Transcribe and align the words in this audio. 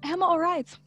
Helemaal 0.00 0.30
alright. 0.30 0.80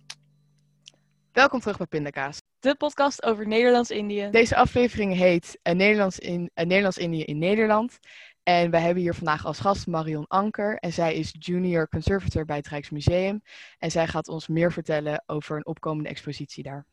Welkom 1.32 1.60
terug 1.60 1.78
bij 1.78 1.88
Pindakaas. 1.88 2.38
De 2.60 2.76
podcast 2.76 3.24
over 3.24 3.48
Nederlands-Indië. 3.48 4.30
Deze 4.32 4.56
aflevering 4.56 5.16
heet 5.16 5.60
uh, 5.64 5.74
Nederlands 5.74 6.20
in, 6.20 6.42
uh, 6.42 6.66
Nederlands-Indië 6.66 7.24
in 7.24 7.38
Nederland. 7.38 8.00
En 8.44 8.72
wij 8.72 8.82
hebben 8.82 9.04
hier 9.04 9.14
vandaag 9.14 9.46
als 9.46 9.60
gast 9.60 9.88
Marion 9.88 10.28
Anker. 10.28 10.76
En 10.76 10.94
zij 10.94 11.16
is 11.16 11.36
junior 11.40 11.88
conservator 11.88 12.46
bij 12.46 12.58
het 12.58 12.68
Rijksmuseum. 12.68 13.42
En 13.78 13.92
zij 13.92 14.08
gaat 14.08 14.28
ons 14.28 14.48
meer 14.48 14.72
vertellen 14.72 15.24
over 15.26 15.56
een 15.56 15.66
opkomende 15.66 16.10
expositie 16.10 16.64
daar. 16.64 16.86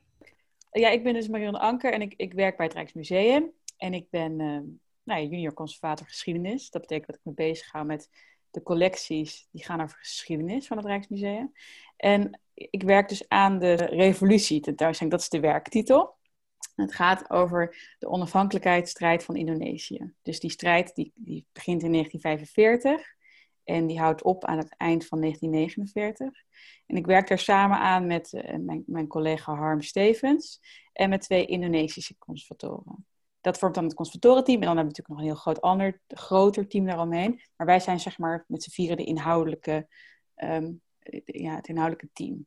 Ja, 0.72 0.88
ik 0.88 1.02
ben 1.02 1.14
dus 1.14 1.29
Marion 1.29 1.58
Anker 1.58 1.92
en 1.92 2.00
ik, 2.00 2.14
ik 2.16 2.32
werk 2.32 2.56
bij 2.56 2.66
het 2.66 2.74
Rijksmuseum. 2.74 3.52
En 3.81 3.95
ik 3.95 4.11
ben 4.11 4.41
uh, 4.41 4.61
nou, 5.03 5.23
junior 5.23 5.52
conservator 5.52 6.07
geschiedenis. 6.07 6.71
Dat 6.71 6.80
betekent 6.80 7.07
dat 7.07 7.16
ik 7.16 7.25
me 7.25 7.33
bezig 7.33 7.73
hou 7.73 7.84
met 7.87 8.09
de 8.51 8.62
collecties 8.62 9.48
die 9.51 9.65
gaan 9.65 9.80
over 9.80 9.98
geschiedenis 9.98 10.66
van 10.66 10.77
het 10.77 10.87
Rijksmuseum. 10.87 11.52
En 11.97 12.41
ik 12.55 12.83
werk 12.83 13.09
dus 13.09 13.29
aan 13.29 13.59
de 13.59 13.74
revolutie 13.74 14.61
tentoonstelling, 14.61 15.15
dat 15.15 15.24
is 15.24 15.29
de 15.29 15.41
werktitel. 15.41 16.19
Het 16.74 16.95
gaat 16.95 17.30
over 17.30 17.95
de 17.98 18.09
onafhankelijkheidsstrijd 18.09 19.24
van 19.24 19.37
Indonesië. 19.37 20.12
Dus 20.23 20.41
die 20.41 20.51
strijd 20.51 20.95
die, 20.95 21.12
die 21.15 21.47
begint 21.52 21.83
in 21.83 21.93
1945 21.93 23.15
en 23.65 23.87
die 23.87 23.99
houdt 23.99 24.23
op 24.23 24.45
aan 24.45 24.59
het 24.59 24.74
eind 24.77 25.07
van 25.07 25.21
1949. 25.21 26.43
En 26.87 26.97
ik 26.97 27.07
werk 27.07 27.29
daar 27.29 27.38
samen 27.38 27.79
aan 27.79 28.07
met 28.07 28.33
uh, 28.33 28.57
mijn, 28.57 28.83
mijn 28.87 29.07
collega 29.07 29.55
Harm 29.55 29.80
Stevens 29.80 30.60
en 30.93 31.09
met 31.09 31.21
twee 31.21 31.47
Indonesische 31.47 32.19
conservatoren. 32.19 33.07
Dat 33.41 33.59
vormt 33.59 33.75
dan 33.75 33.85
het 33.85 33.95
conservatorenteam. 33.95 34.61
En 34.61 34.67
dan 34.67 34.77
hebben 34.77 34.95
we 34.95 34.99
natuurlijk 34.99 35.09
nog 35.09 35.19
een 35.19 35.35
heel 35.35 35.43
groot 35.43 35.61
ander, 35.61 36.01
groter 36.09 36.69
team 36.69 36.85
daaromheen. 36.87 37.41
Maar 37.57 37.66
wij 37.66 37.80
zijn 37.80 38.01
zeg 38.01 38.19
maar 38.19 38.45
met 38.49 38.63
z'n 38.63 38.71
vieren 38.71 38.97
de 38.97 39.05
inhoudelijke, 39.05 39.88
um, 40.37 40.80
ja, 41.24 41.55
het 41.55 41.69
inhoudelijke 41.69 42.09
team. 42.13 42.47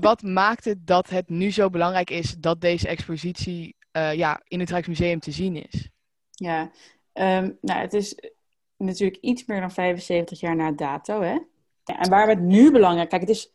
Wat 0.00 0.22
maakt 0.22 0.64
het 0.64 0.86
dat 0.86 1.10
het 1.10 1.28
nu 1.28 1.50
zo 1.50 1.70
belangrijk 1.70 2.10
is 2.10 2.34
dat 2.34 2.60
deze 2.60 2.88
expositie 2.88 3.76
uh, 3.92 4.14
ja, 4.14 4.40
in 4.44 4.60
het 4.60 4.70
Rijksmuseum 4.70 5.20
te 5.20 5.30
zien 5.30 5.66
is? 5.66 5.88
Ja, 6.30 6.70
um, 7.12 7.58
nou, 7.60 7.80
het 7.80 7.94
is 7.94 8.32
natuurlijk 8.76 9.22
iets 9.22 9.44
meer 9.44 9.60
dan 9.60 9.70
75 9.70 10.40
jaar 10.40 10.56
na 10.56 10.72
dato. 10.72 11.20
Hè? 11.20 11.38
Ja, 11.84 11.98
en 11.98 12.10
waar 12.10 12.26
we 12.26 12.32
het 12.32 12.42
nu 12.42 12.70
belangrijk... 12.70 13.08
Kijk, 13.08 13.20
het 13.20 13.30
is 13.30 13.52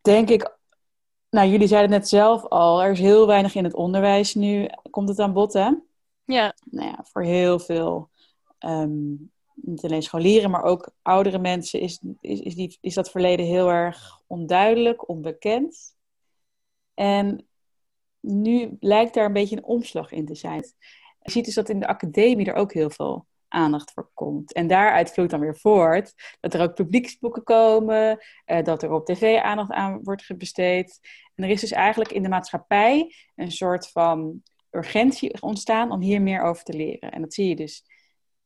denk 0.00 0.28
ik... 0.28 0.56
Nou, 1.30 1.48
jullie 1.48 1.66
zeiden 1.66 1.90
het 1.92 2.00
net 2.00 2.08
zelf 2.08 2.44
al. 2.44 2.82
Er 2.82 2.90
is 2.90 2.98
heel 2.98 3.26
weinig 3.26 3.54
in 3.54 3.64
het 3.64 3.74
onderwijs 3.74 4.34
nu. 4.34 4.68
Komt 4.90 5.08
het 5.08 5.18
aan 5.18 5.32
bod, 5.32 5.52
hè? 5.52 5.70
Ja. 6.24 6.54
Nou 6.64 6.88
ja, 6.88 7.04
voor 7.04 7.22
heel 7.22 7.58
veel... 7.58 8.10
Um, 8.58 9.30
niet 9.54 9.84
alleen 9.84 10.02
scholieren, 10.02 10.50
maar 10.50 10.62
ook 10.62 10.90
oudere 11.02 11.38
mensen... 11.38 11.80
Is, 11.80 12.00
is, 12.20 12.40
is, 12.40 12.54
die, 12.54 12.78
is 12.80 12.94
dat 12.94 13.10
verleden 13.10 13.46
heel 13.46 13.68
erg 13.68 14.20
onduidelijk, 14.26 15.08
onbekend. 15.08 15.96
En 16.94 17.48
nu 18.20 18.76
lijkt 18.80 19.14
daar 19.14 19.24
een 19.24 19.32
beetje 19.32 19.56
een 19.56 19.64
omslag 19.64 20.12
in 20.12 20.26
te 20.26 20.34
zijn. 20.34 20.64
Je 21.22 21.30
ziet 21.30 21.44
dus 21.44 21.54
dat 21.54 21.68
in 21.68 21.80
de 21.80 21.86
academie 21.86 22.46
er 22.46 22.54
ook 22.54 22.72
heel 22.72 22.90
veel 22.90 23.26
aandacht 23.48 23.92
voor 23.92 24.10
komt. 24.14 24.52
En 24.52 24.66
daaruit 24.66 25.12
vloeit 25.12 25.30
dan 25.30 25.40
weer 25.40 25.56
voort 25.56 26.14
dat 26.40 26.54
er 26.54 26.60
ook 26.60 26.74
publieksboeken 26.74 27.42
komen, 27.42 28.18
eh, 28.44 28.62
dat 28.64 28.82
er 28.82 28.92
op 28.92 29.06
tv 29.06 29.38
aandacht 29.38 29.70
aan 29.70 30.00
wordt 30.02 30.36
besteed. 30.38 31.00
En 31.34 31.44
er 31.44 31.50
is 31.50 31.60
dus 31.60 31.72
eigenlijk 31.72 32.12
in 32.12 32.22
de 32.22 32.28
maatschappij 32.28 33.14
een 33.34 33.52
soort 33.52 33.90
van 33.90 34.42
urgentie 34.70 35.42
ontstaan 35.42 35.90
om 35.90 36.00
hier 36.00 36.22
meer 36.22 36.42
over 36.42 36.64
te 36.64 36.76
leren. 36.76 37.12
En 37.12 37.20
dat 37.20 37.34
zie 37.34 37.48
je 37.48 37.56
dus 37.56 37.84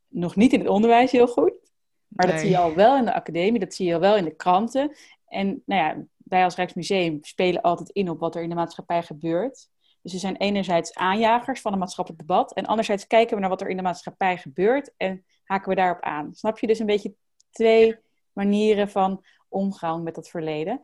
nog 0.08 0.36
niet 0.36 0.52
in 0.52 0.58
het 0.58 0.68
onderwijs 0.68 1.10
heel 1.10 1.28
goed, 1.28 1.60
maar 2.08 2.26
nee. 2.26 2.34
dat 2.34 2.44
zie 2.44 2.50
je 2.50 2.58
al 2.58 2.74
wel 2.74 2.96
in 2.96 3.04
de 3.04 3.14
academie, 3.14 3.60
dat 3.60 3.74
zie 3.74 3.86
je 3.86 3.94
al 3.94 4.00
wel 4.00 4.16
in 4.16 4.24
de 4.24 4.36
kranten. 4.36 4.96
En 5.26 5.62
nou 5.66 5.82
ja, 5.82 6.04
wij 6.16 6.44
als 6.44 6.56
Rijksmuseum 6.56 7.18
spelen 7.20 7.62
altijd 7.62 7.90
in 7.90 8.10
op 8.10 8.18
wat 8.18 8.34
er 8.34 8.42
in 8.42 8.48
de 8.48 8.54
maatschappij 8.54 9.02
gebeurt. 9.02 9.68
Dus 10.02 10.12
we 10.12 10.18
zijn 10.18 10.36
enerzijds 10.36 10.94
aanjagers 10.94 11.60
van 11.60 11.72
een 11.72 11.78
maatschappelijk 11.78 12.26
debat. 12.26 12.54
En 12.54 12.66
anderzijds 12.66 13.06
kijken 13.06 13.34
we 13.34 13.40
naar 13.40 13.50
wat 13.50 13.60
er 13.60 13.68
in 13.68 13.76
de 13.76 13.82
maatschappij 13.82 14.38
gebeurt 14.38 14.92
en 14.96 15.24
haken 15.44 15.68
we 15.68 15.74
daarop 15.74 16.02
aan. 16.02 16.34
Snap 16.34 16.58
je 16.58 16.66
dus 16.66 16.78
een 16.78 16.86
beetje 16.86 17.14
twee 17.50 17.96
manieren 18.32 18.88
van 18.90 19.24
omgaan 19.48 20.02
met 20.02 20.14
dat 20.14 20.28
verleden. 20.28 20.82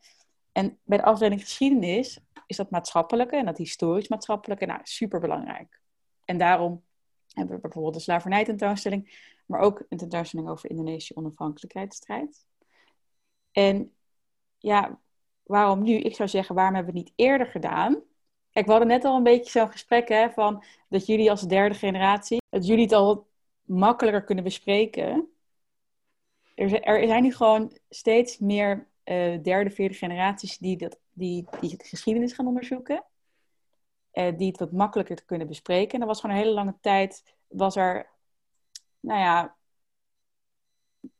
En 0.52 0.78
bij 0.84 0.98
de 0.98 1.04
afdeling 1.04 1.40
geschiedenis 1.40 2.20
is 2.46 2.56
dat 2.56 2.70
maatschappelijke 2.70 3.36
en 3.36 3.44
dat 3.44 3.58
historisch 3.58 4.08
maatschappelijke 4.08 4.66
nou, 4.66 4.80
super 4.82 5.20
belangrijk. 5.20 5.80
En 6.24 6.38
daarom 6.38 6.84
hebben 7.32 7.54
we 7.54 7.60
bijvoorbeeld 7.60 7.94
de 7.94 8.00
slavernij-tentoonstelling, 8.00 9.32
maar 9.46 9.60
ook 9.60 9.84
een 9.88 9.98
tentoonstelling 9.98 10.48
over 10.48 10.70
Indonesische 10.70 11.16
onafhankelijkheidsstrijd. 11.16 12.46
En 13.52 13.92
ja, 14.58 15.00
waarom 15.42 15.82
nu? 15.82 15.92
Ik 15.92 16.14
zou 16.14 16.28
zeggen, 16.28 16.54
waarom 16.54 16.74
hebben 16.74 16.94
we 16.94 16.98
het 16.98 17.08
niet 17.08 17.18
eerder 17.26 17.46
gedaan? 17.46 18.02
Kijk, 18.58 18.70
we 18.70 18.76
hadden 18.76 18.96
net 18.96 19.04
al 19.04 19.16
een 19.16 19.22
beetje 19.22 19.50
zo'n 19.50 19.70
gesprek 19.70 20.08
hè, 20.08 20.30
van 20.30 20.64
dat 20.88 21.06
jullie 21.06 21.30
als 21.30 21.42
derde 21.42 21.74
generatie, 21.74 22.42
dat 22.48 22.66
jullie 22.66 22.82
het 22.82 22.92
al 22.92 23.26
makkelijker 23.62 24.24
kunnen 24.24 24.44
bespreken. 24.44 25.28
Er 26.54 26.68
zijn, 26.68 26.82
er 26.82 27.06
zijn 27.06 27.22
nu 27.22 27.34
gewoon 27.34 27.78
steeds 27.88 28.38
meer 28.38 28.88
uh, 29.04 29.42
derde, 29.42 29.70
vierde 29.70 29.94
generaties 29.94 30.58
die, 30.58 30.76
dat, 30.76 30.98
die, 31.12 31.46
die 31.60 31.76
de 31.76 31.84
geschiedenis 31.84 32.32
gaan 32.32 32.46
onderzoeken. 32.46 33.04
Uh, 34.12 34.36
die 34.36 34.48
het 34.48 34.58
wat 34.58 34.72
makkelijker 34.72 35.24
kunnen 35.24 35.46
bespreken. 35.46 35.94
En 35.94 36.00
er 36.00 36.06
was 36.06 36.20
gewoon 36.20 36.36
een 36.36 36.42
hele 36.42 36.54
lange 36.54 36.76
tijd, 36.80 37.36
was 37.48 37.76
er, 37.76 38.10
nou 39.00 39.20
ja, 39.20 39.56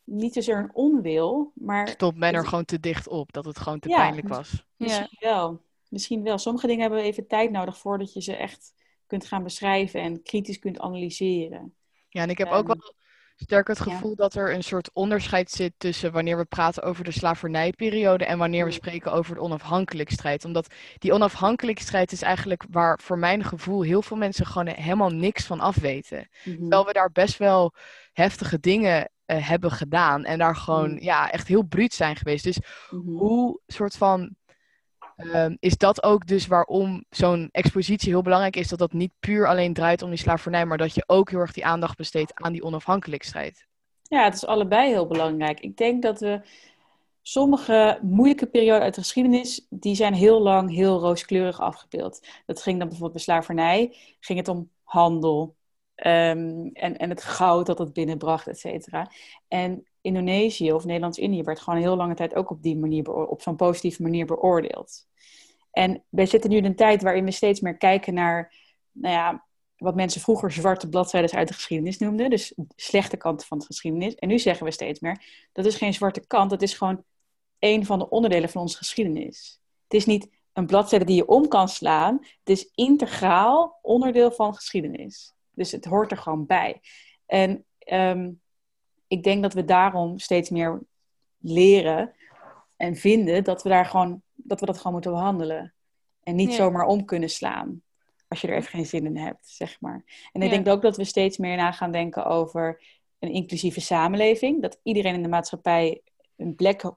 niet 0.05 0.33
zozeer 0.33 0.57
een 0.57 0.75
onwil, 0.75 1.53
maar... 1.55 1.89
Stond 1.89 2.17
men 2.17 2.35
er 2.35 2.47
gewoon 2.47 2.65
te 2.65 2.81
dicht 2.81 3.09
op, 3.09 3.33
dat 3.33 3.45
het 3.45 3.59
gewoon 3.59 3.79
te 3.79 3.89
ja, 3.89 3.97
pijnlijk 3.97 4.29
was? 4.29 4.67
Misschien 4.77 5.09
ja. 5.11 5.29
wel. 5.29 5.67
Misschien 5.89 6.23
wel. 6.23 6.39
Sommige 6.39 6.67
dingen 6.67 6.83
hebben 6.83 7.03
even 7.03 7.27
tijd 7.27 7.51
nodig 7.51 7.79
voordat 7.79 8.13
je 8.13 8.23
ze 8.23 8.37
echt 8.37 8.75
kunt 9.07 9.27
gaan 9.27 9.43
beschrijven 9.43 10.01
en 10.01 10.23
kritisch 10.23 10.59
kunt 10.59 10.79
analyseren. 10.79 11.75
Ja, 12.09 12.23
en 12.23 12.31
ik 12.31 12.39
heb 12.39 12.49
um, 12.49 12.55
ook 12.55 12.67
wel 12.67 12.95
sterk 13.37 13.69
het 13.69 13.81
gevoel 13.81 14.11
ja. 14.11 14.17
dat 14.17 14.35
er 14.35 14.55
een 14.55 14.63
soort 14.63 14.91
onderscheid 14.93 15.51
zit 15.51 15.73
tussen 15.77 16.13
wanneer 16.13 16.37
we 16.37 16.45
praten 16.45 16.83
over 16.83 17.05
de 17.05 17.11
slavernijperiode 17.11 18.25
en 18.25 18.39
wanneer 18.39 18.65
we 18.65 18.71
spreken 18.71 19.13
over 19.13 19.35
de 19.35 19.41
onafhankelijkheidsstrijd. 19.41 20.45
Omdat 20.45 20.75
die 20.99 21.13
onafhankelijkheidsstrijd 21.13 22.13
is 22.13 22.23
eigenlijk 22.23 22.65
waar 22.71 22.99
voor 23.03 23.19
mijn 23.19 23.45
gevoel 23.45 23.83
heel 23.83 24.03
veel 24.03 24.17
mensen 24.17 24.47
gewoon 24.47 24.69
helemaal 24.69 25.11
niks 25.11 25.47
van 25.47 25.61
afweten. 25.61 26.19
Mm 26.19 26.53
-hmm. 26.53 26.61
Terwijl 26.61 26.85
we 26.85 26.93
daar 26.93 27.13
best 27.13 27.37
wel 27.37 27.75
heftige 28.13 28.61
dingen 28.61 29.11
uh, 29.27 29.49
hebben 29.49 29.71
gedaan 29.71 30.25
en 30.25 30.39
daar 30.39 30.57
gewoon 30.57 30.91
mm. 30.91 31.01
ja, 31.01 31.31
echt 31.31 31.49
heel 31.49 31.63
bruut 31.63 31.95
zijn 31.95 32.17
geweest. 32.17 32.45
Dus 32.45 32.59
mm 32.91 33.01
-hmm. 33.01 33.17
hoe 33.17 33.61
soort 33.67 33.97
van 33.97 34.37
Um, 35.25 35.57
is 35.61 35.77
dat 35.77 36.03
ook 36.03 36.27
dus 36.27 36.47
waarom 36.47 37.05
zo'n 37.11 37.49
expositie 37.53 38.09
heel 38.09 38.23
belangrijk 38.23 38.57
is? 38.57 38.69
Dat 38.69 38.79
dat 38.79 38.93
niet 38.93 39.13
puur 39.21 39.49
alleen 39.49 39.73
draait 39.73 40.03
om 40.03 40.11
die 40.11 40.19
slavernij, 40.19 40.67
maar 40.67 40.79
dat 40.79 40.95
je 40.95 41.05
ook 41.07 41.31
heel 41.31 41.39
erg 41.39 41.53
die 41.53 41.65
aandacht 41.65 41.97
besteedt 41.97 42.35
aan 42.35 42.53
die 42.53 42.63
onafhankelijkheidsstrijd? 42.63 43.67
Ja, 44.03 44.25
het 44.25 44.35
is 44.35 44.47
allebei 44.47 44.89
heel 44.89 45.07
belangrijk. 45.07 45.61
Ik 45.61 45.77
denk 45.77 46.03
dat 46.03 46.21
we 46.21 46.41
sommige 47.23 47.99
moeilijke 48.03 48.47
perioden 48.47 48.83
uit 48.83 48.95
de 48.95 49.01
geschiedenis, 49.01 49.67
die 49.71 49.95
zijn 49.95 50.15
heel 50.15 50.41
lang 50.41 50.71
heel 50.71 50.99
rooskleurig 50.99 51.61
afgebeeld. 51.61 52.27
Dat 52.47 52.63
ging 52.63 52.79
dan 52.79 52.89
bijvoorbeeld 52.89 53.27
bij 53.27 53.35
slavernij, 53.35 53.97
ging 54.21 54.39
het 54.39 54.49
om 54.49 54.71
handel 54.83 55.57
um, 55.95 56.71
en, 56.73 56.97
en 56.97 57.09
het 57.09 57.23
goud 57.23 57.67
dat 57.67 57.79
het 57.79 57.93
binnenbracht, 57.93 58.47
et 58.47 58.59
cetera. 58.59 59.11
En 59.49 59.87
Indonesië 60.01 60.73
of 60.73 60.85
Nederlands-Indië 60.85 61.43
werd 61.43 61.61
gewoon 61.61 61.79
heel 61.79 61.97
lange 61.97 62.15
tijd 62.15 62.35
ook 62.35 62.51
op 62.51 62.63
die 62.63 62.77
manier, 62.77 63.13
op 63.13 63.43
zo'n 63.43 63.57
positieve 63.57 64.03
manier 64.03 64.27
beoordeeld. 64.27 65.07
En 65.79 66.05
wij 66.09 66.27
zitten 66.27 66.51
nu 66.51 66.57
in 66.57 66.65
een 66.65 66.77
tijd 66.77 67.03
waarin 67.03 67.25
we 67.25 67.31
steeds 67.31 67.61
meer 67.61 67.77
kijken 67.77 68.15
naar, 68.15 68.55
nou 68.93 69.15
ja, 69.15 69.47
wat 69.77 69.95
mensen 69.95 70.21
vroeger 70.21 70.53
zwarte 70.53 70.89
bladzijden 70.89 71.33
uit 71.33 71.49
de 71.49 71.55
geschiedenis 71.55 71.99
noemden. 71.99 72.31
Dus 72.31 72.55
slechte 72.77 73.17
kanten 73.17 73.47
van 73.47 73.59
de 73.59 73.65
geschiedenis. 73.65 74.15
En 74.15 74.29
nu 74.29 74.39
zeggen 74.39 74.67
we 74.67 74.73
steeds 74.73 75.01
meer, 75.01 75.49
dat 75.53 75.65
is 75.65 75.77
geen 75.77 75.95
zwarte 75.95 76.27
kant, 76.27 76.51
dat 76.51 76.63
is 76.63 76.75
gewoon 76.75 77.05
een 77.59 77.87
van 77.87 77.99
de 77.99 78.09
onderdelen 78.09 78.49
van 78.49 78.61
onze 78.61 78.77
geschiedenis. 78.77 79.61
Het 79.83 79.95
is 79.95 80.07
niet 80.07 80.29
een 80.53 80.67
bladzijde 80.67 81.05
die 81.05 81.17
je 81.17 81.27
om 81.27 81.49
kan 81.49 81.69
slaan. 81.69 82.19
Het 82.21 82.49
is 82.49 82.71
integraal 82.75 83.79
onderdeel 83.83 84.31
van 84.31 84.55
geschiedenis. 84.55 85.35
Dus 85.51 85.73
het 85.73 85.85
hoort 85.85 86.11
er 86.11 86.19
gewoon 86.19 86.47
bij. 86.47 86.81
En 87.27 87.65
um, 87.93 88.41
ik 89.07 89.23
denk 89.23 89.43
dat 89.43 89.53
we 89.55 89.65
daarom 89.65 90.19
steeds 90.19 90.51
meer 90.51 90.83
leren 91.39 92.15
en 92.79 92.97
vinden 92.97 93.45
dat 93.45 93.63
we 93.63 93.69
daar 93.69 93.87
gewoon 93.87 94.23
dat 94.35 94.61
we 94.61 94.67
dat 94.67 94.77
gewoon 94.77 94.93
moeten 94.93 95.13
behandelen. 95.13 95.75
En 96.23 96.35
niet 96.35 96.51
ja. 96.51 96.57
zomaar 96.57 96.87
om 96.87 97.05
kunnen 97.05 97.31
slaan. 97.31 97.83
Als 98.29 98.41
je 98.41 98.49
er 98.49 98.57
even 98.57 98.71
geen 98.71 98.87
zin 98.87 99.07
in 99.07 99.17
hebt, 99.17 99.49
zeg 99.49 99.81
maar. 99.81 100.05
En 100.33 100.43
ik 100.43 100.51
ja. 100.51 100.55
denk 100.55 100.69
ook 100.69 100.83
dat 100.83 100.97
we 100.97 101.05
steeds 101.05 101.37
meer 101.39 101.57
na 101.57 101.73
gaan 101.73 101.93
denken 101.93 102.27
over 102.27 102.83
een 103.19 103.33
inclusieve 103.33 103.81
samenleving. 103.81 104.63
Dat 104.63 104.81
iedereen 104.83 105.15
in 105.15 105.23
de 105.23 105.29
maatschappij 105.29 106.03
een 106.37 106.55
plek 106.55 106.93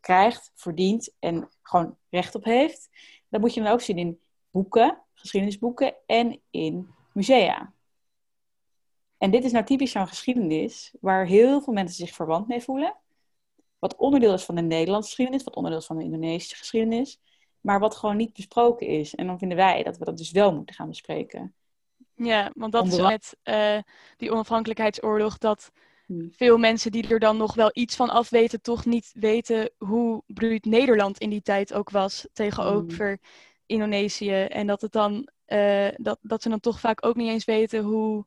krijgt, 0.00 0.52
verdient 0.54 1.14
en 1.18 1.48
gewoon 1.62 1.96
recht 2.10 2.34
op 2.34 2.44
heeft. 2.44 2.88
Dat 3.28 3.40
moet 3.40 3.54
je 3.54 3.62
dan 3.62 3.72
ook 3.72 3.80
zien 3.80 3.98
in 3.98 4.20
boeken, 4.50 5.02
geschiedenisboeken 5.14 5.94
en 6.06 6.40
in 6.50 6.88
musea. 7.12 7.72
En 9.18 9.30
dit 9.30 9.44
is 9.44 9.52
nou 9.52 9.64
typisch 9.64 9.90
zo'n 9.90 10.08
geschiedenis 10.08 10.94
waar 11.00 11.26
heel 11.26 11.60
veel 11.60 11.72
mensen 11.72 12.06
zich 12.06 12.14
verwant 12.14 12.48
mee 12.48 12.60
voelen. 12.60 12.96
Wat 13.78 13.96
onderdeel 13.96 14.32
is 14.32 14.44
van 14.44 14.54
de 14.54 14.62
Nederlandse 14.62 15.08
geschiedenis, 15.08 15.44
wat 15.44 15.56
onderdeel 15.56 15.80
is 15.80 15.86
van 15.86 15.96
de 15.96 16.04
Indonesische 16.04 16.56
geschiedenis, 16.56 17.20
maar 17.60 17.80
wat 17.80 17.96
gewoon 17.96 18.16
niet 18.16 18.32
besproken 18.32 18.86
is. 18.86 19.14
En 19.14 19.26
dan 19.26 19.38
vinden 19.38 19.56
wij 19.56 19.82
dat 19.82 19.98
we 19.98 20.04
dat 20.04 20.18
dus 20.18 20.30
wel 20.30 20.54
moeten 20.54 20.74
gaan 20.74 20.88
bespreken. 20.88 21.54
Ja, 22.14 22.50
want 22.54 22.72
dat 22.72 22.86
is 22.86 23.00
met 23.00 23.36
eh, 23.42 23.78
die 24.16 24.30
onafhankelijkheidsoorlog 24.30 25.38
dat 25.38 25.70
Hmm. 26.08 26.32
veel 26.32 26.58
mensen 26.58 26.92
die 26.92 27.08
er 27.08 27.18
dan 27.18 27.36
nog 27.36 27.54
wel 27.54 27.70
iets 27.72 27.96
van 27.96 28.10
af 28.10 28.30
weten, 28.30 28.60
toch 28.60 28.84
niet 28.84 29.10
weten 29.14 29.70
hoe 29.78 30.22
bruut 30.26 30.64
Nederland 30.64 31.18
in 31.18 31.30
die 31.30 31.42
tijd 31.42 31.72
ook 31.72 31.90
was 31.90 32.28
tegenover 32.32 33.18
Indonesië. 33.66 34.32
En 34.32 34.66
dat 34.66 34.80
het 34.80 34.92
dan 34.92 35.28
eh, 35.44 35.88
dat, 35.96 36.18
dat 36.22 36.42
ze 36.42 36.48
dan 36.48 36.60
toch 36.60 36.80
vaak 36.80 37.06
ook 37.06 37.16
niet 37.16 37.28
eens 37.28 37.44
weten 37.44 37.82
hoe 37.82 38.26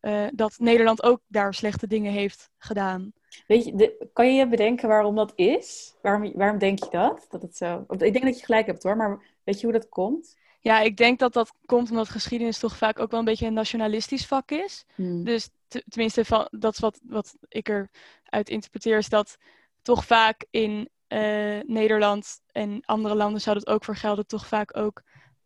eh, 0.00 0.26
dat 0.32 0.58
Nederland 0.58 1.02
ook 1.02 1.20
daar 1.26 1.54
slechte 1.54 1.86
dingen 1.86 2.12
heeft 2.12 2.50
gedaan. 2.58 3.12
Weet 3.46 3.64
je, 3.64 3.74
de- 3.74 4.08
kan 4.12 4.26
je 4.26 4.32
je 4.32 4.48
bedenken 4.48 4.88
waarom 4.88 5.14
dat 5.14 5.32
is? 5.34 5.94
Waarom, 6.02 6.32
waarom 6.34 6.58
denk 6.58 6.78
je 6.78 6.90
dat? 6.90 7.26
dat 7.30 7.42
het 7.42 7.56
zo... 7.56 7.84
Ik 7.88 7.98
denk 7.98 8.22
dat 8.22 8.38
je 8.38 8.44
gelijk 8.44 8.66
hebt 8.66 8.82
hoor, 8.82 8.96
maar 8.96 9.22
weet 9.44 9.60
je 9.60 9.66
hoe 9.66 9.74
dat 9.78 9.88
komt? 9.88 10.36
Ja, 10.60 10.80
ik 10.80 10.96
denk 10.96 11.18
dat 11.18 11.32
dat 11.32 11.52
komt 11.64 11.90
omdat 11.90 12.08
geschiedenis 12.08 12.58
toch 12.58 12.76
vaak 12.76 12.98
ook 12.98 13.10
wel 13.10 13.18
een 13.18 13.26
beetje 13.26 13.46
een 13.46 13.52
nationalistisch 13.52 14.26
vak 14.26 14.50
is. 14.50 14.84
Dus 15.24 15.48
te- 15.68 15.84
tenminste, 15.88 16.24
van, 16.24 16.48
dat 16.50 16.72
is 16.72 16.78
wat, 16.78 17.00
wat 17.02 17.36
ik 17.48 17.68
eruit 17.68 18.48
interpreteer, 18.48 18.98
is 18.98 19.08
dat 19.08 19.36
toch 19.82 20.04
vaak 20.04 20.46
in 20.50 20.88
eh, 21.06 21.58
Nederland 21.66 22.40
en 22.52 22.80
andere 22.84 23.14
landen 23.14 23.40
zou 23.40 23.58
dat 23.58 23.66
ook 23.66 23.84
voor 23.84 23.96
gelden, 23.96 24.26
toch 24.26 24.46
vaak 24.46 24.76
ook 24.76 25.02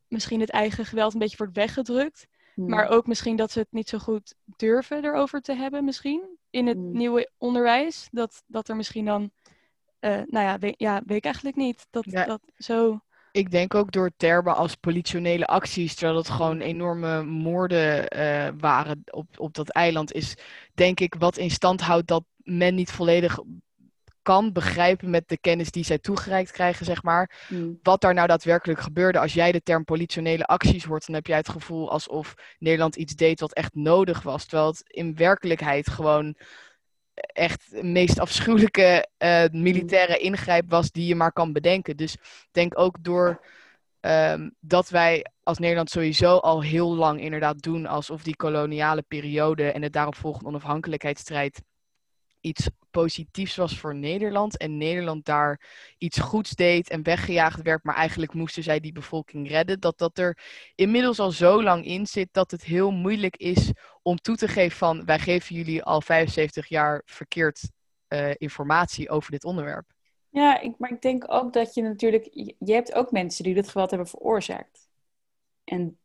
misschien 0.09 0.41
het 0.41 0.50
eigen 0.50 0.85
geweld 0.85 1.12
een 1.12 1.19
beetje 1.19 1.37
wordt 1.37 1.56
weggedrukt. 1.56 2.27
Hmm. 2.55 2.69
Maar 2.69 2.88
ook 2.88 3.06
misschien 3.06 3.37
dat 3.37 3.50
ze 3.50 3.59
het 3.59 3.73
niet 3.73 3.88
zo 3.88 3.99
goed 3.99 4.35
durven 4.56 5.05
erover 5.05 5.41
te 5.41 5.55
hebben, 5.55 5.85
misschien 5.85 6.38
in 6.56 6.67
het 6.67 6.76
Hmm. 6.76 6.97
nieuwe 6.97 7.31
onderwijs. 7.38 8.08
Dat, 8.11 8.43
dat 8.47 8.69
er 8.69 8.76
misschien 8.76 9.05
dan, 9.05 9.31
eh, 9.99 10.11
nou 10.11 10.44
ja, 10.47 10.58
weet, 10.58 10.75
ja, 10.79 11.03
weet 11.06 11.17
ik 11.19 11.25
eigenlijk 11.25 11.56
niet. 11.56 11.87
Dat, 11.91 12.05
Ja. 12.11 12.25
dat 12.25 12.41
zo. 12.56 13.00
Ik 13.31 13.50
denk 13.50 13.75
ook 13.75 13.93
door 13.93 14.11
termen 14.17 14.56
als 14.56 14.75
politionele 14.75 15.47
acties, 15.47 15.94
terwijl 15.94 16.17
het 16.19 16.29
gewoon 16.29 16.61
enorme 16.61 17.23
moorden 17.25 18.08
eh, 18.08 18.49
waren 18.58 19.03
op, 19.11 19.26
op 19.41 19.55
dat 19.55 19.69
eiland, 19.69 20.12
is 20.12 20.35
denk 20.75 21.00
ik 21.00 21.14
wat 21.19 21.37
in 21.37 21.50
stand 21.50 21.81
houdt 21.81 22.06
dat 22.06 22.25
men 22.37 22.75
niet 22.75 22.91
volledig 22.91 23.38
kan 24.26 24.52
begrijpen 24.52 25.11
met 25.11 25.28
de 25.28 25.38
kennis 25.38 25.70
die 25.70 25.84
zij 25.84 25.99
toegereikt 25.99 26.50
krijgen, 26.50 26.87
zeg 26.87 27.02
maar. 27.02 27.44
Hmm. 27.49 27.78
Wat 27.82 28.00
daar 28.00 28.14
nou 28.14 28.26
daadwerkelijk 28.26 28.81
gebeurde. 28.81 29.19
Als 29.19 29.34
jij 29.34 29.52
de 29.52 29.62
term 29.62 29.84
politionele 29.84 30.46
acties 30.46 30.84
hoort, 30.84 31.06
dan 31.06 31.14
heb 31.14 31.26
jij 31.26 31.37
het 31.37 31.49
gevoel 31.49 31.90
alsof 31.90 32.34
Nederland 32.58 32.96
iets 32.96 33.14
deed 33.14 33.40
wat 33.40 33.52
echt 33.52 33.75
nodig 33.75 34.23
was. 34.23 34.44
Terwijl 34.44 34.69
het 34.69 34.82
in 34.87 35.17
werkelijkheid 35.17 35.90
gewoon 35.90 36.37
echt 37.14 37.70
de 37.70 37.82
meest 37.82 38.19
afschuwelijke 38.19 39.08
eh, 39.17 39.44
militaire 39.50 40.19
ingrijp 40.19 40.70
was 40.70 40.90
die 40.90 41.06
je 41.06 41.14
maar 41.14 41.32
kan 41.32 41.52
bedenken. 41.52 41.96
Dus 41.96 42.14
ik 42.14 42.49
denk 42.50 42.78
ook 42.78 42.96
door 43.05 43.44
ehm, 44.00 44.50
dat 44.61 44.88
wij 44.88 45.26
als 45.43 45.58
Nederland 45.58 45.90
sowieso 45.90 46.37
al 46.37 46.62
heel 46.62 46.94
lang 46.94 47.20
inderdaad 47.20 47.62
doen 47.62 47.87
alsof 47.87 48.23
die 48.23 48.37
koloniale 48.37 49.02
periode 49.02 49.73
en 49.73 49.81
de 49.81 49.90
daaropvolgende 49.90 50.49
onafhankelijkheidsstrijd 50.49 51.62
iets 52.47 52.69
positiefs 52.91 53.57
was 53.57 53.79
voor 53.79 53.95
Nederland 53.95 54.57
en 54.57 54.77
Nederland 54.77 55.25
daar 55.25 55.61
iets 55.99 56.19
goeds 56.19 56.51
deed 56.51 56.91
en 56.91 57.03
weggejaagd 57.03 57.63
werd, 57.63 57.85
maar 57.85 57.95
eigenlijk 57.95 58.33
moesten 58.33 58.63
zij 58.63 58.81
die 58.81 58.93
bevolking 58.93 59.49
redden, 59.49 59.81
dat 59.81 59.99
dat 59.99 60.19
er 60.19 60.39
inmiddels 60.75 61.19
al 61.19 61.31
zo 61.31 61.63
lang 61.63 61.85
in 61.85 62.07
zit 62.07 62.29
dat 62.33 62.51
het 62.51 62.65
heel 62.65 62.91
moeilijk 62.91 63.37
is 63.37 63.71
om 64.03 64.17
toe 64.17 64.37
te 64.37 64.49
geven 64.49 64.77
van 64.77 65.05
wij 65.05 65.19
geven 65.19 65.57
jullie 65.57 65.83
al 65.83 66.01
75 66.01 66.67
jaar 66.67 67.03
verkeerd 67.05 67.71
eh, 68.09 68.31
informatie 68.37 69.11
over 69.11 69.31
dit 69.31 69.45
onderwerp. 69.45 69.95
Ja, 70.29 70.61
ik, 70.61 70.79
maar 70.79 70.91
ik 70.91 71.03
denk 71.03 71.33
ook 71.33 71.53
dat 71.53 71.75
je 71.75 71.83
natuurlijk... 71.83 72.29
Je, 72.31 72.55
je 72.59 72.73
hebt 72.73 72.95
ook 72.95 73.11
mensen 73.11 73.45
die 73.45 73.55
dit 73.55 73.69
geweld 73.69 73.91
hebben 73.91 74.09
veroorzaakt. 74.09 74.89
En 75.65 75.99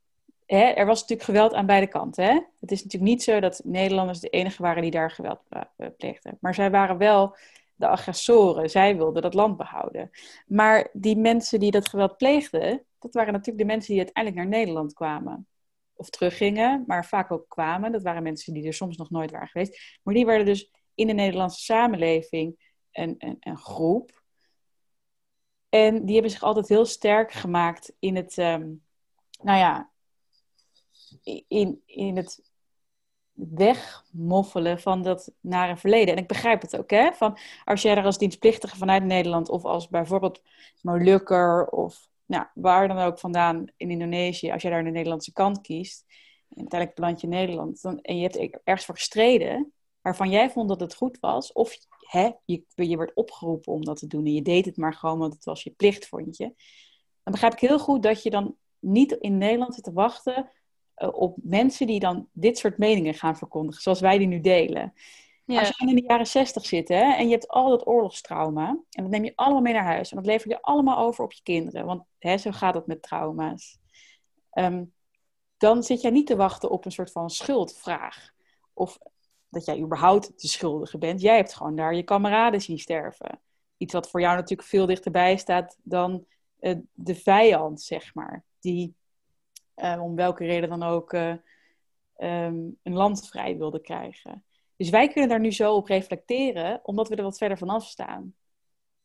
er 0.60 0.86
was 0.86 1.00
natuurlijk 1.00 1.30
geweld 1.30 1.54
aan 1.54 1.66
beide 1.66 1.88
kanten. 1.88 2.24
Hè? 2.24 2.40
Het 2.60 2.72
is 2.72 2.84
natuurlijk 2.84 3.12
niet 3.12 3.24
zo 3.24 3.40
dat 3.40 3.62
Nederlanders 3.64 4.20
de 4.20 4.30
enige 4.30 4.62
waren 4.62 4.82
die 4.82 4.92
daar 4.92 5.12
geweld 5.12 5.40
eh, 5.50 5.88
pleegden. 5.98 6.38
Maar 6.40 6.54
zij 6.54 6.72
waren 6.72 6.98
wel 6.98 7.36
de 7.76 7.88
agressoren. 7.88 8.70
Zij 8.70 8.98
wilden 8.98 9.22
dat 9.22 9.34
land 9.34 9.58
behouden. 9.58 10.10
Maar 10.48 10.90
die 10.94 11.18
mensen 11.18 11.60
die 11.60 11.72
dat 11.72 11.90
geweld 11.90 12.18
pleegden... 12.18 12.86
dat 13.00 13.14
waren 13.14 13.34
natuurlijk 13.34 13.60
de 13.60 13.72
mensen 13.74 13.94
die 13.94 14.04
uiteindelijk 14.04 14.44
naar 14.44 14.60
Nederland 14.60 14.94
kwamen. 14.94 15.48
Of 15.94 16.10
teruggingen, 16.10 16.84
maar 16.88 17.06
vaak 17.06 17.32
ook 17.32 17.46
kwamen. 17.48 17.92
Dat 17.92 18.04
waren 18.04 18.24
mensen 18.24 18.54
die 18.54 18.68
er 18.68 18.74
soms 18.74 18.98
nog 18.98 19.10
nooit 19.10 19.32
waren 19.32 19.48
geweest. 19.48 20.00
Maar 20.04 20.14
die 20.14 20.26
werden 20.26 20.46
dus 20.46 20.72
in 20.96 21.08
de 21.08 21.14
Nederlandse 21.14 21.64
samenleving 21.64 22.74
een, 22.92 23.16
een, 23.18 23.38
een 23.40 23.58
groep. 23.58 24.24
En 25.70 26.06
die 26.06 26.14
hebben 26.14 26.32
zich 26.32 26.44
altijd 26.44 26.68
heel 26.68 26.86
sterk 26.86 27.32
gemaakt 27.32 27.94
in 28.00 28.16
het, 28.16 28.38
ehm, 28.38 28.70
nou 29.42 29.58
ja, 29.58 29.91
in, 31.48 31.82
in 31.86 32.18
het 32.18 32.52
wegmoffelen 33.34 34.80
van 34.80 35.02
dat 35.02 35.32
nare 35.40 35.78
verleden. 35.78 36.16
En 36.16 36.22
ik 36.22 36.28
begrijp 36.28 36.62
het 36.62 36.78
ook, 36.78 36.90
hè? 36.90 37.12
Van 37.14 37.38
als 37.64 37.82
jij 37.82 37.96
er 37.96 38.06
als 38.06 38.18
dienstplichtige 38.18 38.78
vanuit 38.78 39.04
Nederland 39.04 39.50
of 39.50 39.66
als 39.66 39.88
bijvoorbeeld 39.88 40.42
Molukker 40.82 41.68
of 41.68 42.08
nou, 42.26 42.46
waar 42.54 42.88
dan 42.88 42.98
ook 42.98 43.20
vandaan 43.20 43.66
in 43.78 43.92
Indonesië, 43.92 44.52
als 44.52 44.62
jij 44.62 44.72
daar 44.72 44.84
de 44.84 44.90
Nederlandse 44.90 45.34
kant 45.34 45.62
kiest 45.62 46.06
en 46.50 46.58
uiteindelijk 46.58 47.00
beland 47.00 47.22
je 47.22 47.28
Nederland 47.28 47.82
dan, 47.82 48.00
en 48.00 48.16
je 48.16 48.22
hebt 48.22 48.38
er- 48.38 48.62
ergens 48.64 48.86
voor 48.86 48.96
gestreden 48.96 49.74
waarvan 50.02 50.30
jij 50.30 50.50
vond 50.50 50.70
dat 50.70 50.80
het 50.80 50.96
goed 50.96 51.18
was, 51.20 51.52
of 51.52 51.78
hè, 52.00 52.30
je, 52.46 52.64
je 52.76 52.98
werd 52.98 53.14
opgeroepen 53.14 53.74
om 53.74 53.84
dat 53.84 53.98
te 53.98 54.08
doen 54.08 54.26
en 54.26 54.34
je 54.34 54.42
deed 54.42 54.66
het 54.66 54.78
maar 54.78 54.94
gewoon, 54.94 55.20
want 55.20 55.34
het 55.34 55.44
was 55.44 55.64
je 55.64 55.72
plicht, 55.72 56.08
vond 56.08 56.38
je. 56.38 56.46
Dan 57.24 57.34
begrijp 57.34 57.54
ik 57.54 57.60
heel 57.60 57.80
goed 57.80 58.04
dat 58.04 58.24
je 58.24 58.30
dan 58.30 58.56
niet 58.80 59.12
in 59.12 59.38
Nederland 59.38 59.76
zit 59.76 59.84
te 59.84 59.94
wachten 59.94 60.52
op 61.08 61.38
mensen 61.42 61.88
die 61.88 62.00
dan 62.00 62.28
dit 62.32 62.58
soort 62.58 62.78
meningen 62.78 63.14
gaan 63.14 63.38
verkondigen, 63.38 63.82
zoals 63.82 64.00
wij 64.00 64.18
die 64.18 64.28
nu 64.28 64.40
delen. 64.40 64.94
Ja, 65.46 65.60
Als 65.60 65.78
je 65.78 65.88
in 65.88 65.96
de 65.96 66.04
jaren 66.08 66.28
zestig 66.28 66.66
zit 66.66 66.88
hè, 66.88 67.14
en 67.14 67.26
je 67.26 67.32
hebt 67.32 67.48
al 67.48 67.70
dat 67.70 67.88
oorlogstrauma, 67.88 68.68
en 68.90 69.04
dat 69.04 69.10
neem 69.10 69.24
je 69.24 69.34
allemaal 69.36 69.62
mee 69.62 69.74
naar 69.74 69.84
huis 69.84 70.10
en 70.10 70.16
dat 70.16 70.26
lever 70.26 70.50
je 70.50 70.62
allemaal 70.62 70.98
over 70.98 71.24
op 71.24 71.34
je 71.34 71.44
kinderen, 71.44 71.86
want 71.86 72.04
hè, 72.20 72.38
zo 72.38 72.52
gaat 72.52 72.74
het 72.74 72.88
met 72.88 73.02
trauma's. 73.02 73.80
Ehm, 74.50 74.84
dan 75.58 75.84
zit 75.84 76.02
jij 76.02 76.12
niet 76.12 76.28
te 76.28 76.36
wachten 76.36 76.70
op 76.70 76.86
een 76.86 76.92
soort 76.92 77.12
van 77.12 77.30
schuldvraag. 77.30 78.32
Of 78.74 78.98
dat 79.50 79.66
jij 79.66 79.80
überhaupt 79.80 80.42
de 80.42 80.48
schuldige 80.48 80.98
bent. 80.98 81.22
Jij 81.22 81.36
hebt 81.36 81.54
gewoon 81.54 81.76
daar 81.76 81.96
je 81.96 82.04
kameraden 82.04 82.62
zien 82.62 82.80
sterven. 82.80 83.42
Iets 83.78 83.94
wat 83.94 84.10
voor 84.10 84.22
jou 84.22 84.36
natuurlijk 84.36 84.70
veel 84.70 84.86
dichterbij 84.86 85.38
staat 85.38 85.78
dan 85.84 86.26
eh, 86.60 86.76
de 86.94 87.16
vijand, 87.16 87.82
zeg 87.82 88.14
maar. 88.14 88.44
Die 88.60 88.96
eh, 89.82 90.02
om 90.04 90.16
welke 90.16 90.46
reden 90.46 90.70
dan 90.70 90.84
ook 90.84 91.14
eh, 91.14 91.34
ehm, 92.16 92.60
een 92.84 92.94
land 92.94 93.28
vrij 93.28 93.58
wilde 93.58 93.82
krijgen. 93.82 94.46
Dus 94.76 94.90
wij 94.90 95.08
kunnen 95.08 95.30
daar 95.30 95.40
nu 95.40 95.52
zo 95.52 95.76
op 95.76 95.88
reflecteren, 95.88 96.80
omdat 96.84 97.10
we 97.10 97.16
er 97.16 97.24
wat 97.24 97.38
verder 97.38 97.58
vanaf 97.58 97.86
staan. 97.86 98.36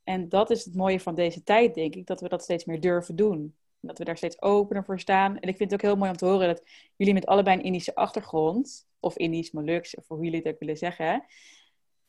En 0.04 0.28
dat 0.28 0.50
is 0.50 0.64
het 0.64 0.74
mooie 0.74 1.00
van 1.00 1.14
deze 1.14 1.42
tijd, 1.42 1.74
denk 1.74 1.94
ik, 1.94 2.06
dat 2.06 2.20
we 2.20 2.28
dat 2.28 2.42
steeds 2.42 2.64
meer 2.64 2.80
durven 2.80 3.16
doen. 3.16 3.38
En 3.80 3.88
dat 3.88 3.98
we 3.98 4.04
daar 4.04 4.16
steeds 4.16 4.42
opener 4.42 4.84
voor 4.84 5.00
staan. 5.00 5.38
En 5.38 5.48
ik 5.48 5.56
vind 5.56 5.70
het 5.70 5.80
ook 5.80 5.86
heel 5.86 5.96
mooi 5.96 6.10
om 6.10 6.16
te 6.16 6.26
horen 6.26 6.46
dat 6.46 6.62
jullie 6.96 7.14
met 7.14 7.26
allebei 7.26 7.56
een 7.56 7.64
Indische 7.64 7.94
achtergrond, 7.94 8.88
of 9.00 9.16
Indisch, 9.16 9.50
Maluks, 9.50 9.94
of 9.94 10.08
hoe 10.08 10.24
jullie 10.24 10.38
het 10.38 10.52
ook 10.52 10.58
willen 10.58 10.76
zeggen, 10.76 11.24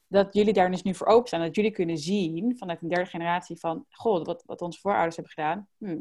dat 0.08 0.34
jullie 0.34 0.54
daar 0.54 0.72
dus 0.72 0.84
nu 0.84 0.96
voor 0.96 1.08
openstaan. 1.08 1.42
Dat 1.42 1.56
jullie 1.56 1.72
kunnen 1.72 1.98
zien 1.98 2.58
vanuit 2.58 2.82
een 2.82 2.90
derde 2.90 3.10
generatie 3.10 3.58
van, 3.58 3.86
goh, 3.90 4.26
wat, 4.26 4.44
wat 4.46 4.62
onze 4.62 4.80
voorouders 4.80 5.16
hebben 5.16 5.34
gedaan. 5.34 5.68
Hm, 5.78 6.00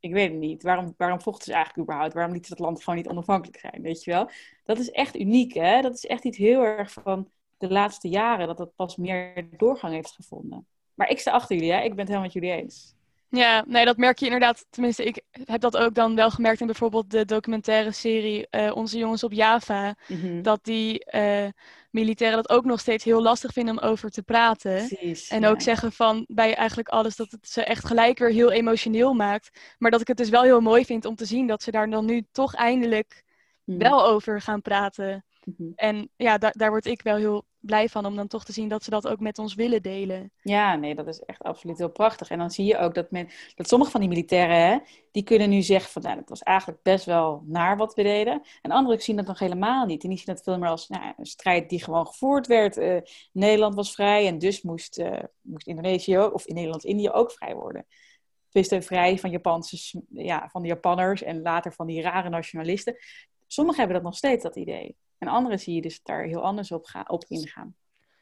ik 0.00 0.12
weet 0.12 0.30
het 0.30 0.38
niet. 0.38 0.62
Waarom, 0.62 0.94
waarom 0.96 1.20
vochten 1.20 1.44
ze 1.44 1.52
eigenlijk 1.52 1.82
überhaupt? 1.82 2.14
Waarom 2.14 2.32
lieten 2.32 2.48
ze 2.48 2.56
dat 2.56 2.66
land 2.66 2.82
gewoon 2.82 2.98
niet 2.98 3.08
onafhankelijk 3.08 3.58
zijn? 3.58 3.82
Weet 3.82 4.04
je 4.04 4.10
wel? 4.10 4.30
Dat 4.64 4.78
is 4.78 4.90
echt 4.90 5.16
uniek, 5.16 5.52
hè? 5.54 5.82
Dat 5.82 5.94
is 5.94 6.06
echt 6.06 6.24
iets 6.24 6.38
heel 6.38 6.62
erg 6.62 6.92
van 6.92 7.30
de 7.58 7.68
laatste 7.68 8.08
jaren, 8.08 8.46
dat 8.46 8.56
dat 8.56 8.74
pas 8.74 8.96
meer 8.96 9.48
doorgang 9.56 9.94
heeft 9.94 10.12
gevonden. 10.12 10.66
Maar 10.94 11.10
ik 11.10 11.18
sta 11.18 11.30
achter 11.30 11.56
jullie, 11.56 11.72
hè? 11.72 11.78
Ik 11.78 11.88
ben 11.88 11.98
het 11.98 12.08
helemaal 12.08 12.22
met 12.22 12.32
jullie 12.32 12.52
eens. 12.52 12.96
Ja, 13.28 13.64
nee, 13.66 13.84
dat 13.84 13.96
merk 13.96 14.18
je 14.18 14.24
inderdaad. 14.24 14.66
Tenminste, 14.70 15.04
ik 15.04 15.22
heb 15.44 15.60
dat 15.60 15.76
ook 15.76 15.94
dan 15.94 16.14
wel 16.14 16.30
gemerkt 16.30 16.60
in 16.60 16.66
bijvoorbeeld 16.66 17.10
de 17.10 17.24
documentaire 17.24 17.92
serie 17.92 18.46
eh, 18.50 18.76
Onze 18.76 18.98
Jongens 18.98 19.24
op 19.24 19.32
Java. 19.32 19.96
Mhm. 20.08 20.42
Dat 20.42 20.64
die 20.64 21.04
eh, 21.04 21.48
militairen 21.90 22.36
dat 22.36 22.50
ook 22.50 22.64
nog 22.64 22.80
steeds 22.80 23.04
heel 23.04 23.22
lastig 23.22 23.52
vinden 23.52 23.78
om 23.78 23.88
over 23.88 24.10
te 24.10 24.22
praten. 24.22 24.86
Precies. 24.86 25.28
En 25.28 25.40
ja. 25.40 25.48
ook 25.48 25.60
zeggen 25.60 25.92
van 25.92 26.24
bij 26.28 26.54
eigenlijk 26.54 26.88
alles 26.88 27.16
dat 27.16 27.30
het 27.30 27.48
ze 27.48 27.64
echt 27.64 27.84
gelijk 27.86 28.18
weer 28.18 28.30
heel 28.30 28.52
emotioneel 28.52 29.12
maakt. 29.14 29.74
Maar 29.78 29.90
dat 29.90 30.00
ik 30.00 30.08
het 30.08 30.16
dus 30.16 30.28
wel 30.28 30.42
heel 30.42 30.60
mooi 30.60 30.84
vind 30.84 31.04
om 31.04 31.14
te 31.14 31.24
zien 31.24 31.46
dat 31.46 31.62
ze 31.62 31.70
daar 31.70 31.90
dan 31.90 32.04
nu 32.04 32.26
toch 32.32 32.54
eindelijk 32.54 33.26
Mhm. 33.64 33.78
wel 33.78 34.06
over 34.06 34.40
gaan 34.40 34.62
praten. 34.62 35.24
Mhm. 35.44 35.70
En 35.74 36.10
ja, 36.16 36.38
daar 36.38 36.52
daar 36.56 36.70
word 36.70 36.86
ik 36.86 37.02
wel 37.02 37.16
heel 37.16 37.44
blij 37.60 37.88
van 37.88 38.06
om 38.06 38.16
dan 38.16 38.26
toch 38.26 38.44
te 38.44 38.52
zien 38.52 38.68
dat 38.68 38.84
ze 38.84 38.90
dat 38.90 39.08
ook 39.08 39.20
met 39.20 39.38
ons 39.38 39.54
willen 39.54 39.82
delen. 39.82 40.32
Ja, 40.42 40.76
nee, 40.76 40.94
dat 40.94 41.06
is 41.06 41.20
echt 41.20 41.42
absoluut 41.42 41.78
heel 41.78 41.90
prachtig. 41.90 42.30
En 42.30 42.38
dan 42.38 42.50
zie 42.50 42.64
je 42.64 42.78
ook 42.78 42.94
dat, 42.94 43.10
men, 43.10 43.28
dat 43.54 43.68
sommige 43.68 43.90
van 43.90 44.00
die 44.00 44.08
militairen, 44.08 44.68
hè, 44.68 44.78
die 45.12 45.22
kunnen 45.22 45.50
nu 45.50 45.62
zeggen 45.62 45.90
van, 45.90 46.02
nou, 46.02 46.16
dat 46.16 46.28
was 46.28 46.42
eigenlijk 46.42 46.82
best 46.82 47.04
wel 47.04 47.42
naar 47.46 47.76
wat 47.76 47.94
we 47.94 48.02
deden. 48.02 48.42
En 48.62 48.70
anderen 48.70 49.02
zien 49.02 49.16
dat 49.16 49.26
nog 49.26 49.38
helemaal 49.38 49.86
niet. 49.86 50.02
En 50.02 50.08
die 50.08 50.18
zien 50.18 50.34
dat 50.34 50.42
veel 50.42 50.58
meer 50.58 50.68
als 50.68 50.88
nou, 50.88 51.12
een 51.16 51.26
strijd 51.26 51.68
die 51.68 51.82
gewoon 51.82 52.06
gevoerd 52.06 52.46
werd. 52.46 52.76
Uh, 52.76 53.00
Nederland 53.32 53.74
was 53.74 53.94
vrij 53.94 54.26
en 54.26 54.38
dus 54.38 54.62
moest, 54.62 54.98
uh, 54.98 55.22
moest 55.40 55.66
Indonesië, 55.66 56.18
of 56.18 56.46
in 56.46 56.54
Nederland-Indië 56.54 57.10
ook 57.10 57.32
vrij 57.32 57.54
worden. 57.54 57.86
Twisten 58.48 58.82
vrij 58.82 59.18
van, 59.18 59.30
Japanse, 59.30 60.02
ja, 60.08 60.48
van 60.48 60.62
de 60.62 60.68
Japanners 60.68 61.22
en 61.22 61.42
later 61.42 61.72
van 61.72 61.86
die 61.86 62.02
rare 62.02 62.28
nationalisten. 62.28 62.96
Sommigen 63.46 63.78
hebben 63.78 63.96
dat 63.96 64.06
nog 64.06 64.16
steeds, 64.16 64.42
dat 64.42 64.56
idee. 64.56 64.96
En 65.18 65.28
anderen 65.28 65.58
zie 65.58 65.74
je 65.74 65.82
dus 65.82 66.02
daar 66.02 66.22
heel 66.22 66.42
anders 66.42 66.72
op, 66.72 66.84
ga, 66.84 67.04
op 67.06 67.24
ingaan. 67.28 67.74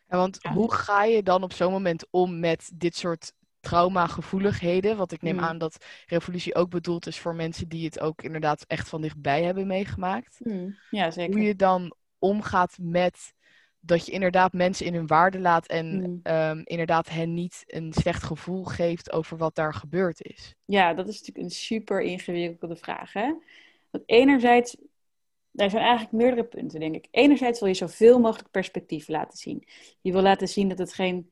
Ja, 0.09 0.17
want 0.17 0.39
hoe 0.43 0.73
ga 0.73 1.05
je 1.05 1.23
dan 1.23 1.43
op 1.43 1.53
zo'n 1.53 1.73
moment 1.73 2.07
om 2.11 2.41
met 2.41 2.71
dit 2.75 2.97
soort 2.97 3.33
traumagevoeligheden? 3.61 4.97
Want 4.97 5.13
ik 5.13 5.23
neem 5.23 5.37
mm. 5.37 5.41
aan 5.41 5.59
dat 5.59 5.85
revolutie 6.07 6.55
ook 6.55 6.71
bedoeld 6.71 7.07
is 7.07 7.19
voor 7.19 7.35
mensen 7.35 7.69
die 7.69 7.85
het 7.85 8.01
ook 8.01 8.23
inderdaad 8.23 8.65
echt 8.67 8.89
van 8.89 9.01
dichtbij 9.01 9.43
hebben 9.43 9.67
meegemaakt. 9.67 10.41
Mm. 10.43 10.77
Ja, 10.91 11.11
zeker. 11.11 11.35
Hoe 11.35 11.45
je 11.45 11.57
dan 11.57 11.95
omgaat 12.19 12.77
met 12.81 13.35
dat 13.81 14.07
je 14.07 14.13
inderdaad 14.13 14.53
mensen 14.53 14.87
in 14.87 14.95
hun 14.95 15.07
waarde 15.07 15.39
laat 15.39 15.67
en 15.67 15.87
mm. 15.97 16.21
Ehm, 16.23 16.61
inderdaad 16.65 17.09
hen 17.09 17.35
niet 17.35 17.63
een 17.67 17.93
slecht 17.93 18.23
gevoel 18.23 18.65
geeft 18.65 19.13
over 19.13 19.37
wat 19.37 19.55
daar 19.55 19.75
gebeurd 19.75 20.23
is. 20.23 20.55
Ja, 20.65 20.95
dat 20.95 21.09
is 21.09 21.19
natuurlijk 21.19 21.45
een 21.45 21.51
super 21.51 22.03
ingewikkelde 22.03 22.77
vraag. 22.77 23.13
Hè? 23.13 23.35
Want 23.91 24.05
enerzijds 24.07 24.77
er 25.57 25.71
zijn 25.71 25.83
eigenlijk 25.83 26.13
meerdere 26.13 26.45
punten, 26.45 26.81
denk 26.81 26.95
ik. 26.95 27.09
Enerzijds 27.11 27.61
wil 27.61 27.69
je 27.69 27.75
zoveel 27.75 28.21
mogelijk 28.21 28.51
perspectief 28.51 29.09
laten 29.09 29.39
zien. 29.39 29.69
Je 30.01 30.13
wil 30.13 30.23
laten 30.23 30.49
zien 30.49 30.69
dat 30.69 30.79
het 30.79 30.95
geen 30.95 31.31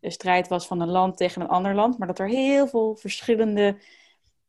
strijd 0.00 0.48
was 0.48 0.66
van 0.66 0.80
een 0.80 0.88
land 0.88 1.16
tegen 1.16 1.42
een 1.42 1.48
ander 1.48 1.74
land, 1.74 1.98
maar 1.98 2.06
dat 2.06 2.18
er 2.18 2.28
heel 2.28 2.68
veel 2.68 2.96
verschillende 2.96 3.78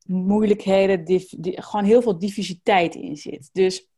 moeilijkheden, 0.05 1.05
gewoon 1.41 1.85
heel 1.85 2.01
veel 2.01 2.19
diversiteit 2.19 2.95
in 2.95 3.17
zit. 3.17 3.49
Dus 3.53 3.89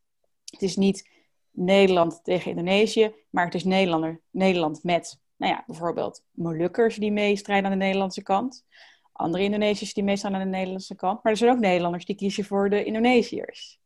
het 0.46 0.62
is 0.62 0.76
niet 0.76 1.10
Nederland 1.52 2.24
tegen 2.24 2.52
Indonesië, 2.52 3.14
maar 3.30 3.46
het 3.46 3.56
is 3.56 3.64
Nederlander, 3.64 4.22
Nederland 4.30 4.84
met, 4.84 5.20
nou 5.36 5.54
ja, 5.54 5.64
bijvoorbeeld 5.68 6.24
Molukkers 6.32 6.96
die 6.96 7.12
meestrijden 7.12 7.72
aan 7.72 7.78
de 7.78 7.86
Nederlandse 7.86 8.24
kant. 8.24 8.66
Andere 9.12 9.44
Indonesiërs 9.44 9.94
die 9.94 10.04
meestaan 10.04 10.34
aan 10.34 10.40
de 10.40 10.46
Nederlandse 10.46 10.96
kant. 10.96 11.24
Maar 11.24 11.32
er 11.32 11.38
zijn 11.38 11.52
ook 11.52 11.60
Nederlanders 11.60 12.06
die 12.06 12.16
kiezen 12.16 12.46
voor 12.46 12.70
de 12.70 12.84
Indonesiërs 12.84 13.80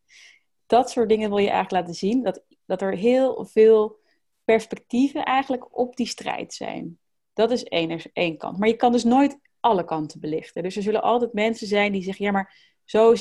dat 0.65 0.89
soort 0.89 1.09
dingen 1.09 1.29
wil 1.29 1.37
je 1.37 1.49
eigenlijk 1.49 1.81
laten 1.81 1.99
zien. 1.99 2.23
Dat, 2.23 2.43
dat 2.65 2.81
er 2.81 2.95
heel 2.95 3.45
veel 3.45 3.99
perspectieven 4.43 5.23
eigenlijk 5.23 5.77
op 5.77 5.95
die 5.95 6.07
strijd 6.07 6.53
zijn. 6.53 6.99
Dat 7.33 7.51
is 7.51 7.63
één, 7.63 8.01
één 8.13 8.37
kant. 8.37 8.57
Maar 8.57 8.67
je 8.67 8.75
kan 8.75 8.91
dus 8.91 9.03
nooit 9.03 9.39
alle 9.59 9.83
kanten 9.83 10.19
belichten. 10.19 10.63
Dus 10.63 10.75
er 10.75 10.81
zullen 10.81 11.01
altijd 11.01 11.33
mensen 11.33 11.67
zijn 11.67 11.91
die 11.91 12.03
zeggen: 12.03 12.25
ja, 12.25 12.31
maar 12.31 12.73
zo, 12.85 13.15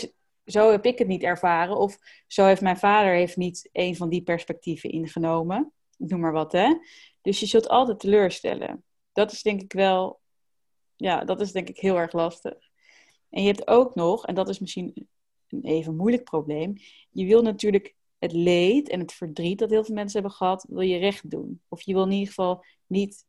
zo 0.44 0.70
heb 0.70 0.84
ik 0.84 0.98
het 0.98 1.08
niet 1.08 1.22
ervaren. 1.22 1.76
Of 1.76 1.98
zo 2.26 2.44
heeft 2.46 2.60
mijn 2.60 2.76
vader 2.76 3.12
heeft 3.12 3.36
niet 3.36 3.68
een 3.72 3.96
van 3.96 4.08
die 4.08 4.22
perspectieven 4.22 4.90
ingenomen. 4.90 5.72
Ik 5.96 6.08
noem 6.08 6.20
maar 6.20 6.32
wat, 6.32 6.52
hè. 6.52 6.74
Dus 7.20 7.40
je 7.40 7.46
zult 7.46 7.68
altijd 7.68 8.00
teleurstellen. 8.00 8.84
Dat 9.12 9.32
is 9.32 9.42
denk 9.42 9.60
ik 9.60 9.72
wel, 9.72 10.20
ja, 10.96 11.24
dat 11.24 11.40
is 11.40 11.52
denk 11.52 11.68
ik 11.68 11.78
heel 11.78 11.98
erg 11.98 12.12
lastig. 12.12 12.70
En 13.30 13.42
je 13.42 13.48
hebt 13.48 13.68
ook 13.68 13.94
nog, 13.94 14.26
en 14.26 14.34
dat 14.34 14.48
is 14.48 14.58
misschien 14.58 15.08
een 15.52 15.64
even 15.64 15.96
moeilijk 15.96 16.24
probleem. 16.24 16.74
Je 17.10 17.24
wil 17.24 17.42
natuurlijk 17.42 17.94
het 18.18 18.32
leed 18.32 18.88
en 18.88 19.00
het 19.00 19.12
verdriet 19.12 19.58
dat 19.58 19.70
heel 19.70 19.84
veel 19.84 19.94
mensen 19.94 20.20
hebben 20.20 20.36
gehad, 20.36 20.66
wil 20.68 20.80
je 20.80 20.98
recht 20.98 21.30
doen. 21.30 21.60
Of 21.68 21.82
je 21.82 21.92
wil 21.92 22.04
in 22.04 22.10
ieder 22.10 22.28
geval 22.28 22.64
niet 22.86 23.26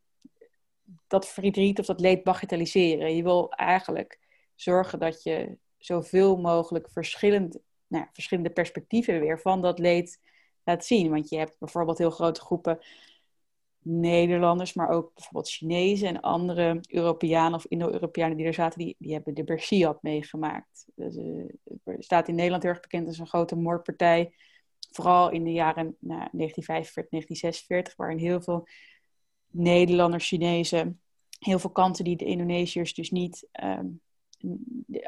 dat 1.06 1.28
verdriet 1.28 1.78
of 1.78 1.86
dat 1.86 2.00
leed 2.00 2.22
bagatelliseren. 2.22 3.16
Je 3.16 3.22
wil 3.22 3.50
eigenlijk 3.50 4.18
zorgen 4.54 4.98
dat 4.98 5.22
je 5.22 5.58
zoveel 5.78 6.36
mogelijk 6.36 6.90
verschillend, 6.90 7.58
nou, 7.86 8.06
verschillende 8.12 8.50
perspectieven 8.50 9.20
weer 9.20 9.40
van 9.40 9.62
dat 9.62 9.78
leed 9.78 10.20
laat 10.64 10.84
zien. 10.84 11.10
Want 11.10 11.28
je 11.28 11.36
hebt 11.36 11.58
bijvoorbeeld 11.58 11.98
heel 11.98 12.10
grote 12.10 12.40
groepen 12.40 12.78
Nederlanders, 13.84 14.74
maar 14.74 14.88
ook 14.88 15.14
bijvoorbeeld 15.14 15.50
Chinezen 15.50 16.08
en 16.08 16.20
andere 16.20 16.80
Europeanen 16.88 17.54
of 17.54 17.66
Indo-Europeanen 17.66 18.36
die 18.36 18.46
er 18.46 18.54
zaten, 18.54 18.78
die, 18.78 18.96
die 18.98 19.12
hebben 19.12 19.34
de 19.34 19.44
Bersiab 19.44 20.02
meegemaakt. 20.02 20.86
Dus, 20.94 21.16
uh, 21.16 21.44
staat 21.98 22.28
in 22.28 22.34
Nederland 22.34 22.62
heel 22.62 22.72
erg 22.72 22.80
bekend 22.80 23.06
als 23.06 23.18
een 23.18 23.26
grote 23.26 23.56
moordpartij. 23.56 24.34
Vooral 24.90 25.30
in 25.30 25.44
de 25.44 25.52
jaren 25.52 25.96
nou, 26.00 26.28
1945, 26.32 27.10
1946, 27.10 27.96
waarin 27.96 28.18
heel 28.18 28.42
veel 28.42 28.68
Nederlanders, 29.50 30.28
Chinezen, 30.28 31.00
heel 31.38 31.58
veel 31.58 31.70
kanten 31.70 32.04
die 32.04 32.16
de 32.16 32.24
Indonesiërs 32.24 32.94
dus 32.94 33.10
niet 33.10 33.48
um, 33.62 34.00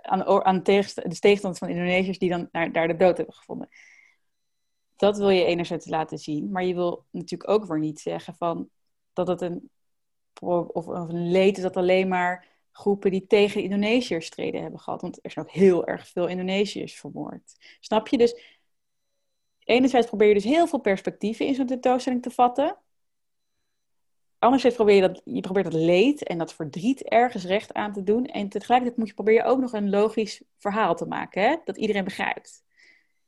aan, 0.03 0.45
aan 0.45 0.63
de 0.63 1.19
tegenstand 1.21 1.59
van 1.59 1.69
Indonesiërs 1.69 2.19
die 2.19 2.31
dan 2.31 2.49
daar 2.73 2.89
de 2.89 2.97
dood 2.97 3.17
hebben 3.17 3.35
gevonden 3.35 3.69
dat 4.97 5.19
wil 5.19 5.29
je 5.29 5.45
enerzijds 5.45 5.87
laten 5.87 6.19
zien, 6.19 6.51
maar 6.51 6.65
je 6.65 6.75
wil 6.75 7.05
natuurlijk 7.11 7.51
ook 7.51 7.65
weer 7.65 7.79
niet 7.79 8.01
zeggen 8.01 8.35
van 8.35 8.71
dat 9.13 9.29
het 9.29 9.41
een, 9.41 9.71
of, 10.41 10.87
een 10.87 11.31
leed 11.31 11.57
is 11.57 11.63
dat 11.63 11.77
alleen 11.77 12.09
maar 12.09 12.47
groepen 12.73 13.11
die 13.11 13.27
tegen 13.27 13.63
Indonesiërs 13.63 14.27
streden 14.27 14.63
hebben 14.63 14.81
gehad. 14.81 15.01
Want 15.01 15.19
er 15.23 15.31
zijn 15.31 15.47
ook 15.47 15.53
heel 15.53 15.87
erg 15.87 16.09
veel 16.09 16.27
Indonesiërs 16.27 16.95
vermoord. 16.95 17.77
Snap 17.81 18.09
je? 18.09 18.19
Dus 18.19 18.59
enerzijds 19.65 20.07
probeer 20.07 20.29
je 20.29 20.35
dus 20.35 20.45
heel 20.45 20.67
veel 20.67 20.79
perspectieven 20.79 21.47
in 21.47 21.55
zo'n 21.55 21.67
tentoonstelling 21.67 22.23
te 22.23 22.31
vatten. 22.31 22.79
Anderzijds 24.39 24.77
probeer 24.77 24.95
je 24.95 25.01
dat, 25.01 25.23
je 25.25 25.41
probeert 25.41 25.65
dat 25.65 25.81
leed 25.81 26.23
en 26.23 26.39
dat 26.39 26.55
verdriet 26.55 27.03
ergens 27.03 27.45
recht 27.45 27.73
aan 27.73 27.93
te 27.93 28.03
doen. 28.03 28.27
En 28.27 28.49
tegelijkertijd 28.49 28.99
moet 28.99 29.09
je, 29.09 29.15
probeer 29.15 29.35
je 29.35 29.45
ook 29.45 29.59
nog 29.59 29.73
een 29.73 29.91
logisch 29.91 30.43
verhaal 30.57 30.95
te 30.95 31.07
maken, 31.07 31.43
hè? 31.43 31.57
dat 31.65 31.77
iedereen 31.77 32.05
begrijpt. 32.05 32.65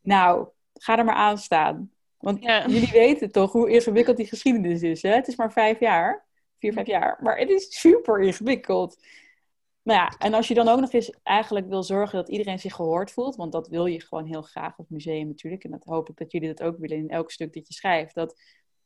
Nou, 0.01 0.49
ga 0.79 0.99
er 0.99 1.05
maar 1.05 1.15
aan 1.15 1.39
staan. 1.39 1.91
Want 2.19 2.43
jullie 2.43 2.91
weten 2.93 3.33
toch 3.33 3.53
hoe 3.53 3.71
ingewikkeld 3.71 4.17
die 4.17 4.27
geschiedenis 4.27 4.83
is. 4.83 5.03
Hè? 5.03 5.15
Het 5.15 5.29
is 5.29 5.37
maar 5.37 5.53
vijf 5.53 5.81
jaar, 5.81 6.27
vier, 6.59 6.73
vijf 6.73 6.87
jaar. 6.87 7.19
Maar 7.23 7.39
het 7.39 7.51
is 7.51 7.81
super 7.81 8.21
ingewikkeld. 8.21 9.07
Nou 9.83 10.01
ja, 10.01 10.15
en 10.19 10.35
als 10.35 10.49
je 10.49 10.55
dan 10.55 10.69
ook 10.69 10.81
nog 10.81 10.93
eens 10.93 11.13
eigenlijk 11.23 11.69
wil 11.69 11.83
zorgen 11.83 12.19
dat 12.19 12.29
iedereen 12.29 12.59
zich 12.59 12.75
gehoord 12.75 13.11
voelt, 13.11 13.37
want 13.37 13.53
dat 13.53 13.69
wil 13.69 13.87
je 13.87 14.01
gewoon 14.01 14.27
heel 14.27 14.43
graag 14.43 14.79
op 14.79 14.91
museum 14.91 15.27
natuurlijk, 15.27 15.65
en 15.65 15.71
dat 15.71 15.85
hoop 15.85 16.09
ik 16.09 16.17
dat 16.17 16.33
jullie 16.33 16.49
dat 16.49 16.63
ook 16.63 16.79
willen 16.79 16.97
in 16.97 17.09
elk 17.09 17.31
stuk 17.31 17.55
dat 17.55 17.69
je 17.69 17.75
schrijft, 17.75 18.15
dat 18.15 18.41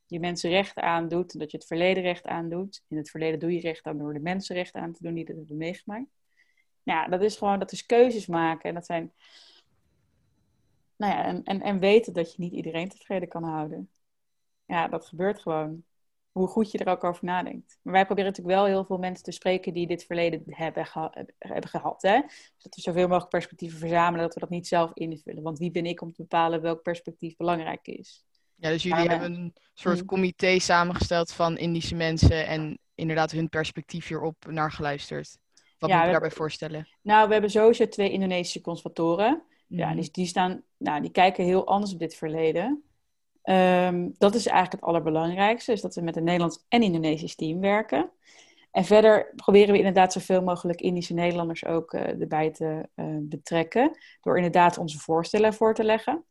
je 0.05 0.19
mensen 0.19 0.49
recht 0.49 0.77
aandoet, 0.79 1.33
en 1.33 1.39
dat 1.39 1.51
je 1.51 1.57
het 1.57 1.67
verleden 1.67 2.03
recht 2.03 2.25
aandoet. 2.25 2.83
In 2.87 2.97
het 2.97 3.09
verleden 3.09 3.39
doe 3.39 3.53
je 3.53 3.59
recht 3.59 3.85
aan 3.85 3.97
door 3.97 4.13
de 4.13 4.19
mensen 4.19 4.55
recht 4.55 4.73
aan 4.73 4.93
te 4.93 5.03
doen 5.03 5.13
die 5.13 5.25
dat 5.25 5.35
hebben 5.35 5.57
meegemaakt. 5.57 6.09
Nou 6.83 6.99
ja, 6.99 7.07
dat 7.07 7.21
is 7.21 7.37
gewoon, 7.37 7.59
dat 7.59 7.71
is 7.71 7.85
keuzes 7.85 8.27
maken 8.27 8.69
en 8.69 8.75
dat 8.75 8.85
zijn 8.85 9.13
nou 11.03 11.15
ja, 11.15 11.25
en, 11.25 11.43
en, 11.43 11.61
en 11.61 11.79
weten 11.79 12.13
dat 12.13 12.31
je 12.31 12.41
niet 12.41 12.53
iedereen 12.53 12.89
tevreden 12.89 13.27
kan 13.27 13.43
houden. 13.43 13.89
Ja, 14.65 14.87
dat 14.87 15.05
gebeurt 15.05 15.41
gewoon. 15.41 15.83
Hoe 16.31 16.47
goed 16.47 16.71
je 16.71 16.77
er 16.77 16.91
ook 16.91 17.03
over 17.03 17.25
nadenkt. 17.25 17.79
Maar 17.81 17.93
wij 17.93 18.05
proberen 18.05 18.29
natuurlijk 18.29 18.57
wel 18.57 18.65
heel 18.65 18.85
veel 18.85 18.97
mensen 18.97 19.23
te 19.23 19.31
spreken 19.31 19.73
die 19.73 19.87
dit 19.87 20.05
verleden 20.05 20.43
hebben, 20.45 20.87
hebben 21.37 21.69
gehad. 21.69 22.01
Hè? 22.01 22.21
Dus 22.21 22.53
dat 22.57 22.75
we 22.75 22.81
zoveel 22.81 23.07
mogelijk 23.07 23.29
perspectieven 23.29 23.79
verzamelen, 23.79 24.25
dat 24.25 24.33
we 24.33 24.39
dat 24.39 24.49
niet 24.49 24.67
zelf 24.67 24.91
invullen. 24.93 25.43
Want 25.43 25.59
wie 25.59 25.71
ben 25.71 25.85
ik 25.85 26.01
om 26.01 26.13
te 26.13 26.21
bepalen 26.21 26.61
welk 26.61 26.81
perspectief 26.81 27.35
belangrijk 27.35 27.87
is? 27.87 28.25
Ja, 28.55 28.69
dus 28.69 28.83
jullie 28.83 29.09
hebben 29.09 29.33
een 29.33 29.53
soort 29.73 30.01
mm. 30.01 30.05
comité 30.05 30.59
samengesteld 30.59 31.31
van 31.31 31.57
Indische 31.57 31.95
mensen 31.95 32.47
en 32.47 32.79
inderdaad 32.95 33.31
hun 33.31 33.49
perspectief 33.49 34.07
hierop 34.07 34.45
naar 34.45 34.71
geluisterd. 34.71 35.37
Wat 35.77 35.89
moet 35.89 36.03
je 36.03 36.11
daarbij 36.11 36.31
voorstellen? 36.31 36.87
Nou, 37.01 37.27
we 37.27 37.33
hebben 37.33 37.51
sowieso 37.51 37.87
twee 37.87 38.11
Indonesische 38.11 38.61
conservatoren. 38.61 39.43
Ja, 39.75 39.87
mhm. 39.87 40.01
die, 40.01 40.11
die, 40.11 40.25
staan, 40.25 40.63
nou, 40.77 41.01
die 41.01 41.11
kijken 41.11 41.43
heel 41.43 41.67
anders 41.67 41.93
op 41.93 41.99
dit 41.99 42.15
verleden. 42.15 42.83
Ehm, 43.41 44.09
dat 44.17 44.35
is 44.35 44.45
eigenlijk 44.45 44.75
het 44.75 44.89
allerbelangrijkste, 44.89 45.71
is 45.71 45.81
dat 45.81 45.95
we 45.95 46.01
met 46.01 46.15
een 46.15 46.23
Nederlands 46.23 46.65
en 46.67 46.81
Indonesisch 46.81 47.35
team 47.35 47.59
werken. 47.59 48.11
En 48.71 48.85
verder 48.85 49.33
proberen 49.35 49.71
we 49.71 49.77
inderdaad 49.77 50.13
zoveel 50.13 50.41
mogelijk 50.41 50.81
Indische 50.81 51.13
Nederlanders 51.13 51.65
ook 51.65 51.93
uh, 51.93 52.21
erbij 52.21 52.51
te 52.51 52.89
uh, 52.95 53.05
betrekken. 53.21 53.97
Door 54.21 54.35
inderdaad 54.35 54.77
onze 54.77 54.99
voorstellen 54.99 55.53
voor 55.53 55.73
te 55.73 55.83
leggen. 55.83 56.25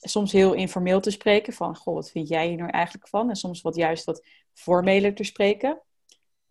Soms 0.00 0.32
heel 0.32 0.52
informeel 0.52 1.00
te 1.00 1.10
spreken 1.10 1.52
van, 1.52 1.76
goh, 1.76 1.94
wat 1.94 2.10
vind 2.10 2.28
jij 2.28 2.48
hier 2.48 2.56
nou 2.56 2.70
eigenlijk 2.70 3.08
van? 3.08 3.28
En 3.28 3.36
soms 3.36 3.60
wat 3.60 3.74
juist 3.74 4.04
wat 4.04 4.26
formeler 4.54 5.14
te 5.14 5.24
spreken. 5.24 5.80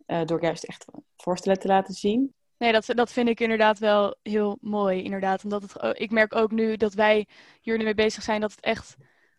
Uh, 0.06 0.24
door 0.24 0.42
juist 0.42 0.64
echt 0.64 0.84
voorstellen 1.16 1.58
te 1.58 1.68
laten 1.68 1.94
zien. 1.94 2.34
Nee, 2.60 2.72
dat, 2.72 2.86
dat 2.86 3.12
vind 3.12 3.28
ik 3.28 3.40
inderdaad 3.40 3.78
wel 3.78 4.16
heel 4.22 4.58
mooi. 4.60 5.02
Inderdaad, 5.02 5.44
omdat 5.44 5.62
het, 5.62 6.00
ik 6.00 6.10
merk 6.10 6.34
ook 6.34 6.50
nu 6.50 6.76
dat 6.76 6.94
wij 6.94 7.26
hier 7.60 7.78
nu 7.78 7.84
mee 7.84 7.94
bezig 7.94 8.22
zijn 8.22 8.40
dat 8.40 8.50
het 8.50 8.60
echt 8.60 8.96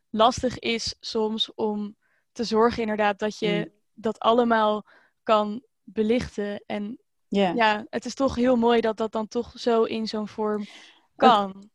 lastig 0.09 0.59
is 0.59 0.95
soms 0.99 1.53
om 1.53 1.95
te 2.31 2.43
zorgen 2.43 2.81
inderdaad 2.81 3.19
dat 3.19 3.39
je 3.39 3.65
mm. 3.67 3.73
dat 3.93 4.19
allemaal 4.19 4.85
kan 5.23 5.63
belichten. 5.83 6.63
En 6.65 6.99
ja, 7.27 7.85
het 7.89 8.05
is 8.05 8.13
toch 8.13 8.35
heel 8.35 8.55
mooi 8.55 8.81
dat 8.81 8.97
dat 8.97 9.11
dan 9.11 9.27
toch 9.27 9.51
zo 9.55 9.83
in 9.83 10.07
zo'n 10.07 10.27
vorm 10.27 10.65
kan. 11.15 11.69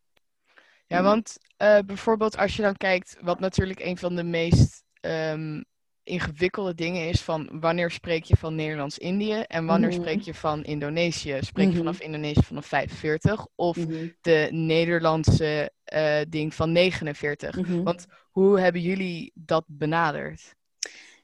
Ja, 0.86 1.02
want 1.02 1.38
uh, 1.62 1.78
bijvoorbeeld 1.78 2.36
als 2.36 2.56
je 2.56 2.62
dan 2.62 2.76
kijkt, 2.76 3.16
wat 3.20 3.40
natuurlijk 3.40 3.80
een 3.80 3.98
van 3.98 4.16
de 4.16 4.24
meest 4.24 4.84
um, 5.00 5.64
ingewikkelde 6.06 6.75
dingen 6.75 7.08
is 7.08 7.20
van 7.20 7.48
wanneer 7.60 7.90
spreek 7.90 8.25
je 8.25 8.36
van 8.36 8.54
Nederlands-Indië 8.54 9.40
en 9.46 9.66
wanneer 9.66 9.88
mhm. 9.88 10.00
spreek 10.00 10.20
je 10.20 10.34
van 10.34 10.64
Indonesië? 10.64 11.38
Spreek 11.40 11.66
je 11.66 11.70
mhm. 11.70 11.78
vanaf 11.78 12.00
Indonesië 12.00 12.42
vanaf 12.42 12.66
45 12.66 13.46
of 13.54 13.76
mhm. 13.76 14.08
de 14.20 14.48
Nederlandse 14.50 15.72
uh, 15.94 16.20
ding 16.28 16.54
van 16.54 16.72
49? 16.72 17.56
Want 17.82 18.06
hoe 18.30 18.60
hebben 18.60 18.80
jullie 18.80 19.32
dat 19.34 19.64
benaderd? 19.66 20.54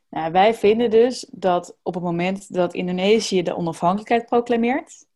Nou, 0.08 0.32
wij 0.32 0.54
vinden 0.54 0.90
dus 0.90 1.26
dat 1.30 1.76
op 1.82 1.94
het 1.94 2.02
moment 2.02 2.54
dat 2.54 2.74
Indonesië 2.74 3.42
de 3.42 3.56
onafhankelijkheid 3.56 4.26
proclameert, 4.26 5.06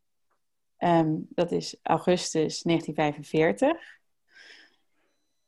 ehm, 0.76 1.14
dat 1.28 1.52
is 1.52 1.76
augustus 1.82 2.62
1945, 2.62 3.98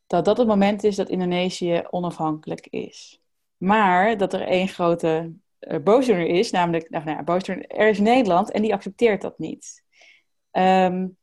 dat 0.06 0.24
dat 0.24 0.38
het 0.38 0.46
moment 0.46 0.84
is 0.84 0.96
dat 0.96 1.08
Indonesië 1.08 1.82
onafhankelijk 1.90 2.66
is. 2.66 3.20
Maar 3.58 4.16
dat 4.16 4.32
er 4.32 4.42
één 4.42 4.68
grote 4.68 5.32
uh, 5.60 5.78
boosdoener 5.82 6.26
is, 6.26 6.50
namelijk, 6.50 6.90
nou, 6.90 7.04
nou, 7.04 7.22
boosdoener, 7.22 7.66
er 7.66 7.88
is 7.88 7.98
Nederland 7.98 8.50
en 8.50 8.62
die 8.62 8.74
accepteert 8.74 9.20
dat 9.20 9.38
niet. 9.38 9.84
Um, 10.52 11.16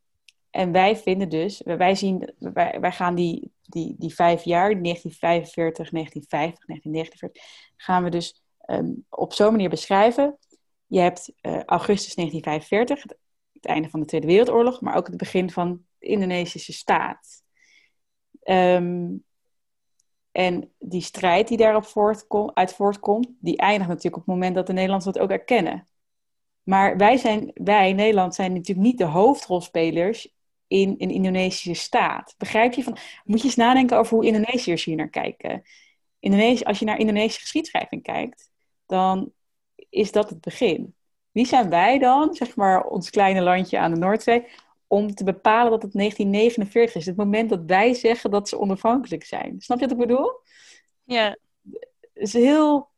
en 0.49 0.71
wij 0.71 0.97
vinden 0.97 1.29
dus, 1.29 1.61
wij, 1.65 1.95
zien, 1.95 2.33
wij, 2.37 2.77
wij 2.79 2.91
gaan 2.91 3.15
die, 3.15 3.51
die, 3.61 3.95
die 3.97 4.13
vijf 4.13 4.43
jaar, 4.43 4.81
1945, 4.81 5.89
1950, 5.89 6.65
1949, 6.65 7.43
gaan 7.75 8.03
we 8.03 8.09
dus 8.09 8.43
um, 8.65 9.05
op 9.09 9.33
zo'n 9.33 9.51
manier 9.51 9.69
beschrijven. 9.69 10.37
Je 10.85 10.99
hebt 10.99 11.33
uh, 11.41 11.63
augustus 11.63 12.15
1945, 12.15 13.01
het, 13.01 13.17
het, 13.53 13.65
einde 13.65 13.89
van 13.89 13.99
de 13.99 14.05
Tweede 14.05 14.27
Wereldoorlog, 14.27 14.81
maar 14.81 14.95
ook 14.95 15.07
het 15.07 15.17
begin 15.17 15.49
van 15.49 15.85
de 15.99 16.07
Indonesische 16.07 16.73
staat. 16.73 17.43
Um, 18.43 19.24
en 20.35 20.71
die 20.79 21.01
strijd 21.01 21.47
die 21.47 21.57
daarop 21.57 21.85
voortkom, 21.85 22.51
uit 22.53 22.73
voortkomt, 22.73 23.27
die 23.39 23.57
eindigt 23.57 23.87
natuurlijk 23.89 24.15
op 24.15 24.25
het 24.25 24.33
moment 24.33 24.55
dat 24.55 24.67
de 24.67 24.73
Nederlanders 24.73 25.13
dat 25.13 25.23
ook 25.23 25.29
erkennen. 25.29 25.87
Maar 26.63 26.97
wij, 26.97 27.17
zijn, 27.17 27.51
wij, 27.53 27.93
Nederland, 27.93 28.35
zijn 28.35 28.53
natuurlijk 28.53 28.87
niet 28.87 28.97
de 28.97 29.05
hoofdrolspelers 29.05 30.35
in 30.67 30.95
een 30.97 31.09
Indonesische 31.09 31.73
staat. 31.73 32.35
Begrijp 32.37 32.73
je? 32.73 32.83
Van, 32.83 32.97
moet 33.23 33.39
je 33.39 33.45
eens 33.45 33.55
nadenken 33.55 33.97
over 33.97 34.15
hoe 34.15 34.25
Indonesiërs 34.25 34.83
hier 34.83 34.95
naar 34.95 35.09
kijken. 35.09 35.63
Indonesië, 36.19 36.63
als 36.63 36.79
je 36.79 36.85
naar 36.85 36.99
Indonesische 36.99 37.41
geschiedschrijving 37.41 38.03
kijkt, 38.03 38.49
dan 38.85 39.31
is 39.89 40.11
dat 40.11 40.29
het 40.29 40.41
begin. 40.41 40.95
Wie 41.31 41.45
zijn 41.45 41.69
wij 41.69 41.99
dan, 41.99 42.33
zeg 42.33 42.55
maar, 42.55 42.83
ons 42.83 43.09
kleine 43.09 43.41
landje 43.41 43.79
aan 43.79 43.93
de 43.93 43.99
Noordzee, 43.99 44.45
om 44.95 45.15
te 45.15 45.23
bepalen 45.23 45.71
dat 45.71 45.81
het 45.81 45.93
1949 45.93 46.95
is. 46.95 47.05
Het 47.05 47.15
moment 47.15 47.49
dat 47.49 47.61
wij 47.65 47.93
zeggen 47.93 48.31
dat 48.31 48.49
ze 48.49 48.59
onafhankelijk 48.59 49.23
zijn. 49.23 49.55
Snap 49.57 49.79
je 49.79 49.87
wat 49.87 49.93
ik 49.93 50.07
bedoel? 50.07 50.39
Ja. 51.03 51.37
Het 52.13 52.23
is 52.23 52.33
heel... 52.33 52.89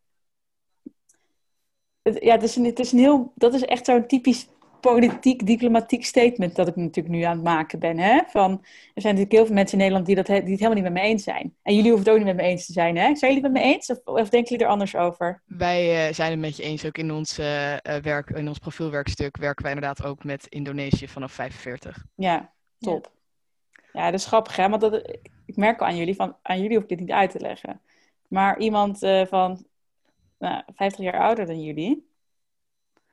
Ja, 2.01 2.31
het 2.31 2.43
is 2.43 2.55
een, 2.55 2.65
het 2.65 2.79
is 2.79 2.91
een 2.91 2.99
heel... 2.99 3.31
Dat 3.35 3.53
is 3.53 3.61
echt 3.61 3.85
zo'n 3.85 4.07
typisch 4.07 4.47
politiek, 4.79 5.45
diplomatiek 5.45 6.05
statement 6.05 6.55
dat 6.55 6.67
ik 6.67 6.75
natuurlijk 6.75 7.15
nu 7.15 7.21
aan 7.21 7.35
het 7.35 7.43
maken 7.43 7.79
ben. 7.79 7.97
Hè? 7.97 8.21
Van, 8.27 8.51
er 8.93 9.01
zijn 9.01 9.15
natuurlijk 9.15 9.31
heel 9.31 9.45
veel 9.45 9.55
mensen 9.55 9.73
in 9.73 9.83
Nederland 9.83 10.05
die, 10.05 10.15
dat, 10.15 10.25
die 10.25 10.35
het 10.35 10.47
helemaal 10.47 10.73
niet 10.73 10.83
met 10.83 10.93
me 10.93 10.99
eens 10.99 11.23
zijn. 11.23 11.55
En 11.61 11.75
jullie 11.75 11.91
hoeven 11.91 12.07
het 12.07 12.09
ook 12.09 12.25
niet 12.25 12.35
met 12.35 12.45
me 12.45 12.51
eens 12.51 12.65
te 12.65 12.71
zijn. 12.71 12.97
Hè? 12.97 13.15
Zijn 13.15 13.33
jullie 13.33 13.43
het 13.43 13.53
met 13.53 13.63
me 13.63 13.73
eens 13.73 13.89
of, 13.89 13.99
of 14.03 14.29
denken 14.29 14.49
jullie 14.49 14.65
er 14.65 14.71
anders 14.71 14.95
over? 14.95 15.41
Wij 15.45 16.07
uh, 16.07 16.13
zijn 16.13 16.31
het 16.31 16.39
met 16.39 16.57
je 16.57 16.63
eens. 16.63 16.85
Ook 16.85 16.97
in 16.97 17.11
ons 17.11 17.39
uh, 17.39 17.45
werk, 18.01 18.29
in 18.29 18.47
ons 18.47 18.59
profielwerkstuk 18.59 19.37
werken 19.37 19.63
wij 19.63 19.73
inderdaad 19.73 20.03
ook 20.03 20.23
met 20.23 20.47
Indonesië 20.49 21.07
vanaf 21.07 21.31
45. 21.31 22.05
Ja, 22.15 22.53
top. 22.79 23.11
Ja, 23.93 24.05
dat 24.11 24.19
is 24.19 24.25
grappig 24.25 24.55
hè. 24.55 24.69
Want 24.69 24.81
dat, 24.81 25.17
ik 25.45 25.55
merk 25.55 25.79
al 25.79 25.87
aan 25.87 25.97
jullie, 25.97 26.15
van, 26.15 26.35
aan 26.41 26.61
jullie 26.61 26.73
hoef 26.73 26.83
ik 26.83 26.89
dit 26.89 26.99
niet 26.99 27.11
uit 27.11 27.31
te 27.31 27.39
leggen. 27.39 27.81
Maar 28.27 28.59
iemand 28.59 29.03
uh, 29.03 29.25
van 29.25 29.65
nou, 30.39 30.63
50 30.75 31.03
jaar 31.03 31.19
ouder 31.19 31.45
dan 31.45 31.61
jullie 31.61 32.06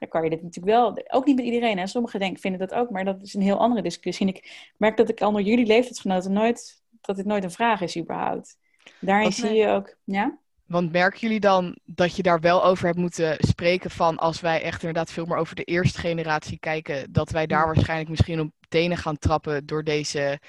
dan 0.04 0.20
kan 0.20 0.30
je 0.30 0.36
dit 0.36 0.42
natuurlijk 0.42 0.76
wel, 0.76 1.02
ook 1.08 1.26
niet 1.26 1.36
met 1.36 1.44
iedereen. 1.44 1.78
Hè? 1.78 1.86
Sommigen 1.86 2.20
denken, 2.20 2.40
vinden 2.40 2.60
dat 2.60 2.74
ook, 2.74 2.90
maar 2.90 3.04
dat 3.04 3.22
is 3.22 3.34
een 3.34 3.42
heel 3.42 3.58
andere 3.58 3.82
discussie. 3.82 4.26
En 4.26 4.34
ik 4.34 4.72
merk 4.76 4.96
dat 4.96 5.08
ik 5.08 5.20
onder 5.20 5.42
jullie 5.42 5.66
leeftijdsgenoten 5.66 6.32
nooit, 6.32 6.82
dat 7.00 7.16
dit 7.16 7.24
nooit 7.26 7.44
een 7.44 7.50
vraag 7.50 7.80
is 7.80 7.98
überhaupt. 7.98 8.58
Daarin 9.00 9.32
zie 9.32 9.52
je 9.52 9.68
ook, 9.68 9.96
ja? 10.04 10.38
Want 10.66 10.92
merken 10.92 11.20
jullie 11.20 11.40
dan 11.40 11.78
dat 11.84 12.16
je 12.16 12.22
daar 12.22 12.40
wel 12.40 12.64
over 12.64 12.86
hebt 12.86 12.98
moeten 12.98 13.36
spreken 13.38 13.90
van 13.90 14.16
als 14.16 14.40
wij 14.40 14.62
echt 14.62 14.82
inderdaad 14.82 15.12
veel 15.12 15.24
meer 15.24 15.36
over 15.36 15.56
de 15.56 15.64
eerste 15.64 16.00
generatie 16.00 16.58
kijken, 16.58 17.12
dat 17.12 17.30
wij 17.30 17.46
daar 17.46 17.66
waarschijnlijk 17.66 18.10
misschien 18.10 18.40
op 18.40 18.50
tenen 18.68 18.96
gaan 18.96 19.18
trappen 19.18 19.66
door 19.66 19.84
deze 19.84 20.40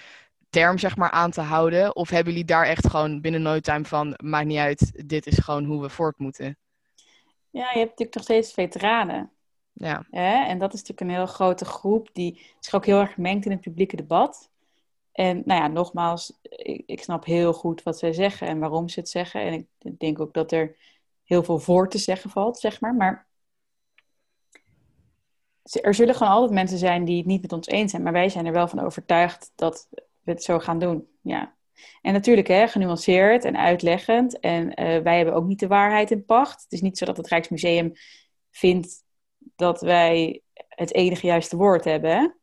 term 0.49 0.77
zeg 0.77 0.95
maar 0.95 1.11
aan 1.11 1.31
te 1.31 1.41
houden? 1.41 1.95
Of 1.95 2.09
hebben 2.09 2.31
jullie 2.33 2.47
daar 2.47 2.65
echt 2.65 2.87
gewoon 2.87 3.21
binnen 3.21 3.41
no 3.41 3.59
time 3.59 3.85
van, 3.85 4.13
maakt 4.23 4.45
niet 4.45 4.57
uit, 4.57 5.07
dit 5.07 5.27
is 5.27 5.37
gewoon 5.37 5.65
hoe 5.65 5.81
we 5.81 5.89
voort 5.89 6.17
moeten? 6.17 6.57
Ja, 7.49 7.69
je 7.71 7.77
hebt 7.77 7.89
natuurlijk 7.89 8.13
nog 8.13 8.23
steeds 8.23 8.53
veteranen. 8.53 9.31
Ja. 9.77 10.05
En 10.47 10.59
dat 10.59 10.73
is 10.73 10.79
natuurlijk 10.79 11.09
een 11.09 11.15
heel 11.15 11.25
grote 11.25 11.65
groep 11.65 12.09
die 12.13 12.55
zich 12.59 12.73
ook 12.73 12.85
heel 12.85 12.99
erg 12.99 13.13
gemengd 13.13 13.45
in 13.45 13.51
het 13.51 13.61
publieke 13.61 13.95
debat. 13.95 14.49
En 15.11 15.41
nou 15.45 15.61
ja, 15.61 15.67
nogmaals, 15.67 16.39
ik, 16.41 16.83
ik, 16.85 17.03
snap 17.03 17.25
heel 17.25 17.53
goed 17.53 17.83
wat 17.83 17.97
zij 17.97 18.13
zeggen 18.13 18.47
en 18.47 18.59
waarom 18.59 18.89
ze 18.89 18.99
het 18.99 19.09
zeggen. 19.09 19.41
En 19.41 19.67
ik 19.79 19.99
denk 19.99 20.19
ook 20.19 20.33
dat 20.33 20.51
er 20.51 20.75
heel 21.23 21.43
veel 21.43 21.59
voor 21.59 21.89
te 21.89 21.97
zeggen 21.97 22.29
valt, 22.29 22.59
zeg 22.59 22.81
maar. 22.81 22.95
Maar 22.95 23.27
er 25.81 25.93
zullen 25.93 26.15
gewoon 26.15 26.33
altijd 26.33 26.51
mensen 26.51 26.77
zijn 26.77 27.05
die 27.05 27.17
het 27.17 27.25
niet 27.25 27.41
met 27.41 27.53
ons 27.53 27.67
eens 27.67 27.91
zijn. 27.91 28.03
Maar 28.03 28.13
wij 28.13 28.29
zijn 28.29 28.45
er 28.45 28.53
wel 28.53 28.67
van 28.67 28.79
overtuigd 28.79 29.51
dat 29.55 29.87
we 30.21 30.31
het 30.31 30.43
zo 30.43 30.59
gaan 30.59 30.79
doen. 30.79 31.07
Ja. 31.21 31.55
En 32.01 32.13
natuurlijk, 32.13 32.47
hè, 32.47 32.67
genuanceerd 32.67 33.45
en 33.45 33.57
uitleggend. 33.57 34.39
En 34.39 34.65
uh, 34.67 34.73
wij 35.01 35.15
hebben 35.15 35.33
ook 35.33 35.45
niet 35.45 35.59
de 35.59 35.67
waarheid 35.67 36.11
in 36.11 36.25
pacht. 36.25 36.63
Het 36.63 36.71
is 36.71 36.81
niet 36.81 36.97
zo 36.97 37.05
dat 37.05 37.17
het 37.17 37.27
Rijksmuseum 37.27 37.93
vindt 38.51 39.03
dat 39.55 39.81
wij 39.81 40.41
het 40.67 40.93
enige 40.93 41.27
juiste 41.27 41.57
woord 41.57 41.83
hebben. 41.83 42.35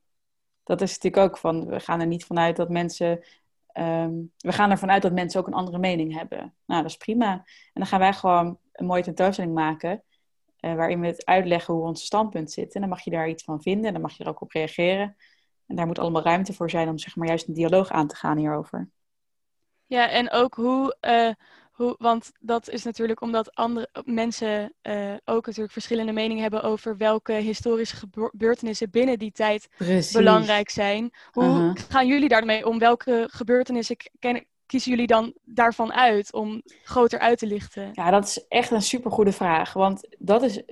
Dat 0.64 0.80
is 0.80 0.98
natuurlijk 0.98 1.22
ook 1.22 1.38
van, 1.38 1.66
we 1.66 1.80
gaan 1.80 2.00
er 2.00 2.06
niet 2.06 2.24
vanuit 2.24 2.56
dat 2.56 2.68
mensen, 2.68 3.24
ehm, 3.66 4.12
we 4.36 4.52
gaan 4.52 4.70
ervan 4.70 4.90
uit 4.90 5.02
dat 5.02 5.12
mensen 5.12 5.40
ook 5.40 5.46
een 5.46 5.54
andere 5.54 5.78
mening 5.78 6.14
hebben. 6.14 6.54
Nou, 6.66 6.82
dat 6.82 6.90
is 6.90 6.96
prima. 6.96 7.32
En 7.32 7.44
dan 7.72 7.86
gaan 7.86 8.00
wij 8.00 8.12
gewoon 8.12 8.58
een 8.72 8.86
mooie 8.86 9.02
tentoonstelling 9.02 9.54
maken, 9.54 10.02
uh, 10.60 10.74
waarin 10.74 11.00
we 11.00 11.06
het 11.06 11.24
uitleggen 11.24 11.74
hoe 11.74 11.86
ons 11.86 12.04
standpunt 12.04 12.52
zit. 12.52 12.74
En 12.74 12.80
dan 12.80 12.90
mag 12.90 13.00
je 13.00 13.10
daar 13.10 13.28
iets 13.28 13.44
van 13.44 13.62
vinden 13.62 13.86
en 13.86 13.92
dan 13.92 14.02
mag 14.02 14.16
je 14.16 14.24
er 14.24 14.30
ook 14.30 14.40
op 14.40 14.52
reageren. 14.52 15.16
En 15.66 15.76
daar 15.76 15.86
moet 15.86 15.98
allemaal 15.98 16.22
ruimte 16.22 16.52
voor 16.52 16.70
zijn 16.70 16.88
om 16.88 16.98
zeg 16.98 17.16
maar 17.16 17.28
juist 17.28 17.48
een 17.48 17.54
dialoog 17.54 17.90
aan 17.90 18.06
te 18.06 18.16
gaan 18.16 18.36
hierover. 18.36 18.90
Ja, 19.86 20.08
en 20.08 20.30
ook 20.30 20.54
hoe, 20.54 20.96
uh, 21.00 21.32
hoe, 21.72 21.94
want 21.98 22.32
dat 22.40 22.68
is 22.68 22.84
natuurlijk 22.84 23.20
omdat 23.20 23.54
andere 23.54 23.88
mensen 24.04 24.74
uh, 24.82 25.14
ook 25.24 25.46
natuurlijk 25.46 25.72
verschillende 25.72 26.12
meningen 26.12 26.42
hebben 26.42 26.62
over 26.62 26.96
welke 26.96 27.32
historische 27.32 27.96
gebeurtenissen 27.96 28.90
binnen 28.90 29.18
die 29.18 29.32
tijd 29.32 29.68
belangrijk 30.12 30.70
zijn. 30.70 31.10
Hoe 31.30 31.76
gaan 31.88 32.06
jullie 32.06 32.28
daarmee 32.28 32.66
om? 32.66 32.78
Welke 32.78 33.28
gebeurtenissen 33.30 33.96
kiezen 34.66 34.90
jullie 34.90 35.06
dan 35.06 35.34
daarvan 35.44 35.92
uit 35.92 36.32
om 36.32 36.62
groter 36.82 37.18
uit 37.18 37.38
te 37.38 37.46
lichten? 37.46 37.90
Ja, 37.92 38.10
dat 38.10 38.24
is 38.24 38.46
echt 38.48 38.70
een 38.70 38.82
supergoede 38.82 39.32
vraag. 39.32 39.72
Want 39.72 40.08
dat 40.18 40.42
is 40.42 40.62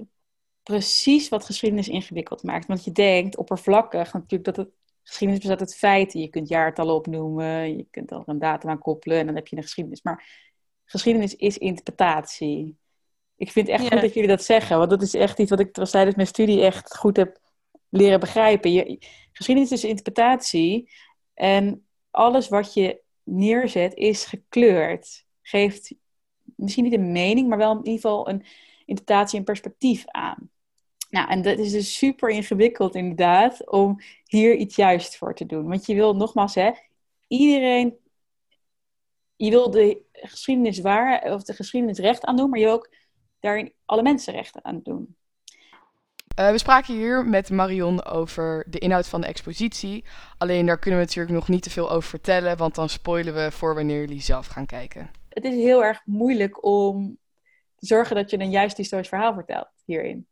precies 0.63 1.29
wat 1.29 1.45
geschiedenis 1.45 1.89
ingewikkeld 1.89 2.43
maakt. 2.43 2.67
Want 2.67 2.85
je 2.85 2.93
denkt 2.93 3.37
oppervlakkig 3.37 4.13
natuurlijk 4.13 4.45
dat 4.45 4.57
het 4.57 4.69
geschiedenis 5.03 5.43
bestaat 5.43 5.61
uit 5.61 5.77
feiten. 5.77 6.21
Je 6.21 6.29
kunt 6.29 6.49
jaartallen 6.49 6.95
opnoemen, 6.95 7.77
je 7.77 7.87
kunt 7.91 8.11
er 8.11 8.23
een 8.27 8.39
datum 8.39 8.71
aan 8.71 8.79
koppelen 8.79 9.19
en 9.19 9.27
dan 9.27 9.35
heb 9.35 9.47
je 9.47 9.57
een 9.57 9.63
geschiedenis. 9.63 10.03
Maar 10.03 10.50
geschiedenis 10.91 11.37
is 11.37 11.59
interpretatie. 11.59 12.77
Ik 13.37 13.53
vind 13.53 13.67
het 13.67 13.81
echt 13.81 13.93
goed 13.93 14.01
dat 14.01 14.15
jullie 14.15 14.29
dat 14.29 14.45
zeggen, 14.45 14.79
want 14.79 14.91
dat 14.91 15.03
is 15.03 15.15
echt 15.15 15.39
iets 15.39 15.51
wat 15.51 15.61
ik 15.61 15.73
tijdens 15.73 16.17
mijn 16.17 16.29
studie 16.29 16.63
echt 16.63 16.97
goed 16.97 17.17
heb 17.17 17.41
leren 17.89 18.21
begrijpen. 18.21 18.73
Je, 18.73 18.99
geschiedenis 19.33 19.73
is 19.73 19.85
interpretatie 19.85 20.91
en 21.35 21.87
alles 22.11 22.49
wat 22.49 22.75
je 22.75 23.01
neerzet 23.23 23.95
is 23.95 24.25
gekleurd. 24.25 25.27
Geeft 25.43 25.95
misschien 26.57 26.85
niet 26.85 26.93
een 26.93 27.13
mening, 27.13 27.49
maar 27.49 27.59
wel 27.59 27.71
in 27.71 27.79
ieder 27.79 27.93
geval 27.93 28.29
een 28.29 28.45
interpretatie 28.85 29.39
en 29.39 29.45
perspectief 29.45 30.05
aan. 30.07 30.51
Nou, 31.11 31.29
en 31.31 31.43
dat 31.43 31.59
is 31.59 31.73
dus 31.73 31.97
super 31.97 32.29
ingewikkeld 32.29 32.95
inderdaad 32.95 33.71
om 33.71 34.01
hier 34.25 34.57
iets 34.57 34.77
juist 34.77 35.17
voor 35.17 35.35
te 35.35 35.47
doen. 35.47 35.69
Want 35.69 35.87
je 35.87 35.95
wil 35.95 36.17
nogmaals, 36.17 36.55
hè, 36.55 36.71
iedereen, 37.29 37.99
je 39.37 39.51
wil 39.51 39.71
de 39.71 40.03
geschiedenis 40.23 40.81
waar, 40.81 41.33
of 41.33 41.43
de 41.43 41.55
geschiedenis 41.55 41.99
recht 41.99 42.25
aan 42.25 42.37
doen, 42.37 42.51
maar 42.51 42.59
je 42.59 42.65
wil 42.65 42.75
ook 42.75 42.95
daarin 43.41 43.73
alle 43.85 44.03
mensen 44.03 44.33
recht 44.33 44.63
aan 44.63 44.81
doen. 44.83 45.17
Uh, 46.39 46.51
we 46.51 46.59
spraken 46.59 46.95
hier 46.95 47.27
met 47.27 47.51
Marion 47.51 48.05
over 48.05 48.67
de 48.69 48.79
inhoud 48.79 49.09
van 49.09 49.21
de 49.21 49.27
expositie. 49.27 50.05
Alleen 50.39 50.67
daar 50.67 50.79
kunnen 50.79 51.01
we 51.01 51.07
natuurlijk 51.07 51.35
nog 51.35 51.49
niet 51.49 51.63
te 51.63 51.71
veel 51.71 51.91
over 51.91 52.09
vertellen, 52.09 52.57
want 52.57 52.75
dan 52.75 52.89
spoilen 52.89 53.35
we 53.35 53.51
voor 53.51 53.75
wanneer 53.75 54.01
jullie 54.01 54.21
zelf 54.21 54.47
gaan 54.47 54.67
kijken. 54.67 55.11
Het 55.29 55.45
is 55.45 55.55
heel 55.55 55.85
erg 55.85 56.03
moeilijk 56.05 56.65
om 56.65 57.19
te 57.75 57.87
zorgen 57.87 58.17
dat 58.17 58.31
je 58.31 58.39
een 58.39 58.51
juist 58.51 58.77
historisch 58.77 59.09
verhaal 59.09 59.35
vertelt 59.35 59.69
hierin. 59.85 60.27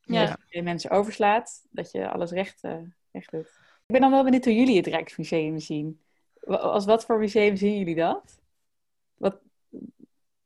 Ja. 0.00 0.26
Dat 0.26 0.38
je 0.46 0.62
mensen 0.62 0.90
overslaat, 0.90 1.66
dat 1.70 1.90
je 1.90 2.08
alles 2.08 2.30
recht, 2.30 2.64
uh, 2.64 2.72
recht 3.12 3.30
doet. 3.30 3.46
Ik 3.86 3.92
ben 3.92 4.00
dan 4.00 4.10
wel 4.10 4.24
benieuwd 4.24 4.44
hoe 4.44 4.54
jullie 4.54 4.76
het 4.76 4.86
Rijksmuseum 4.86 5.58
zien. 5.58 6.00
Als 6.46 6.84
wat 6.84 7.04
voor 7.04 7.18
museum 7.18 7.56
zien 7.56 7.78
jullie 7.78 7.94
dat? 7.94 8.42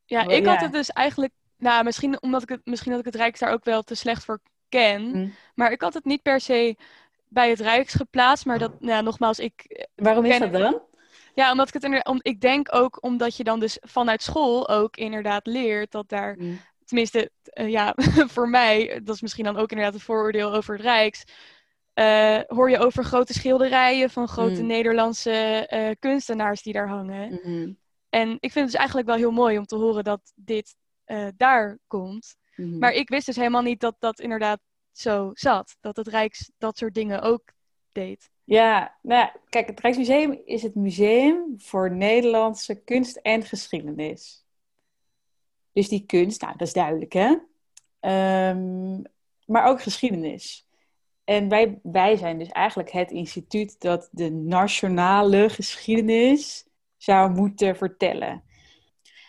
Ja, 0.08 0.26
ik 0.28 0.46
had 0.46 0.60
het 0.60 0.72
dus 0.72 0.90
eigenlijk 0.90 1.32
nou, 1.58 1.84
misschien 1.84 2.22
omdat 2.22 2.42
ik 2.42 2.48
het, 2.48 2.60
misschien 2.64 2.90
dat 2.90 3.00
ik 3.00 3.06
het 3.06 3.14
Rijks 3.14 3.40
daar 3.40 3.52
ook 3.52 3.64
wel 3.64 3.82
te 3.82 3.94
slecht 3.94 4.24
voor 4.24 4.40
ken. 4.68 5.02
Mm. 5.02 5.34
Maar 5.54 5.72
ik 5.72 5.80
had 5.80 5.94
het 5.94 6.04
niet 6.04 6.22
per 6.22 6.40
se 6.40 6.76
bij 7.28 7.50
het 7.50 7.60
Rijks 7.60 7.94
geplaatst. 7.94 8.46
Maar 8.46 8.58
dat, 8.58 8.80
nou, 8.80 9.02
nogmaals, 9.02 9.38
ik. 9.38 9.86
Waarom 9.94 10.24
is 10.24 10.38
dat 10.38 10.52
dan? 10.52 10.80
Ja, 11.34 11.50
omdat 11.50 11.68
ik 11.68 11.74
het 11.74 11.84
inderdaad, 11.84 12.08
om, 12.08 12.18
ik 12.22 12.40
denk 12.40 12.74
ook 12.74 13.02
omdat 13.02 13.36
je 13.36 13.44
dan 13.44 13.60
dus 13.60 13.78
vanuit 13.80 14.22
school 14.22 14.68
ook 14.68 14.96
inderdaad 14.96 15.46
leert 15.46 15.92
dat 15.92 16.08
daar, 16.08 16.34
mm. 16.38 16.60
tenminste, 16.84 17.30
uh, 17.54 17.68
ja, 17.68 17.94
voor 18.34 18.48
mij, 18.48 19.00
dat 19.04 19.14
is 19.14 19.20
misschien 19.20 19.44
dan 19.44 19.56
ook 19.56 19.70
inderdaad 19.70 19.94
een 19.94 20.00
vooroordeel 20.00 20.54
over 20.54 20.74
het 20.74 20.82
Rijks, 20.82 21.24
uh, 21.94 22.38
hoor 22.46 22.70
je 22.70 22.78
over 22.78 23.04
grote 23.04 23.32
schilderijen 23.32 24.10
van 24.10 24.28
grote 24.28 24.60
mm. 24.60 24.66
Nederlandse 24.66 25.68
uh, 25.72 25.90
kunstenaars 25.98 26.62
die 26.62 26.72
daar 26.72 26.88
hangen. 26.88 27.28
Mm-hmm. 27.32 27.78
En 28.08 28.30
ik 28.30 28.52
vind 28.52 28.54
het 28.54 28.64
dus 28.64 28.74
eigenlijk 28.74 29.08
wel 29.08 29.16
heel 29.16 29.30
mooi 29.30 29.58
om 29.58 29.66
te 29.66 29.76
horen 29.76 30.04
dat 30.04 30.32
dit 30.34 30.76
daar 31.36 31.78
komt. 31.86 32.36
Mm-hmm. 32.56 32.78
Maar 32.78 32.92
ik 32.92 33.08
wist 33.08 33.26
dus 33.26 33.36
helemaal 33.36 33.62
niet 33.62 33.80
dat 33.80 33.96
dat 33.98 34.20
inderdaad 34.20 34.60
zo 34.92 35.30
zat. 35.34 35.76
Dat 35.80 35.96
het 35.96 36.06
Rijks 36.06 36.50
dat 36.58 36.78
soort 36.78 36.94
dingen 36.94 37.22
ook 37.22 37.42
deed. 37.92 38.30
Ja, 38.44 38.96
nou 39.02 39.20
ja, 39.20 39.34
kijk, 39.48 39.66
het 39.66 39.80
Rijksmuseum 39.80 40.40
is 40.44 40.62
het 40.62 40.74
museum 40.74 41.54
voor 41.56 41.90
Nederlandse 41.90 42.74
kunst 42.74 43.16
en 43.16 43.42
geschiedenis. 43.42 44.44
Dus 45.72 45.88
die 45.88 46.06
kunst, 46.06 46.40
nou, 46.40 46.52
dat 46.56 46.66
is 46.66 46.72
duidelijk, 46.72 47.12
hè? 47.12 47.36
Um, 48.50 49.02
maar 49.46 49.64
ook 49.64 49.82
geschiedenis. 49.82 50.66
En 51.24 51.48
wij, 51.48 51.78
wij 51.82 52.16
zijn 52.16 52.38
dus 52.38 52.48
eigenlijk 52.48 52.90
het 52.90 53.10
instituut 53.10 53.80
dat 53.80 54.08
de 54.12 54.30
nationale 54.30 55.48
geschiedenis 55.48 56.66
zou 56.98 57.30
moeten 57.30 57.76
vertellen. 57.76 58.44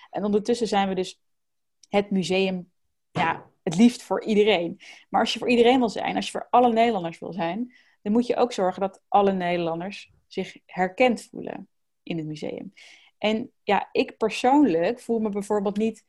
En 0.09 0.23
ondertussen 0.23 0.67
zijn 0.67 0.89
we 0.89 0.95
dus 0.95 1.21
het 1.89 2.11
museum, 2.11 2.71
ja, 3.11 3.49
het 3.63 3.75
liefst 3.75 4.03
voor 4.03 4.23
iedereen. 4.23 4.79
Maar 5.09 5.21
als 5.21 5.33
je 5.33 5.39
voor 5.39 5.49
iedereen 5.49 5.79
wil 5.79 5.89
zijn, 5.89 6.15
als 6.15 6.25
je 6.25 6.31
voor 6.31 6.47
alle 6.49 6.73
Nederlanders 6.73 7.19
wil 7.19 7.33
zijn, 7.33 7.73
dan 8.01 8.11
moet 8.11 8.27
je 8.27 8.35
ook 8.35 8.53
zorgen 8.53 8.81
dat 8.81 9.01
alle 9.07 9.31
Nederlanders 9.33 10.11
zich 10.27 10.57
herkend 10.65 11.21
voelen 11.21 11.67
in 12.03 12.17
het 12.17 12.27
museum. 12.27 12.73
En 13.17 13.51
ja, 13.63 13.89
ik 13.91 14.17
persoonlijk 14.17 14.99
voel 14.99 15.19
me 15.19 15.29
bijvoorbeeld 15.29 15.77
niet 15.77 16.05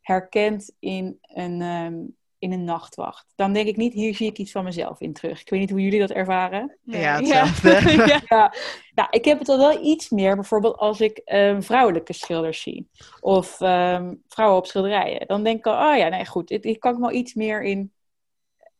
herkend 0.00 0.76
in 0.78 1.18
een, 1.22 1.62
ehm, 1.62 2.04
in 2.44 2.52
een 2.52 2.64
nachtwacht. 2.64 3.32
Dan 3.34 3.52
denk 3.52 3.66
ik 3.66 3.76
niet, 3.76 3.92
hier 3.92 4.14
zie 4.14 4.28
ik 4.28 4.38
iets 4.38 4.52
van 4.52 4.64
mezelf 4.64 5.00
in 5.00 5.12
terug. 5.12 5.40
Ik 5.40 5.50
weet 5.50 5.60
niet 5.60 5.70
hoe 5.70 5.82
jullie 5.82 6.00
dat 6.00 6.10
ervaren. 6.10 6.76
Ja, 6.82 7.16
hetzelfde. 7.16 7.92
Ja. 8.06 8.20
ja. 8.28 8.54
Nou, 8.94 9.08
ik 9.10 9.24
heb 9.24 9.38
het 9.38 9.48
al 9.48 9.58
wel 9.58 9.84
iets 9.84 10.08
meer, 10.10 10.34
bijvoorbeeld 10.34 10.76
als 10.76 11.00
ik 11.00 11.20
um, 11.24 11.62
vrouwelijke 11.62 12.12
schilders 12.12 12.60
zie. 12.60 12.88
Of 13.20 13.60
um, 13.60 14.22
vrouwen 14.28 14.58
op 14.58 14.66
schilderijen. 14.66 15.26
Dan 15.26 15.44
denk 15.44 15.58
ik 15.58 15.66
al, 15.66 15.92
oh 15.92 15.96
ja, 15.96 16.08
nee 16.08 16.26
goed, 16.26 16.50
ik 16.50 16.80
kan 16.80 16.94
ik 16.94 17.00
wel 17.00 17.12
iets 17.12 17.34
meer 17.34 17.62
in 17.62 17.92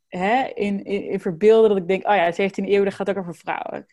hè, 0.08 0.44
in, 0.44 0.84
in, 0.84 1.10
in, 1.10 1.20
verbeelden 1.20 1.68
dat 1.68 1.78
ik 1.78 1.88
denk, 1.88 2.06
oh 2.06 2.14
ja, 2.14 2.32
17e 2.32 2.68
eeuw, 2.68 2.84
dat 2.84 2.94
gaat 2.94 3.10
ook 3.10 3.18
over 3.18 3.34
vrouwen. 3.34 3.86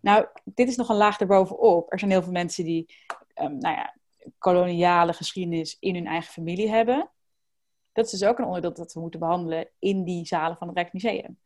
Nou, 0.00 0.26
dit 0.44 0.68
is 0.68 0.76
nog 0.76 0.88
een 0.88 0.96
laag 0.96 1.20
erbovenop. 1.20 1.92
Er 1.92 1.98
zijn 1.98 2.10
heel 2.10 2.22
veel 2.22 2.32
mensen 2.32 2.64
die, 2.64 2.94
um, 3.34 3.58
nou 3.58 3.76
ja, 3.76 3.94
koloniale 4.38 5.12
geschiedenis 5.12 5.76
in 5.80 5.94
hun 5.94 6.06
eigen 6.06 6.32
familie 6.32 6.70
hebben. 6.70 7.10
Dat 7.96 8.04
is 8.04 8.10
dus 8.10 8.24
ook 8.24 8.38
een 8.38 8.44
onderdeel 8.44 8.72
dat 8.72 8.92
we 8.92 9.00
moeten 9.00 9.20
behandelen 9.20 9.68
in 9.78 10.04
die 10.04 10.26
zalen 10.26 10.56
van 10.56 10.66
het 10.66 10.76
Rijksmuseum. 10.76 11.38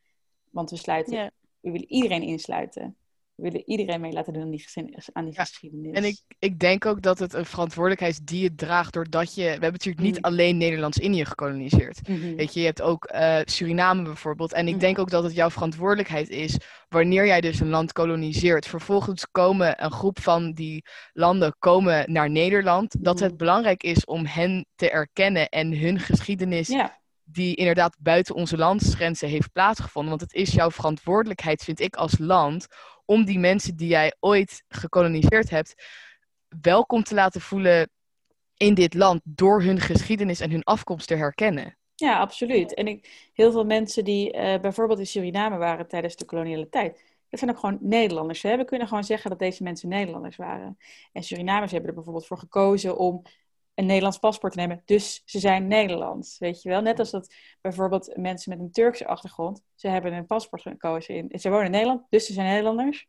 Want 0.51 0.71
we 0.71 0.77
sluiten, 0.77 1.33
we 1.61 1.71
willen 1.71 1.93
iedereen 1.93 2.23
insluiten. 2.23 2.97
We 3.40 3.50
willen 3.50 3.68
iedereen 3.68 4.00
mee 4.00 4.12
laten 4.12 4.33
doen 4.33 4.42
aan 4.42 4.50
die, 4.50 4.66
aan 5.12 5.24
die 5.24 5.35
geschiedenis. 5.35 5.92
En 5.92 6.05
ik, 6.05 6.20
ik 6.38 6.59
denk 6.59 6.87
ook 6.87 7.03
dat 7.03 7.18
het 7.18 7.33
een 7.33 7.46
verantwoordelijkheid 7.46 8.12
is 8.12 8.20
die 8.24 8.42
je 8.42 8.55
draagt 8.55 8.92
doordat 8.92 9.35
je... 9.35 9.42
We 9.42 9.48
hebben 9.48 9.72
natuurlijk 9.72 10.05
niet 10.05 10.16
mm. 10.16 10.24
alleen 10.24 10.57
Nederlands-Indië 10.57 11.24
gekoloniseerd. 11.24 12.09
Mhm. 12.09 12.35
Weet 12.35 12.55
je, 12.55 12.61
je 12.61 12.66
hebt 12.66 12.83
ook 12.83 13.11
uh, 13.14 13.38
Suriname 13.44 14.03
bijvoorbeeld. 14.03 14.53
En 14.53 14.66
ik 14.66 14.74
mhm. 14.74 14.81
denk 14.81 14.98
ook 14.98 15.11
dat 15.11 15.24
het 15.24 15.35
jouw 15.35 15.50
verantwoordelijkheid 15.50 16.29
is 16.29 16.57
wanneer 16.88 17.26
jij 17.26 17.40
dus 17.40 17.61
een 17.61 17.68
land 17.68 17.92
koloniseert. 17.92 18.66
Vervolgens 18.66 19.26
komen 19.31 19.85
een 19.85 19.92
groep 19.92 20.20
van 20.20 20.53
die 20.53 20.85
landen 21.12 21.57
komen 21.59 22.12
naar 22.12 22.31
Nederland. 22.31 23.05
Dat 23.05 23.14
mhm. 23.14 23.24
het 23.24 23.37
belangrijk 23.37 23.83
is 23.83 24.05
om 24.05 24.26
hen 24.26 24.66
te 24.74 24.90
erkennen 24.90 25.48
en 25.48 25.79
hun 25.79 25.98
geschiedenis... 25.98 26.68
die 27.33 27.55
inderdaad 27.55 27.97
buiten 27.99 28.35
onze 28.35 28.57
landsgrenzen 28.57 29.29
heeft 29.29 29.53
plaatsgevonden. 29.53 30.11
Want 30.11 30.21
het 30.31 30.35
is 30.35 30.53
jouw 30.53 30.71
verantwoordelijkheid, 30.71 31.64
vind 31.64 31.81
ik, 31.81 31.97
als 31.97 32.19
land, 32.19 32.66
om 33.05 33.25
die 33.25 33.38
mensen 33.38 33.77
die 33.77 33.88
jij 33.88 34.16
ooit 34.21 34.64
gekoloniseerd 34.69 35.51
hebt, 35.51 35.75
welkom 36.61 37.03
te 37.03 37.14
laten 37.14 37.40
voelen 37.40 37.90
in 38.57 38.75
dit 38.75 38.95
land 38.95 39.21
door 39.25 39.62
hun 39.62 39.81
geschiedenis 39.81 40.40
en 40.40 40.51
hun 40.51 40.64
afkomst 40.64 41.07
te 41.09 41.14
herkennen. 41.14 41.79
Ja, 41.95 42.19
absoluut. 42.19 42.75
En 42.75 42.87
ik, 42.87 43.31
heel 43.33 43.53
veel 43.53 43.64
mensen 43.64 44.05
die 44.05 44.35
uh, 44.35 44.61
bijvoorbeeld 44.61 44.99
in 44.99 45.07
Suriname 45.07 45.57
waren 45.57 45.88
tijdens 45.88 46.16
de 46.16 46.25
koloniale 46.25 46.69
tijd, 46.69 47.03
dat 47.29 47.38
zijn 47.38 47.51
ook 47.51 47.59
gewoon 47.59 47.79
Nederlanders. 47.81 48.43
We 48.43 48.64
kunnen 48.64 48.88
gewoon 48.88 49.05
zeggen 49.05 49.31
dat 49.31 49.38
deze 49.38 49.62
mensen 49.62 49.88
Nederlanders 49.88 50.37
waren. 50.37 50.79
En 51.12 51.23
Surinamers 51.23 51.71
hebben 51.71 51.88
er 51.88 51.95
bijvoorbeeld 51.95 52.27
voor 52.27 52.38
gekozen 52.38 52.99
om 52.99 53.23
een 53.81 53.87
Nederlands 53.87 54.19
paspoort 54.19 54.55
nemen. 54.55 54.83
Dus 54.85 55.23
ze 55.25 55.38
zijn 55.38 55.66
Nederlands, 55.66 56.38
weet 56.38 56.62
je 56.62 56.69
wel. 56.69 56.81
Net 56.81 56.99
als 56.99 57.11
dat 57.11 57.35
bijvoorbeeld 57.61 58.16
mensen 58.16 58.51
met 58.51 58.61
een 58.61 58.73
Turkse 58.73 59.07
achtergrond, 59.07 59.62
ze 59.75 59.88
hebben 59.88 60.12
een 60.12 60.27
paspoort 60.27 60.62
gekozen 60.62 61.14
in. 61.14 61.40
Ze 61.40 61.51
wonen 61.51 61.64
in 61.64 61.71
Nederland, 61.71 62.07
dus 62.09 62.27
ze 62.27 62.33
zijn 62.33 62.47
Nederlanders. 62.47 63.09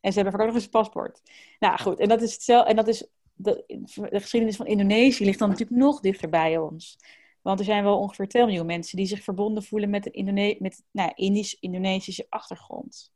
En 0.00 0.12
ze 0.12 0.20
hebben 0.20 0.40
ook 0.40 0.46
nog 0.46 0.54
eens 0.54 0.64
een 0.64 0.70
paspoort. 0.70 1.20
Nou 1.58 1.78
goed, 1.78 2.00
en 2.00 2.08
dat 2.08 2.22
is 2.22 2.32
hetzelfde. 2.32 2.70
En 2.70 2.76
dat 2.76 2.88
is 2.88 3.08
de, 3.34 3.64
de, 3.66 4.20
geschiedenis 4.20 4.56
van 4.56 4.66
Indonesië 4.66 5.24
ligt 5.24 5.38
dan 5.38 5.48
natuurlijk 5.48 5.78
nog 5.78 6.00
dichter 6.00 6.28
bij 6.28 6.58
ons. 6.58 6.98
Want 7.42 7.58
er 7.58 7.64
zijn 7.64 7.84
wel 7.84 7.98
ongeveer 7.98 8.28
2 8.28 8.44
miljoen 8.44 8.66
mensen 8.66 8.96
die 8.96 9.06
zich 9.06 9.22
verbonden 9.22 9.62
voelen 9.62 9.90
met 9.90 10.16
een 10.16 10.72
nou, 10.90 11.12
Indisch-Indonesische 11.14 12.26
achtergrond. 12.28 13.12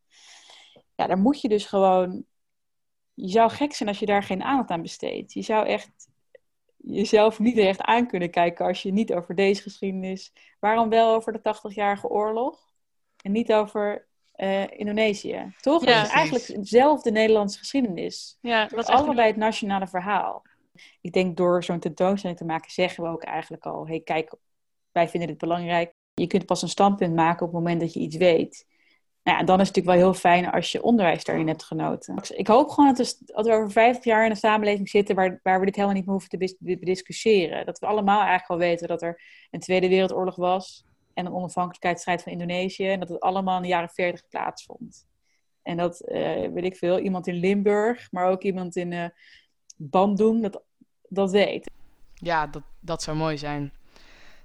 Ja, 0.95 1.07
daar 1.07 1.19
moet 1.19 1.41
je 1.41 1.49
dus 1.49 1.67
gewoon. 1.67 2.25
Je 3.15 3.29
zou 3.29 3.51
gek 3.51 3.73
zijn 3.73 3.89
als 3.89 3.99
je 3.99 4.07
daar 4.07 4.23
geen 4.23 4.43
aandacht 4.43 4.71
aan 4.71 4.83
besteedt. 4.83 5.33
Je 5.33 5.43
zou 5.43 5.67
echt 5.67 6.09
jezelf 6.87 7.39
niet 7.39 7.59
echt 7.59 7.81
aan 7.81 8.07
kunnen 8.07 8.31
kijken 8.31 8.67
als 8.67 8.83
je 8.83 8.93
niet 8.93 9.13
over 9.13 9.35
deze 9.35 9.63
geschiedenis. 9.63 10.33
Waarom 10.61 10.89
wel 10.89 11.15
over 11.15 11.33
de 11.33 11.39
80-jarige 11.39 12.09
oorlog? 12.09 12.59
En 13.23 13.33
niet 13.33 13.53
over 13.53 14.07
uh, 14.37 14.71
Indonesië. 14.71 15.55
Toch? 15.61 15.85
Ja, 15.85 15.99
het 15.99 16.07
is 16.07 16.13
eigenlijk 16.13 16.47
dezelfde 16.47 17.11
Nederlandse 17.11 17.59
geschiedenis. 17.59 18.39
Ja, 18.41 18.67
dat 18.67 18.79
is 18.79 18.95
allebei 18.95 19.27
het 19.27 19.37
nationale 19.37 19.87
verhaal. 19.87 20.43
Ik 21.01 21.13
denk 21.13 21.37
door 21.37 21.65
zo'n 21.65 21.79
tentoonstelling 21.79 22.39
te 22.39 22.45
maken, 22.45 22.71
zeggen 22.71 23.05
we 23.05 23.11
ook 23.11 23.23
eigenlijk 23.23 23.67
al: 23.67 23.87
hey, 23.87 24.01
kijk, 24.01 24.35
wij 24.93 25.09
vinden 25.09 25.29
dit 25.29 25.39
belangrijk. 25.39 25.93
Je 26.15 26.27
kunt 26.27 26.47
pas 26.47 26.63
een 26.63 26.69
standpunt 26.69 27.15
maken 27.15 27.47
op 27.47 27.53
het 27.53 27.63
moment 27.63 27.81
dat 27.81 27.93
je 27.93 28.01
iets 28.01 28.17
weet. 28.17 28.67
Nou 29.25 29.39
ja, 29.39 29.45
dan 29.45 29.61
is 29.61 29.67
het 29.67 29.77
natuurlijk 29.77 30.03
wel 30.03 30.11
heel 30.11 30.21
fijn 30.21 30.51
als 30.51 30.73
je 30.73 30.83
onderwijs 30.83 31.25
daarin 31.25 31.49
hebt 31.49 31.65
genoten. 31.65 32.23
Ik 32.29 32.47
hoop 32.47 32.69
gewoon 32.69 32.95
dat 32.95 32.99
we, 32.99 33.25
dat 33.25 33.47
we 33.47 33.53
over 33.53 33.71
50 33.71 34.05
jaar 34.05 34.25
in 34.25 34.31
een 34.31 34.37
samenleving 34.37 34.89
zitten 34.89 35.15
waar, 35.15 35.41
waar 35.43 35.59
we 35.59 35.65
dit 35.65 35.75
helemaal 35.75 35.97
niet 35.97 36.05
meer 36.05 36.15
hoeven 36.15 36.39
te 36.39 36.57
bediscussiëren. 36.59 37.67
Dat 37.67 37.79
we 37.79 37.87
allemaal 37.87 38.21
eigenlijk 38.21 38.51
al 38.51 38.59
weten 38.69 38.89
dat 38.89 39.03
er 39.03 39.23
een 39.51 39.61
Tweede 39.61 39.89
Wereldoorlog 39.89 40.37
was 40.37 40.85
en 41.15 41.27
een 41.27 41.33
onafhankelijkheidsstrijd 41.33 42.23
van 42.23 42.33
Indonesië. 42.33 42.89
En 42.89 43.01
dat 43.01 43.09
het 43.09 43.21
allemaal 43.21 43.57
in 43.57 43.63
de 43.63 43.69
jaren 43.69 43.89
40 43.89 44.29
plaatsvond. 44.29 45.07
En 45.63 45.77
dat, 45.77 46.03
uh, 46.09 46.53
weet 46.53 46.65
ik 46.65 46.77
veel, 46.77 46.99
iemand 46.99 47.27
in 47.27 47.35
Limburg, 47.35 48.13
maar 48.13 48.29
ook 48.31 48.43
iemand 48.43 48.77
in 48.77 48.93
uh, 48.93 49.05
Bandung, 49.77 50.43
dat, 50.43 50.63
dat 51.09 51.31
weet. 51.31 51.71
Ja, 52.15 52.47
dat, 52.47 52.63
dat 52.81 53.03
zou 53.03 53.17
mooi 53.17 53.39
zijn. 53.39 53.73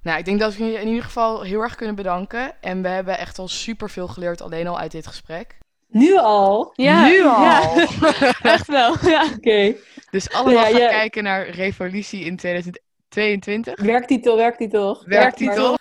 Nou, 0.02 0.18
ik 0.20 0.26
denk 0.26 0.40
dat 0.40 0.56
we 0.56 0.66
je 0.66 0.80
in 0.80 0.88
ieder 0.88 1.04
geval 1.04 1.42
heel 1.42 1.62
erg 1.62 1.76
kunnen 1.76 1.96
bedanken. 1.96 2.52
En 2.62 2.82
we 2.82 2.88
hebben 2.88 3.18
echt 3.18 3.40
al 3.40 3.48
superveel 3.48 4.08
geleerd 4.08 4.42
alleen 4.42 4.68
al 4.68 4.80
uit 4.80 4.92
dit 4.92 5.08
gesprek. 5.08 5.58
Nu 5.88 6.18
al? 6.18 6.72
Ja. 6.74 7.06
Nu 7.08 7.24
al? 7.24 7.44
Ja. 7.44 7.88
echt 8.54 8.68
wel, 8.68 8.96
ja. 9.02 9.26
Oké. 9.36 9.76
Dus 10.12 10.32
allemaal 10.32 10.64
gaan 10.64 10.74
kijken 10.74 11.24
naar 11.24 11.50
Revolutie 11.50 12.26
in 12.26 12.38
2022. 12.38 13.82
Werktitel, 13.82 14.38
werktitel. 14.38 15.04
Werktitel. 15.06 15.78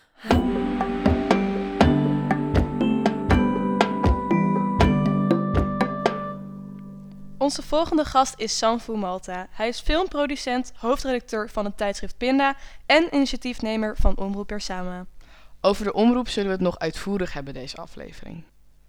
Onze 7.49 7.63
volgende 7.63 8.05
gast 8.05 8.35
is 8.37 8.59
Sanfu 8.59 8.97
Malta. 8.97 9.47
Hij 9.51 9.69
is 9.69 9.81
filmproducent, 9.81 10.73
hoofdredacteur 10.77 11.51
van 11.51 11.65
het 11.65 11.77
tijdschrift 11.77 12.17
Pinda 12.17 12.57
en 12.87 13.15
initiatiefnemer 13.15 13.97
van 13.97 14.17
Omroep 14.17 14.47
Persama. 14.47 15.07
Over 15.61 15.85
de 15.85 15.93
omroep 15.93 16.29
zullen 16.29 16.49
we 16.49 16.55
het 16.55 16.65
nog 16.65 16.79
uitvoerig 16.79 17.33
hebben 17.33 17.55
deze 17.55 17.77
aflevering. 17.77 18.45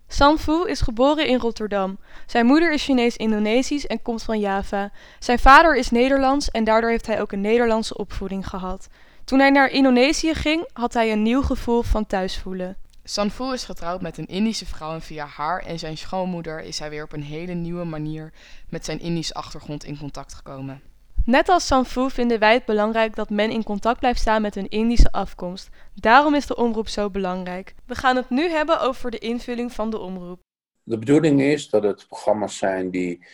Sanfu 0.07 0.67
is 0.67 0.81
geboren 0.81 1.27
in 1.27 1.39
Rotterdam. 1.39 1.99
Zijn 2.25 2.45
moeder 2.45 2.73
is 2.73 2.83
Chinees-Indonesisch 2.83 3.87
en 3.87 4.01
komt 4.01 4.23
van 4.23 4.39
Java. 4.39 4.91
Zijn 5.19 5.39
vader 5.39 5.77
is 5.77 5.89
Nederlands 5.89 6.51
en 6.51 6.63
daardoor 6.63 6.89
heeft 6.89 7.07
hij 7.07 7.21
ook 7.21 7.31
een 7.31 7.41
Nederlandse 7.41 7.97
opvoeding 7.97 8.47
gehad. 8.47 8.87
Toen 9.23 9.39
hij 9.39 9.49
naar 9.49 9.69
Indonesië 9.69 10.33
ging, 10.33 10.69
had 10.73 10.93
hij 10.93 11.11
een 11.11 11.23
nieuw 11.23 11.41
gevoel 11.41 11.81
van 11.81 12.05
thuisvoelen. 12.05 12.77
Sanfu 13.09 13.53
is 13.53 13.63
getrouwd 13.63 14.01
met 14.01 14.17
een 14.17 14.25
Indische 14.25 14.65
vrouw 14.65 14.93
en 14.93 15.01
via 15.01 15.25
haar 15.25 15.65
en 15.65 15.79
zijn 15.79 15.97
schoonmoeder 15.97 16.61
is 16.61 16.79
hij 16.79 16.89
weer 16.89 17.03
op 17.03 17.13
een 17.13 17.23
hele 17.23 17.53
nieuwe 17.53 17.83
manier 17.83 18.33
met 18.69 18.85
zijn 18.85 18.99
Indische 18.99 19.33
achtergrond 19.33 19.83
in 19.83 19.97
contact 19.97 20.33
gekomen. 20.33 20.81
Net 21.25 21.49
als 21.49 21.67
Sanfu 21.67 22.09
vinden 22.09 22.39
wij 22.39 22.53
het 22.53 22.65
belangrijk 22.65 23.15
dat 23.15 23.29
men 23.29 23.51
in 23.51 23.63
contact 23.63 23.99
blijft 23.99 24.19
staan 24.19 24.41
met 24.41 24.55
hun 24.55 24.69
Indische 24.69 25.11
afkomst. 25.11 25.69
Daarom 25.95 26.35
is 26.35 26.45
de 26.45 26.55
omroep 26.55 26.87
zo 26.87 27.09
belangrijk. 27.09 27.75
We 27.85 27.95
gaan 27.95 28.15
het 28.15 28.29
nu 28.29 28.49
hebben 28.49 28.81
over 28.81 29.11
de 29.11 29.17
invulling 29.17 29.71
van 29.71 29.89
de 29.89 29.97
omroep. 29.97 30.39
De 30.83 30.97
bedoeling 30.97 31.41
is 31.41 31.69
dat 31.69 31.83
het 31.83 32.05
programma's 32.07 32.57
zijn 32.57 32.89
die, 32.89 33.25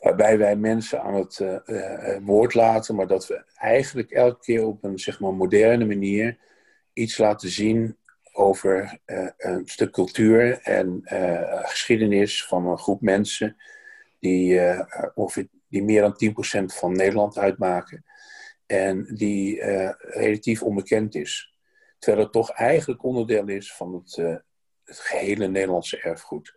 waarbij 0.00 0.38
wij 0.38 0.56
mensen 0.56 1.02
aan 1.02 1.14
het 1.14 1.38
uh, 1.38 2.16
woord 2.22 2.54
laten, 2.54 2.94
maar 2.94 3.06
dat 3.06 3.26
we 3.26 3.44
eigenlijk 3.54 4.10
elke 4.10 4.40
keer 4.40 4.66
op 4.66 4.84
een 4.84 4.98
zeg 4.98 5.20
maar, 5.20 5.34
moderne 5.34 5.84
manier 5.84 6.38
iets 6.92 7.18
laten 7.18 7.48
zien 7.48 7.96
over 8.36 8.98
uh, 9.06 9.28
een 9.36 9.66
stuk 9.66 9.92
cultuur 9.92 10.60
en 10.60 11.00
geschiedenis 11.62 12.46
van 12.46 12.66
een 12.66 12.78
groep 12.78 13.00
mensen 13.00 13.56
die, 14.18 14.60
ongeveer, 15.14 15.48
die 15.68 15.82
meer 15.82 16.00
dan 16.00 16.34
10% 16.62 16.64
van 16.64 16.92
Nederland 16.92 17.38
uitmaken 17.38 18.04
en 18.66 19.14
die 19.14 19.62
relatief 19.98 20.62
onbekend 20.62 21.14
is. 21.14 21.54
Terwijl 21.98 22.24
het 22.24 22.32
toch 22.32 22.50
eigenlijk 22.50 23.02
onderdeel 23.02 23.48
is 23.48 23.74
van 23.74 23.94
het, 23.94 24.42
het 24.86 24.98
gehele 24.98 25.48
Nederlandse 25.48 26.00
erfgoed. 26.00 26.54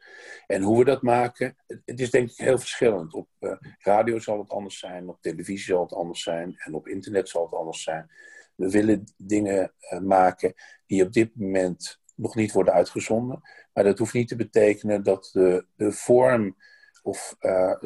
En 0.48 0.62
hoe 0.62 0.78
we 0.78 0.86
dat 0.86 1.02
maken, 1.02 1.58
het 1.68 2.00
is 2.00 2.12
denk 2.12 2.30
ik 2.30 2.38
heel 2.38 2.58
verschillend. 2.58 3.14
Op 3.14 3.28
uh, 3.40 3.52
radio 3.80 4.20
zal 4.20 4.40
het 4.40 4.50
anders 4.50 4.80
zijn, 4.80 5.10
op 5.10 5.22
televisie 5.22 5.74
zal 5.74 5.82
het 5.82 5.94
anders 5.94 6.24
zijn 6.24 6.56
en 6.58 6.74
op 6.74 6.88
internet 6.88 7.30
zal 7.30 7.44
het 7.44 7.54
anders 7.54 7.84
zijn. 7.84 8.12
We 8.60 8.70
willen 8.70 9.14
dingen 9.18 9.74
uh, 9.80 10.00
maken 10.00 10.54
die 10.86 11.04
op 11.04 11.14
dit 11.14 11.36
moment 11.36 12.02
nog 12.16 12.36
niet 12.36 12.52
worden 12.52 12.74
uitgezonden. 12.74 13.42
Maar 13.74 13.84
dat 13.84 13.98
hoeft 13.98 14.14
niet 14.14 14.28
te 14.28 14.36
betekenen 14.36 15.04
dat 15.04 15.30
de, 15.34 15.66
de 15.76 15.92
vorm 15.92 16.58
of 17.04 17.36
uh, 17.40 17.80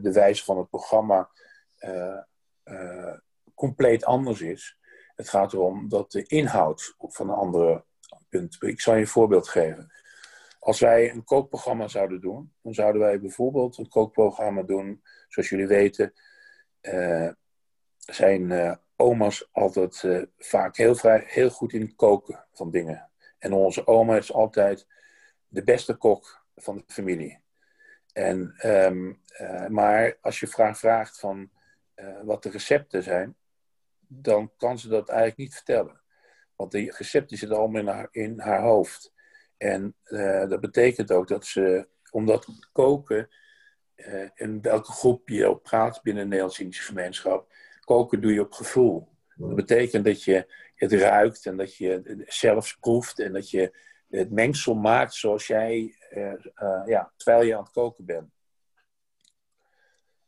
de 0.00 0.10
wijze 0.12 0.44
van 0.44 0.58
het 0.58 0.68
programma 0.68 1.30
compleet 3.54 4.04
anders 4.04 4.40
is. 4.40 4.78
Het 5.14 5.28
gaat 5.28 5.52
erom 5.52 5.88
dat 5.88 6.12
de 6.12 6.22
inhoud 6.22 6.94
van 6.98 7.28
een 7.28 7.34
andere 7.34 7.84
ik 8.58 8.80
zal 8.80 8.94
je 8.94 9.00
een 9.00 9.06
voorbeeld 9.06 9.48
geven. 9.48 9.92
Als 10.58 10.80
wij 10.80 11.10
een 11.10 11.24
kookprogramma 11.24 11.88
zouden 11.88 12.20
doen, 12.20 12.52
dan 12.62 12.74
zouden 12.74 13.00
wij 13.00 13.20
bijvoorbeeld 13.20 13.78
een 13.78 13.88
kookprogramma 13.88 14.62
doen, 14.62 15.02
zoals 15.28 15.48
jullie 15.48 15.66
weten, 15.66 16.12
zijn 17.98 18.78
oma's 19.00 19.48
altijd 19.52 20.02
uh, 20.02 20.22
vaak 20.38 20.76
heel, 20.76 20.94
vrij, 20.94 21.22
heel 21.26 21.50
goed 21.50 21.72
in 21.72 21.80
het 21.80 21.94
koken 21.94 22.46
van 22.52 22.70
dingen. 22.70 23.10
En 23.38 23.52
onze 23.52 23.86
oma 23.86 24.16
is 24.16 24.32
altijd 24.32 24.86
de 25.48 25.64
beste 25.64 25.94
kok 25.94 26.44
van 26.56 26.76
de 26.76 26.84
familie. 26.86 27.40
En, 28.12 28.54
um, 28.66 29.22
maar 29.68 30.18
als 30.20 30.40
je 30.40 30.46
vraag 30.46 30.78
vraagt 30.78 31.18
van 31.18 31.50
wat 32.22 32.42
de 32.42 32.50
recepten 32.50 33.02
zijn, 33.02 33.36
dan 34.06 34.52
kan 34.56 34.78
ze 34.78 34.88
dat 34.88 35.08
eigenlijk 35.08 35.38
niet 35.38 35.54
vertellen. 35.54 36.00
Want 36.56 36.72
die 36.72 36.94
recepten 36.96 37.36
zitten 37.36 37.58
allemaal 37.58 37.80
in 37.80 37.86
haar, 37.86 38.08
in 38.10 38.40
haar 38.40 38.60
hoofd. 38.60 39.12
En 39.56 39.96
dat 40.48 40.60
betekent 40.60 41.12
ook 41.12 41.28
dat 41.28 41.46
ze, 41.46 41.88
omdat 42.10 42.46
koken, 42.72 43.28
in 44.34 44.62
welke 44.62 44.92
groep 44.92 45.28
je 45.28 45.50
op 45.50 45.62
praat 45.62 46.02
binnen 46.02 46.22
de 46.22 46.28
Nederlandse 46.28 46.82
gemeenschap, 46.82 47.52
koken 47.90 48.20
doe 48.20 48.32
je 48.32 48.40
op 48.40 48.52
gevoel. 48.52 49.08
Dat 49.36 49.54
betekent 49.54 50.04
dat 50.04 50.24
je 50.24 50.52
het 50.74 50.92
ruikt 50.92 51.46
en 51.46 51.56
dat 51.56 51.76
je 51.76 52.02
het 52.04 52.24
zelfs 52.26 52.76
proeft 52.76 53.18
en 53.18 53.32
dat 53.32 53.50
je 53.50 53.76
het 54.08 54.30
mengsel 54.30 54.74
maakt 54.74 55.14
zoals 55.14 55.46
jij, 55.46 55.96
uh, 56.10 56.82
ja, 56.86 57.12
terwijl 57.16 57.46
je 57.46 57.56
aan 57.56 57.62
het 57.62 57.72
koken 57.72 58.04
bent. 58.04 58.30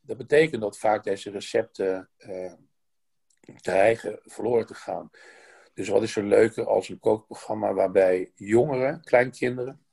Dat 0.00 0.16
betekent 0.16 0.60
dat 0.60 0.78
vaak 0.78 1.04
deze 1.04 1.30
recepten 1.30 2.10
dreigen 3.60 4.20
verloren 4.22 4.66
te 4.66 4.74
gaan. 4.74 5.10
Dus 5.74 5.88
wat 5.88 6.02
is 6.02 6.16
er 6.16 6.24
leuker 6.24 6.66
als 6.66 6.88
een 6.88 6.98
kookprogramma 6.98 7.72
waarbij 7.72 8.32
jongeren, 8.34 9.00
kleinkinderen, 9.04 9.84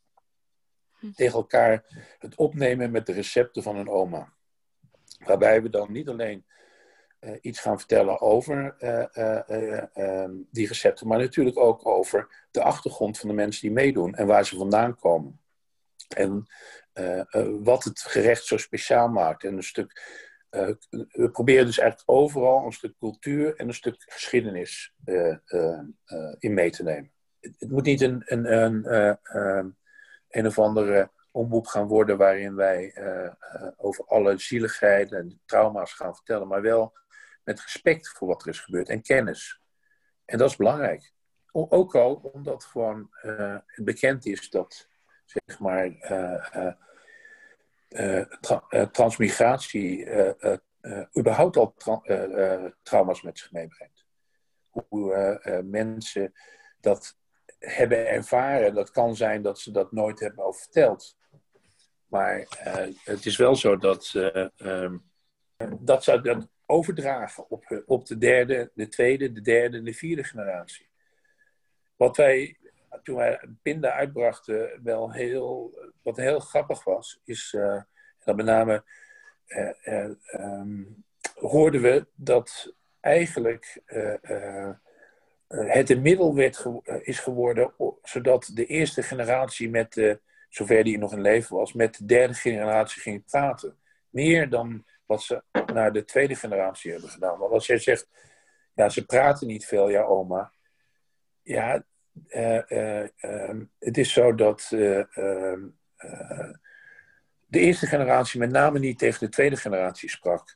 hm. 1.00 1.12
tegen 1.12 1.38
elkaar 1.38 1.86
het 2.20 2.36
opnemen 2.36 2.92
met 2.92 3.06
de 3.06 3.14
recepten 3.14 3.64
van 3.64 3.76
hun 3.76 3.90
oma. 3.90 4.34
Waarbij 5.20 5.62
we 5.62 5.70
dan 5.70 5.92
niet 5.92 6.10
alleen 6.10 6.46
uh, 7.20 7.38
iets 7.42 7.60
gaan 7.60 7.78
vertellen 7.78 8.22
over 8.22 8.76
uh, 8.80 9.84
uh, 9.96 10.26
die 10.52 10.68
recepten, 10.68 11.08
maar 11.08 11.18
natuurlijk 11.18 11.58
ook 11.58 11.88
over 11.88 12.46
de 12.52 12.64
achtergrond 12.64 13.18
van 13.18 13.30
de 13.30 13.36
mensen 13.36 13.62
die 13.62 13.72
meedoen 13.72 14.16
en 14.16 14.28
waar 14.28 14.46
ze 14.46 14.58
vandaan 14.58 14.96
komen. 14.96 15.42
En 16.16 16.48
wat 17.64 17.84
het 17.84 18.00
gerecht 18.00 18.46
zo 18.46 18.58
speciaal 18.58 19.08
maakt. 19.08 19.44
En 19.44 19.56
een 19.56 19.64
stuk 19.64 20.18
we 21.12 21.30
proberen 21.32 21.66
dus 21.66 21.78
eigenlijk 21.78 22.10
overal 22.10 22.66
een 22.66 22.72
stuk 22.72 22.98
cultuur 22.98 23.56
en 23.56 23.68
een 23.68 23.74
stuk 23.74 23.96
geschiedenis 23.98 24.94
in 26.40 26.54
mee 26.54 26.70
te 26.72 26.84
nemen. 26.84 27.12
Het, 27.40 27.70
moet 27.70 27.86
niet 27.86 28.02
een, 28.02 28.24
een, 28.26 28.54
een, 28.54 29.76
een 30.30 30.46
of 30.46 30.60
andere 30.60 31.12
omroep 31.32 31.68
gaan 31.68 31.88
worden 31.88 32.18
waarin 32.18 32.56
wij 32.56 32.94
over 33.78 34.06
alle 34.06 34.38
zieligheden 34.38 35.20
en 35.20 35.42
trauma's 35.46 35.94
gaan 35.94 36.16
vertellen, 36.16 36.48
maar 36.48 36.62
wel 36.62 36.94
met 37.44 37.62
respect 37.62 38.10
voor 38.10 38.28
wat 38.28 38.42
er 38.42 38.48
is 38.48 38.60
gebeurd 38.60 38.90
en 38.90 39.02
kennis. 39.02 39.62
En 40.26 40.38
dat 40.38 40.50
is 40.50 40.56
belangrijk. 40.56 41.14
Ook 41.52 41.96
al 41.96 42.14
omdat 42.16 42.64
gewoon 42.64 43.08
het 43.12 43.86
bekend 43.86 44.26
is 44.26 44.50
dat 44.50 44.88
zeg 45.26 45.60
maar 45.60 45.98
tra 48.40 48.66
uh, 48.70 48.82
transmigratie 48.82 50.08
überhaupt 51.18 51.58
al 51.58 51.74
tra 51.74 52.02
trauma's 52.84 53.22
met 53.22 53.40
zich 53.40 53.52
meebrengt. 53.52 54.06
Hoe 54.70 55.62
mensen 55.64 56.34
dat 56.80 57.18
hebben 57.60 58.08
ervaren, 58.08 58.74
dat 58.74 58.92
kan 58.92 59.16
zijn 59.16 59.42
dat 59.42 59.60
ze 59.60 59.72
dat 59.72 59.92
nooit 59.92 60.20
hebben 60.20 60.46
over 60.46 60.62
verteld. 60.62 61.18
Maar 62.06 62.46
het 63.04 63.26
is 63.26 63.38
wel 63.38 63.56
zo 63.56 63.78
dat, 63.78 64.14
um, 64.58 65.12
dat 65.80 66.04
ze 66.04 66.22
dat 66.22 66.48
overdragen 66.70 67.50
op, 67.50 67.84
op 67.86 68.06
de 68.06 68.18
derde, 68.18 68.72
de 68.74 68.88
tweede, 68.88 69.32
de 69.32 69.42
derde 69.42 69.78
en 69.78 69.84
de 69.84 69.94
vierde 69.94 70.24
generatie. 70.24 70.88
Wat 71.96 72.18
wij 72.18 72.58
toen 73.04 73.16
wij 73.16 73.40
Pinda 73.62 73.92
uitbrachten, 73.92 74.80
wel 74.84 75.12
heel, 75.12 75.74
wat 76.02 76.18
heel 76.18 76.40
grappig 76.40 76.84
was, 76.84 77.22
is 77.26 77.54
uh, 77.54 77.82
dat 78.24 78.36
met 78.36 78.46
name 78.46 78.84
uh, 79.48 80.10
um, 80.34 81.04
hoorden 81.34 81.82
we 81.82 82.08
dat 82.16 82.74
eigenlijk 83.00 83.82
het 85.48 85.90
een 85.90 86.02
middel 86.02 86.36
werd 86.36 86.66
is 87.02 87.20
geworden, 87.20 87.74
zodat 88.04 88.52
de 88.54 88.66
eerste 88.66 89.04
generatie 89.04 89.70
met 89.70 90.20
zover 90.50 90.84
die 90.84 90.98
nog 90.98 91.14
in 91.14 91.22
leven 91.22 91.56
was, 91.56 91.74
met 91.74 91.98
de 91.98 92.06
derde 92.06 92.34
generatie 92.34 93.02
ging 93.02 93.26
praten. 93.26 93.78
Meer 94.10 94.50
dan 94.50 94.86
wat 95.10 95.24
ze 95.24 95.44
naar 95.74 95.94
de 95.94 96.06
tweede 96.06 96.36
generatie 96.36 96.92
hebben 96.92 97.10
gedaan. 97.10 97.38
Want 97.38 97.52
als 97.52 97.68
jij 97.68 97.78
zegt, 97.78 98.10
ja, 98.74 98.90
ze 98.90 99.06
praten 99.06 99.48
niet 99.48 99.66
veel, 99.66 99.90
ja, 99.90 100.04
oma. 100.04 100.52
Ja, 101.42 101.84
uh, 102.28 102.62
uh, 102.68 103.62
het 103.80 103.98
is 103.98 104.14
zo 104.14 104.36
dat 104.36 104.70
uh, 104.74 105.04
de 107.46 107.60
eerste 107.60 107.86
generatie 107.86 108.40
met 108.40 108.52
name 108.52 108.80
niet 108.80 109.00
tegen 109.00 109.20
de 109.20 109.30
tweede 109.30 109.56
generatie 109.56 110.10
sprak. 110.10 110.56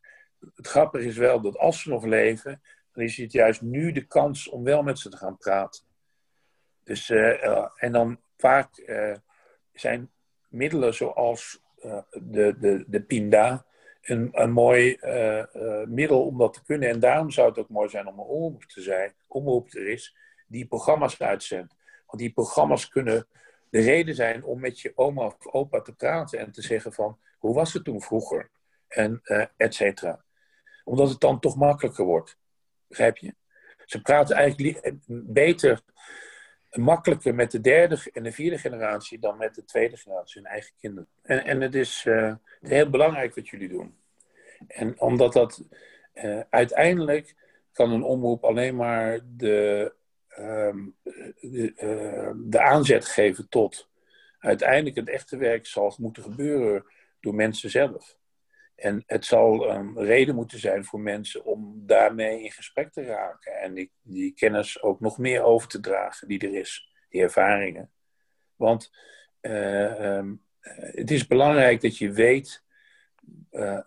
Het 0.56 0.68
grappige 0.68 1.06
is 1.06 1.18
wel 1.18 1.42
dat 1.42 1.58
als 1.58 1.82
ze 1.82 1.90
nog 1.90 2.04
leven, 2.06 2.62
dan 2.92 3.04
is 3.04 3.18
het 3.18 3.32
juist 3.32 3.62
nu 3.62 3.92
de 3.92 4.06
kans 4.06 4.50
om 4.50 4.64
wel 4.64 4.84
met 4.84 5.00
ze 5.00 5.10
te 5.10 5.18
gaan 5.18 5.38
praten. 5.38 5.84
Dus, 6.84 7.10
en 7.76 7.92
dan 7.92 8.20
vaak 8.38 8.70
zijn 9.74 10.12
middelen 10.48 10.94
zoals 10.94 11.64
de, 12.12 12.56
de, 12.60 12.84
de 12.88 13.02
pinda 13.04 13.66
een, 14.04 14.30
een 14.32 14.52
mooi 14.52 14.98
middel 15.86 16.26
om 16.26 16.38
dat 16.38 16.54
te 16.54 16.64
kunnen. 16.64 16.90
En 16.90 17.00
daarom 17.00 17.32
zou 17.32 17.50
het 17.50 17.58
ook 17.58 17.70
mooi 17.70 17.90
zijn 17.90 18.08
om 18.08 18.20
een 18.20 18.26
omroep 18.26 18.64
te 18.64 18.82
zijn, 18.82 19.14
omroep 19.28 19.74
er 19.74 19.88
is, 19.88 20.16
die 20.48 20.68
programma's 20.68 21.22
uitzendt. 21.22 21.76
Want 22.06 22.20
die 22.20 22.34
programma's 22.34 22.88
kunnen 22.88 23.28
de 23.70 23.82
reden 23.82 24.16
zijn 24.16 24.44
om 24.44 24.60
met 24.60 24.80
je 24.80 24.92
oma 24.96 25.26
of 25.26 25.48
opa 25.48 25.82
te 25.82 25.94
praten 25.94 26.40
en 26.40 26.52
te 26.52 26.62
zeggen 26.62 26.94
van 26.94 27.20
hoe 27.38 27.56
was 27.56 27.74
het 27.74 27.84
toen 27.84 28.02
vroeger 28.02 28.50
en 28.88 29.20
uh, 29.24 29.46
et 29.58 29.76
cetera. 29.76 30.24
Omdat 30.84 31.10
het 31.10 31.20
dan 31.20 31.40
toch 31.40 31.56
makkelijker 31.56 32.06
wordt. 32.06 32.38
Begrijp 32.88 33.18
je? 33.18 33.36
Ze 33.86 34.02
praten 34.02 34.36
eigenlijk 34.36 34.78
eh, 34.78 34.94
beter, 35.08 35.82
makkelijker 36.80 37.36
met 37.36 37.52
de 37.52 37.62
derde 37.62 38.00
en 38.14 38.24
de 38.24 38.32
vierde 38.32 38.58
generatie 38.58 39.20
dan 39.20 39.38
met 39.38 39.56
de 39.56 39.64
tweede 39.64 39.98
generatie, 39.98 40.42
hun 40.42 40.52
eigen 40.52 40.74
kinderen. 40.80 41.10
En, 41.22 41.46
en 41.46 41.62
het, 41.62 41.76
is, 41.76 42.06
uh, 42.08 42.34
heel 42.62 42.90
belangrijk 42.90 43.36
wat 43.36 43.50
jullie 43.50 43.70
doen. 43.70 43.98
En 44.68 45.00
omdat 45.00 45.34
dat 45.34 45.64
uh, 46.14 46.40
uiteindelijk 46.50 47.36
kan 47.72 47.92
een 47.92 48.04
omroep 48.04 48.44
alleen 48.44 48.76
maar 48.76 49.20
de 49.24 49.94
Ehm, 50.36 50.86
de, 51.42 51.74
ehm, 51.76 52.38
de, 52.50 52.62
aanzet 52.62 53.06
geven 53.06 53.50
tot 53.50 53.90
uiteindelijk 54.40 54.96
het 54.96 55.10
echte 55.10 55.38
werk 55.38 55.66
zal 55.66 55.96
moeten 55.98 56.24
gebeuren 56.24 56.86
door 57.20 57.36
mensen 57.36 57.70
zelf. 57.70 58.18
En 58.84 59.04
het 59.06 59.26
zal 59.26 59.70
een 59.70 59.98
reden 59.98 60.36
moeten 60.36 60.60
zijn 60.60 60.86
voor 60.86 61.00
mensen 61.00 61.46
om 61.46 61.84
daarmee 61.86 62.44
in 62.44 62.52
gesprek 62.52 62.92
te 62.92 63.04
raken. 63.04 63.54
En 63.62 63.90
die, 64.02 64.34
kennis 64.34 64.82
ook 64.82 65.00
nog 65.00 65.18
meer 65.18 65.44
over 65.44 65.68
te 65.68 65.80
dragen 65.80 66.28
die 66.28 66.40
er 66.40 66.56
is, 66.56 66.94
die 67.10 67.22
ervaringen. 67.22 67.92
Want 68.56 68.92
uh, 69.42 70.16
um, 70.16 70.42
het 70.92 71.12
is 71.12 71.28
belangrijk 71.28 71.82
dat 71.82 71.98
je 71.98 72.12
weet 72.12 72.64
uh, 73.52 73.80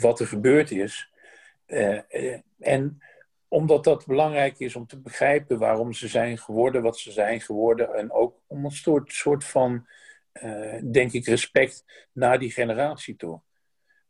wat 0.00 0.20
er 0.20 0.26
gebeurd 0.26 0.70
is. 0.70 1.10
en 2.58 3.02
omdat 3.48 3.84
dat 3.84 4.06
belangrijk 4.06 4.58
is 4.58 4.76
om 4.76 4.86
te 4.86 5.00
begrijpen 5.00 5.58
waarom 5.58 5.92
ze 5.92 6.08
zijn 6.08 6.38
geworden 6.38 6.82
wat 6.82 6.98
ze 6.98 7.12
zijn 7.12 7.40
geworden. 7.40 7.94
En 7.94 8.12
ook 8.12 8.40
om 8.46 8.64
een 8.64 8.70
soort, 8.70 9.12
soort 9.12 9.44
van, 9.44 9.86
denk 10.90 11.12
ik, 11.12 11.26
respect 11.26 11.84
naar 12.12 12.38
die 12.38 12.50
generatie 12.50 13.16
toe. 13.16 13.40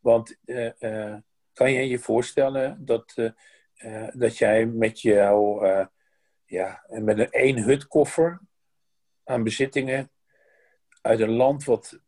Want 0.02 0.38
kan 1.52 1.72
je 1.72 1.88
je 1.88 1.98
voorstellen 1.98 2.84
dat, 2.84 3.14
dat 4.12 4.38
jij 4.38 4.66
met 4.66 5.00
jouw, 5.00 5.66
ja, 6.44 6.84
met 6.88 7.18
een 7.18 7.30
één 7.30 7.62
hutkoffer 7.62 8.40
aan 9.24 9.42
bezittingen 9.42 10.10
uit 11.00 11.20
een 11.20 11.30
land 11.30 11.64
wat 11.64 12.00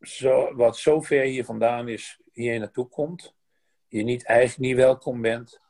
zo, 0.00 0.54
wat 0.54 0.76
zo 0.76 1.00
ver 1.00 1.22
hier 1.22 1.44
vandaan 1.44 1.88
is, 1.88 2.20
hier 2.32 2.58
naartoe 2.58 2.88
komt. 2.88 3.34
Je 3.88 4.02
niet, 4.02 4.24
eigenlijk 4.24 4.68
niet 4.68 4.76
welkom 4.76 5.20
bent. 5.20 5.60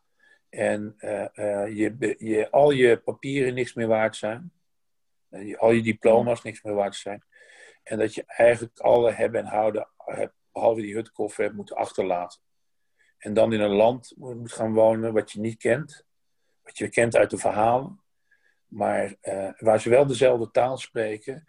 En 0.48 0.94
je, 1.74 2.14
je, 2.18 2.50
al 2.50 2.70
je 2.70 2.96
papieren 2.96 3.54
niks 3.54 3.74
meer 3.74 3.86
waard 3.86 4.16
zijn. 4.16 4.52
Uh, 5.30 5.58
al 5.58 5.70
je 5.70 5.82
diploma's 5.82 6.42
niks 6.42 6.62
meer 6.62 6.74
waard 6.74 6.96
zijn. 6.96 7.24
En 7.82 7.98
dat 7.98 8.14
je 8.14 8.24
eigenlijk 8.26 8.78
alle 8.78 9.12
hebben 9.12 9.40
en 9.40 9.46
houden, 9.46 9.88
behalve 10.56 10.80
die 10.80 10.94
hutkoffer, 10.94 11.44
hebt 11.44 11.56
moeten 11.56 11.76
achterlaten. 11.76 12.40
En 13.18 13.34
dan 13.34 13.52
in 13.52 13.60
een 13.60 13.74
land 13.74 14.12
moet 14.16 14.52
gaan 14.52 14.74
wonen 14.74 15.12
wat 15.12 15.32
je 15.32 15.40
niet 15.40 15.58
kent. 15.58 16.04
Wat 16.62 16.78
je 16.78 16.88
kent 16.88 17.16
uit 17.16 17.30
de 17.30 17.38
verhalen. 17.38 18.00
Maar 18.66 19.14
waar 19.58 19.80
ze 19.80 19.90
wel 19.90 20.06
dezelfde 20.06 20.50
taal 20.50 20.78
spreken 20.78 21.46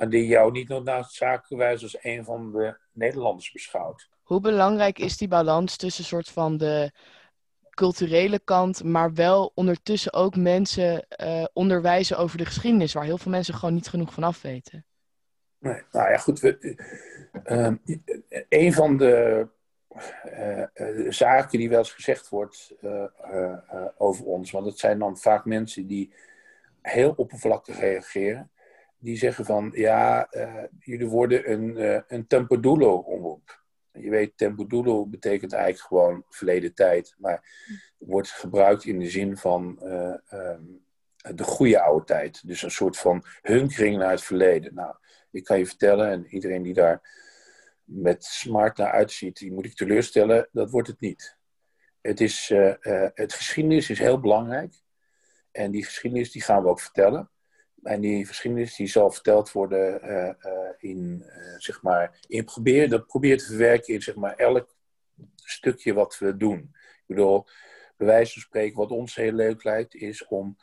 maar 0.00 0.08
die 0.08 0.26
jou 0.26 0.50
niet 0.50 0.68
noodzakelijkerwijs 0.68 1.82
als 1.82 1.96
een 2.00 2.24
van 2.24 2.52
de 2.52 2.78
Nederlanders 2.92 3.52
beschouwt. 3.52 4.08
Hoe 4.22 4.40
belangrijk 4.40 4.98
is 4.98 5.16
die 5.16 5.28
balans 5.28 5.76
tussen 5.76 6.04
soort 6.04 6.28
van 6.28 6.56
de 6.56 6.92
culturele 7.70 8.40
kant, 8.44 8.84
maar 8.84 9.14
wel 9.14 9.52
ondertussen 9.54 10.12
ook 10.12 10.36
mensen 10.36 11.06
uh, 11.22 11.44
onderwijzen 11.52 12.18
over 12.18 12.38
de 12.38 12.44
geschiedenis, 12.44 12.92
waar 12.92 13.04
heel 13.04 13.18
veel 13.18 13.30
mensen 13.30 13.54
gewoon 13.54 13.74
niet 13.74 13.88
genoeg 13.88 14.12
van 14.12 14.22
af 14.22 14.42
weten? 14.42 14.84
Nou 15.60 16.10
ja, 16.10 16.16
goed. 16.16 16.40
We, 16.40 16.76
uh, 17.46 17.72
een 18.48 18.72
van 18.72 18.96
de 18.96 19.46
uh, 20.74 21.10
zaken 21.10 21.58
die 21.58 21.68
wel 21.68 21.78
eens 21.78 21.92
gezegd 21.92 22.28
wordt 22.28 22.74
over 23.96 24.24
ons, 24.24 24.50
want 24.50 24.66
het 24.66 24.78
zijn 24.78 24.98
dan 24.98 25.18
vaak 25.18 25.44
mensen 25.44 25.86
die 25.86 26.14
heel 26.82 27.12
oppervlakkig 27.16 27.80
reageren 27.80 28.50
die 28.98 29.16
zeggen 29.16 29.44
van 29.44 29.70
ja, 29.74 30.28
jullie 30.78 31.08
worden 31.08 31.50
een, 31.50 32.02
een 32.08 32.26
Tempodulo-omroep. 32.26 33.62
Je 33.92 34.10
weet, 34.10 34.36
Tempodulo 34.36 35.06
betekent 35.06 35.52
eigenlijk 35.52 35.86
gewoon 35.86 36.24
verleden 36.28 36.74
tijd, 36.74 37.14
maar 37.18 37.44
wordt 37.98 38.30
gebruikt 38.30 38.84
in 38.84 38.98
de 38.98 39.10
zin 39.10 39.36
van 39.36 39.78
um, 40.32 40.84
de 41.34 41.44
goede 41.44 41.80
oude 41.80 42.04
tijd. 42.04 42.46
Dus 42.46 42.62
een 42.62 42.70
soort 42.70 42.96
van 42.96 43.24
hunkering 43.42 43.96
naar 43.96 44.10
het 44.10 44.22
verleden. 44.22 44.74
Nou, 44.74 44.94
ik 45.30 45.44
kan 45.44 45.58
je 45.58 45.66
vertellen, 45.66 46.10
en 46.10 46.26
iedereen 46.26 46.62
die 46.62 46.74
daar 46.74 47.18
met 47.84 48.24
smart 48.24 48.76
naar 48.76 48.90
uitziet, 48.90 49.38
die 49.38 49.52
moet 49.52 49.64
ik 49.64 49.74
teleurstellen, 49.74 50.48
dat 50.52 50.70
wordt 50.70 50.88
het 50.88 51.00
niet. 51.00 51.38
Het, 52.00 52.20
is, 52.20 52.52
het 53.14 53.32
geschiedenis 53.32 53.90
is 53.90 53.98
heel 53.98 54.20
belangrijk. 54.20 54.74
En 55.52 55.70
die 55.70 55.84
geschiedenis 55.84 56.30
die 56.30 56.42
gaan 56.42 56.62
we 56.62 56.68
ook 56.68 56.80
vertellen. 56.80 57.30
En 57.82 58.00
die 58.00 58.26
geschiedenis 58.26 58.76
die 58.76 58.86
zal 58.86 59.10
verteld 59.10 59.52
worden 59.52 60.10
uh, 60.10 60.34
in, 60.78 61.24
zeg 61.58 61.82
maar, 61.82 62.18
in 62.26 62.44
probeer, 62.44 62.88
dat 62.88 63.06
probeer 63.06 63.38
te 63.38 63.44
verwerken 63.44 63.94
in 63.94 64.02
zeg 64.02 64.14
maar, 64.14 64.36
elk 64.36 64.74
stukje 65.34 65.94
wat 65.94 66.18
we 66.18 66.36
doen. 66.36 66.58
Ik 66.78 67.04
bedoel, 67.06 67.46
bij 67.96 68.06
wijze 68.06 68.32
van 68.32 68.42
spreken, 68.42 68.76
wat 68.76 68.90
ons 68.90 69.14
heel 69.14 69.32
leuk 69.32 69.64
lijkt, 69.64 69.94
is 69.94 70.26
om 70.26 70.56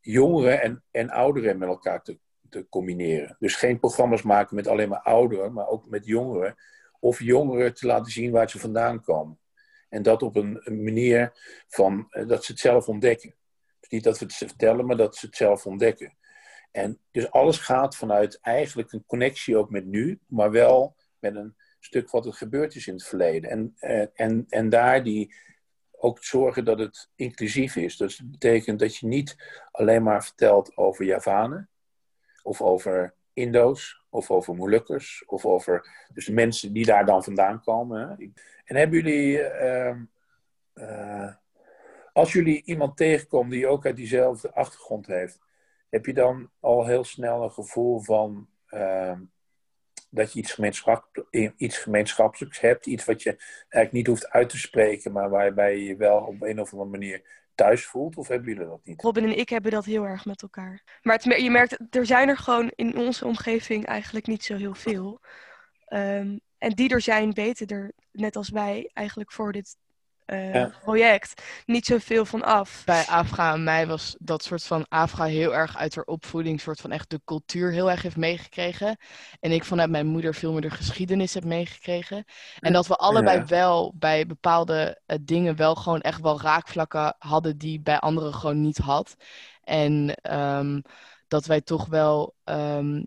jongeren 0.00 0.62
en, 0.62 0.84
en 0.90 1.10
ouderen 1.10 1.58
met 1.58 1.68
elkaar 1.68 2.02
te, 2.02 2.18
te 2.62 2.68
combineren. 2.68 3.36
Dus 3.38 3.54
geen 3.54 3.78
programma's 3.78 4.22
maken 4.22 4.56
met 4.56 4.66
alleen 4.66 4.88
maar 4.88 5.02
ouderen, 5.02 5.52
maar 5.52 5.68
ook 5.68 5.88
met 5.88 6.06
jongeren. 6.06 6.54
Of 7.00 7.20
jongeren 7.20 7.74
te 7.74 7.86
laten 7.86 8.12
zien 8.12 8.30
waar 8.30 8.50
ze 8.50 8.58
vandaan 8.58 9.02
komen. 9.02 9.38
En 9.88 10.02
dat 10.02 10.22
op 10.22 10.36
een, 10.36 10.62
manier 10.64 11.32
van 11.68 12.06
dat 12.26 12.44
ze 12.44 12.52
het 12.52 12.60
zelf 12.60 12.88
ontdekken. 12.88 13.34
Dus 13.80 13.88
niet 13.88 14.04
dat 14.04 14.18
we 14.18 14.24
het 14.24 14.34
vertellen, 14.34 14.86
maar 14.86 14.96
dat 14.96 15.16
ze 15.16 15.26
het 15.26 15.36
zelf 15.36 15.66
ontdekken. 15.66 16.16
En 16.70 17.00
dus 17.10 17.30
alles 17.30 17.58
gaat 17.58 17.96
vanuit 17.96 18.38
eigenlijk 18.40 18.92
een 18.92 19.04
connectie 19.06 19.56
ook 19.56 19.70
met 19.70 19.86
nu, 19.86 20.20
maar 20.26 20.50
wel 20.50 20.96
met 21.18 21.34
een 21.36 21.56
stuk 21.80 22.10
wat 22.10 22.26
er 22.26 22.32
gebeurd 22.32 22.74
is 22.74 22.86
in 22.86 22.94
het 22.94 23.06
verleden. 23.06 23.50
En, 23.50 23.74
eh, 23.78 24.06
en, 24.14 24.44
en 24.48 24.68
daar 24.68 25.02
die 25.02 25.34
ook 25.90 26.24
zorgen 26.24 26.64
dat 26.64 26.78
het 26.78 27.10
inclusief 27.14 27.76
is. 27.76 27.96
Dus 27.96 28.16
dat 28.16 28.30
betekent 28.30 28.78
dat 28.78 28.96
je 28.96 29.06
niet 29.06 29.36
alleen 29.70 30.02
maar 30.02 30.24
vertelt 30.24 30.76
over 30.76 31.04
Javanen, 31.04 31.68
of 32.46 32.62
over 32.62 33.14
Indo's, 33.32 34.02
of 34.10 34.30
over 34.30 34.54
Molukkers, 34.54 35.24
of 35.26 35.44
over 35.44 36.06
dus 36.12 36.28
mensen 36.28 36.72
die 36.72 36.84
daar 36.84 37.04
dan 37.04 37.24
vandaan 37.24 37.62
komen. 37.62 38.08
Hè. 38.08 38.26
En 38.64 38.76
hebben 38.76 38.98
jullie, 38.98 39.38
uh, 39.38 39.96
uh, 40.74 41.34
als 42.12 42.32
jullie 42.32 42.62
iemand 42.64 42.96
tegenkomen 42.96 43.50
die 43.50 43.66
ook 43.66 43.86
uit 43.86 43.96
diezelfde 43.96 44.52
achtergrond 44.54 45.06
heeft, 45.06 45.38
heb 45.90 46.06
je 46.06 46.12
dan 46.12 46.50
al 46.60 46.86
heel 46.86 47.04
snel 47.04 47.42
een 47.42 47.52
gevoel 47.52 48.00
van 48.00 48.48
uh, 48.70 49.18
dat 50.10 50.32
je 50.32 50.38
iets, 50.38 50.52
gemeenschap, 50.52 51.26
iets 51.56 51.78
gemeenschappelijks 51.78 52.60
hebt. 52.60 52.86
Iets 52.86 53.04
wat 53.04 53.22
je 53.22 53.36
eigenlijk 53.58 53.92
niet 53.92 54.06
hoeft 54.06 54.30
uit 54.30 54.48
te 54.48 54.58
spreken, 54.58 55.12
maar 55.12 55.30
waarbij 55.30 55.78
je 55.78 55.96
wel 55.96 56.18
op 56.18 56.42
een 56.42 56.60
of 56.60 56.72
andere 56.72 56.90
manier 56.90 57.45
thuis 57.56 57.86
voelt? 57.86 58.16
Of 58.16 58.28
hebben 58.28 58.48
jullie 58.48 58.68
dat 58.68 58.80
niet? 58.84 59.02
Robin 59.02 59.24
en 59.24 59.38
ik 59.38 59.48
hebben 59.48 59.70
dat 59.70 59.84
heel 59.84 60.04
erg 60.04 60.24
met 60.24 60.42
elkaar. 60.42 60.82
Maar 61.02 61.14
het, 61.14 61.40
je 61.42 61.50
merkt, 61.50 61.96
er 61.96 62.06
zijn 62.06 62.28
er 62.28 62.36
gewoon 62.36 62.72
in 62.74 62.96
onze 62.96 63.24
omgeving 63.24 63.86
eigenlijk 63.86 64.26
niet 64.26 64.44
zo 64.44 64.56
heel 64.56 64.74
veel. 64.74 65.20
Um, 65.88 66.40
en 66.58 66.70
die 66.70 66.88
er 66.88 67.00
zijn, 67.00 67.32
weten 67.32 67.66
er, 67.66 67.92
net 68.12 68.36
als 68.36 68.48
wij, 68.48 68.90
eigenlijk 68.92 69.32
voor 69.32 69.52
dit 69.52 69.76
uh, 70.26 70.66
project 70.82 71.42
niet 71.66 71.86
zoveel 71.86 72.24
van 72.24 72.42
af. 72.42 72.82
Bij 72.84 73.04
Afra 73.06 73.52
en 73.52 73.64
mij 73.64 73.86
was 73.86 74.16
dat 74.18 74.42
soort 74.42 74.64
van 74.64 74.86
Afra 74.88 75.24
heel 75.24 75.54
erg 75.54 75.76
uit 75.76 75.94
haar 75.94 76.04
opvoeding, 76.04 76.60
soort 76.60 76.80
van 76.80 76.90
echt 76.90 77.10
de 77.10 77.20
cultuur 77.24 77.72
heel 77.72 77.90
erg 77.90 78.02
heeft 78.02 78.16
meegekregen. 78.16 78.96
En 79.40 79.52
ik 79.52 79.64
vanuit 79.64 79.90
mijn 79.90 80.06
moeder 80.06 80.34
veel 80.34 80.52
meer 80.52 80.60
de 80.60 80.70
geschiedenis 80.70 81.34
heb 81.34 81.44
meegekregen. 81.44 82.24
En 82.60 82.72
dat 82.72 82.86
we 82.86 82.96
allebei 82.96 83.44
wel 83.44 83.94
bij 83.96 84.26
bepaalde 84.26 85.00
uh, 85.06 85.16
dingen 85.22 85.56
wel 85.56 85.74
gewoon 85.74 86.00
echt 86.00 86.20
wel 86.20 86.40
raakvlakken 86.40 87.14
hadden 87.18 87.58
die 87.58 87.80
bij 87.80 87.98
anderen 87.98 88.34
gewoon 88.34 88.60
niet 88.60 88.78
had. 88.78 89.16
En 89.62 90.16
um, 90.36 90.82
dat 91.28 91.46
wij 91.46 91.60
toch 91.60 91.86
wel 91.86 92.34
um, 92.44 93.06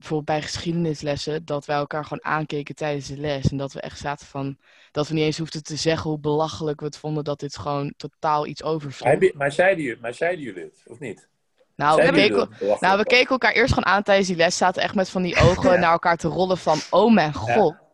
bijvoorbeeld 0.00 0.38
bij 0.38 0.42
geschiedenislessen, 0.42 1.44
dat 1.44 1.66
wij 1.66 1.76
elkaar 1.76 2.04
gewoon 2.04 2.24
aankeken 2.24 2.74
tijdens 2.74 3.06
de 3.06 3.16
les. 3.16 3.50
En 3.50 3.56
dat 3.56 3.72
we 3.72 3.80
echt 3.80 3.98
zaten 3.98 4.26
van, 4.26 4.56
dat 4.92 5.08
we 5.08 5.14
niet 5.14 5.24
eens 5.24 5.38
hoefden 5.38 5.62
te 5.62 5.76
zeggen 5.76 6.10
hoe 6.10 6.18
belachelijk 6.18 6.80
we 6.80 6.86
het 6.86 6.98
vonden 6.98 7.24
dat 7.24 7.40
dit 7.40 7.56
gewoon 7.56 7.94
totaal 7.96 8.46
iets 8.46 8.62
overvloog. 8.62 9.32
Maar 9.34 9.52
zeiden 9.52 9.84
jullie, 9.84 10.00
maar 10.00 10.14
zeiden 10.14 10.44
jullie 10.44 10.62
het, 10.62 10.82
of 10.86 10.98
niet? 10.98 11.28
Nou 11.76 12.02
we, 12.02 12.12
keken, 12.12 12.48
nou, 12.80 12.98
we 12.98 13.04
keken 13.04 13.28
elkaar 13.28 13.52
eerst 13.52 13.74
gewoon 13.74 13.92
aan 13.92 14.02
tijdens 14.02 14.28
die 14.28 14.36
les, 14.36 14.56
zaten 14.56 14.82
echt 14.82 14.94
met 14.94 15.08
van 15.08 15.22
die 15.22 15.36
ogen 15.36 15.80
naar 15.80 15.92
elkaar 15.92 16.16
te 16.16 16.28
rollen 16.28 16.58
van, 16.58 16.78
oh 16.90 17.12
mijn 17.12 17.34
god. 17.34 17.74
Ja. 17.74 17.89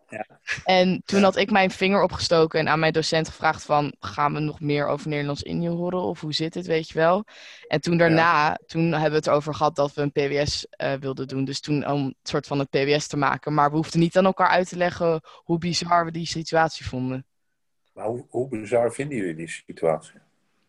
En 0.65 1.03
toen 1.05 1.23
had 1.23 1.37
ik 1.37 1.51
mijn 1.51 1.71
vinger 1.71 2.03
opgestoken 2.03 2.61
en 2.61 2.69
aan 2.69 2.79
mijn 2.79 2.93
docent 2.93 3.29
gevraagd 3.29 3.65
van... 3.65 3.95
gaan 4.01 4.33
we 4.33 4.41
nog 4.41 4.61
meer 4.61 4.87
over 4.87 5.09
Nederlands-Indië 5.09 5.69
horen 5.69 6.03
of 6.03 6.21
hoe 6.21 6.33
zit 6.33 6.55
het, 6.55 6.67
weet 6.67 6.89
je 6.89 6.95
wel? 6.95 7.25
En 7.69 7.81
toen 7.81 7.97
daarna, 7.97 8.59
toen 8.67 8.93
hebben 8.93 9.11
we 9.11 9.17
het 9.17 9.27
erover 9.27 9.55
gehad 9.55 9.77
dat 9.77 9.95
we 9.95 10.03
een 10.03 10.13
PWS 10.13 10.67
uh, 10.67 10.93
eh, 10.93 11.01
wilden 11.01 11.29
doen. 11.29 11.45
Dus 11.45 11.61
toen 11.61 11.87
om 11.87 12.05
een 12.05 12.17
soort 12.23 12.47
van 12.47 12.59
het 12.59 12.71
PWS 12.71 13.07
te 13.07 13.17
maken. 13.17 13.55
Maar 13.55 13.71
we 13.71 13.77
hoefden 13.77 14.01
niet 14.01 14.17
aan 14.17 14.25
elkaar 14.25 14.49
uit 14.49 14.69
te 14.69 14.77
leggen 14.77 15.21
hoe 15.35 15.59
bizar 15.59 16.05
we 16.05 16.11
die 16.11 16.27
situatie 16.27 16.87
vonden. 16.87 17.27
Maar 17.93 18.07
hoe, 18.07 18.27
hoe 18.29 18.49
bizar 18.49 18.93
vinden 18.93 19.17
jullie 19.17 19.35
die 19.35 19.49
situatie? 19.49 20.21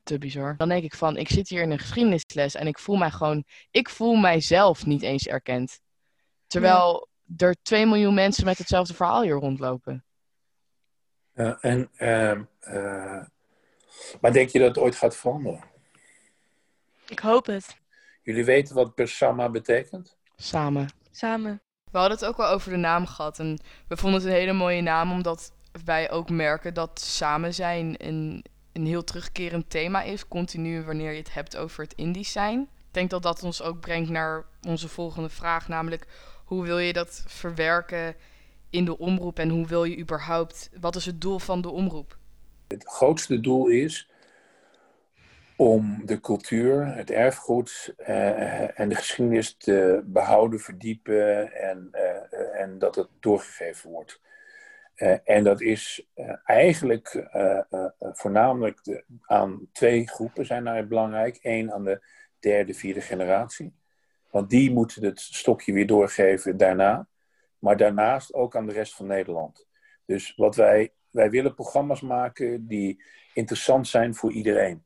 Te 0.04 0.18
bizar. 0.18 0.58
Dan 0.58 0.70
denk 0.70 0.84
ik 0.84 0.96
van, 0.96 1.18
ik 1.18 1.30
zit 1.30 1.50
hier 1.50 1.62
in 1.62 1.72
een 1.72 1.80
geschiedenisles 1.80 2.56
en 2.56 2.68
ik 2.68 2.80
voel 2.80 2.96
mij 2.96 3.12
gewoon... 3.12 3.44
Ik 3.72 3.90
voel 3.90 4.16
mijzelf 4.16 4.86
niet 4.86 5.02
eens 5.02 5.28
erkend. 5.28 5.80
Terwijl 6.48 7.07
er 7.38 7.56
2 7.62 7.86
miljoen 7.86 8.14
mensen 8.14 8.46
met 8.46 8.58
hetzelfde 8.58 8.94
verhaal 8.94 9.22
hier 9.22 9.36
rondlopen. 9.36 10.04
Uh, 11.34 11.54
en, 11.62 11.90
uh, 11.98 12.32
uh, 12.74 13.24
maar 14.22 14.34
denk 14.34 14.50
je 14.50 14.60
dat 14.60 14.68
het 14.68 14.78
ooit 14.78 14.96
gaat 14.96 15.16
veranderen? 15.16 15.64
Ik 17.08 17.20
hoop 17.20 17.46
het. 17.46 17.78
Jullie 18.22 18.46
weten 18.46 18.76
wat 18.76 18.96
Bersama 18.96 19.50
betekent? 19.50 20.18
Samen. 20.36 20.90
Samen. 21.12 21.62
We 21.92 21.98
hadden 21.98 22.18
het 22.18 22.28
ook 22.28 22.38
wel 22.38 22.50
over 22.50 22.72
de 22.72 22.78
naam 22.78 23.06
gehad. 23.06 23.40
En 23.40 23.60
we 23.88 23.98
vonden 23.98 24.20
het 24.20 24.30
een 24.30 24.36
hele 24.36 24.54
mooie 24.54 24.82
naam, 24.82 25.12
omdat 25.12 25.52
wij 25.86 26.12
ook 26.12 26.30
merken 26.30 26.74
dat 26.74 27.00
samen 27.00 27.54
zijn 27.54 27.96
een, 27.98 28.46
een 28.74 28.86
heel 28.86 29.04
terugkerend 29.04 29.70
thema 29.70 30.02
is, 30.02 30.28
continu 30.28 30.84
wanneer 30.84 31.12
je 31.12 31.18
het 31.18 31.34
hebt 31.34 31.58
over 31.58 31.84
het 31.84 31.94
Indisch 31.94 32.32
zijn. 32.32 32.62
Ik 32.62 32.94
denk 32.94 33.10
dat 33.10 33.24
dat 33.24 33.44
ons 33.44 33.62
ook 33.62 33.80
brengt 33.80 34.10
naar 34.10 34.46
onze 34.62 34.90
volgende 34.90 35.30
vraag, 35.30 35.68
namelijk 35.68 36.08
hoe 36.48 36.64
wil 36.64 36.78
je 36.78 36.94
dat 36.94 37.24
verwerken 37.28 38.16
in 38.70 38.86
de 38.86 38.98
omroep 38.98 39.40
en 39.40 39.50
hoe 39.50 39.68
wil 39.68 39.84
je 39.84 39.98
überhaupt, 39.98 40.70
wat 40.80 40.96
is 40.96 41.06
het 41.06 41.22
doel 41.22 41.40
van 41.40 41.62
de 41.62 41.70
omroep? 41.70 42.18
Het 42.68 42.84
grootste 42.86 43.40
doel 43.40 43.68
is 43.68 44.12
om 45.56 46.06
de 46.06 46.20
cultuur, 46.20 46.86
het 46.86 47.12
erfgoed 47.12 47.94
uh, 47.98 48.80
en 48.80 48.90
de 48.90 48.96
geschiedenis 48.96 49.58
te 49.58 50.02
behouden, 50.06 50.60
verdiepen 50.60 51.54
en, 51.54 51.90
uh, 51.92 52.62
en 52.62 52.80
dat 52.80 52.96
het 52.96 53.10
doorgegeven 53.20 53.90
wordt. 53.90 54.22
Uh, 54.96 55.18
en 55.24 55.44
dat 55.44 55.62
is 55.62 56.08
eigenlijk 56.44 57.28
voornamelijk 58.00 58.84
de, 58.84 59.04
aan 59.22 59.68
twee 59.72 60.08
groepen 60.08 60.46
zijn 60.46 60.64
daar 60.64 60.88
belangrijk. 60.88 61.40
Eén 61.42 61.72
aan 61.72 61.84
de 61.84 62.02
derde, 62.40 62.74
vierde 62.74 63.02
generatie. 63.02 63.74
Want 64.32 64.50
die 64.50 64.72
moeten 64.72 65.04
het 65.04 65.20
stokje 65.20 65.74
weer 65.74 65.88
doorgeven 65.88 66.58
daarna. 66.58 67.08
Maar 67.60 67.78
daarnaast 67.78 68.34
ook 68.34 68.56
aan 68.56 68.66
de 68.66 68.74
rest 68.74 68.96
van 68.96 69.08
Nederland. 69.08 69.68
Dus 70.06 70.36
wat 70.36 70.56
wij, 70.56 70.94
wij 71.10 71.30
willen 71.30 71.54
programma's 71.54 72.02
maken 72.02 72.68
die 72.68 73.04
interessant 73.34 73.88
zijn 73.88 74.16
voor 74.16 74.32
iedereen 74.32 74.86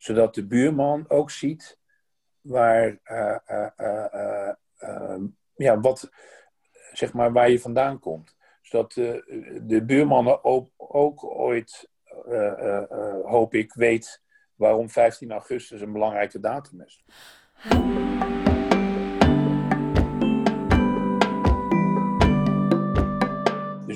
zodat 0.00 0.34
de 0.34 0.46
buurman 0.46 1.04
ook 1.08 1.30
ziet 1.30 1.78
waar, 2.40 2.98
uh, 3.04 3.36
uh, 3.50 4.52
uh, 4.80 5.18
ja, 5.54 5.80
wat, 5.80 6.10
zeg 6.92 7.12
maar, 7.12 7.32
waar 7.32 7.50
je 7.50 7.60
vandaan 7.60 7.98
komt. 7.98 8.36
Zodat 8.62 8.92
de 8.92 9.82
buurman 9.86 10.42
ook, 10.42 10.68
ook 10.76 11.24
ooit, 11.24 11.90
hoop 13.22 13.54
ik, 13.54 13.74
weet 13.74 14.22
waarom 14.54 14.90
15 14.90 15.30
augustus 15.30 15.80
een 15.80 15.92
belangrijke 15.92 16.40
datum 16.40 16.80
is. 16.80 17.04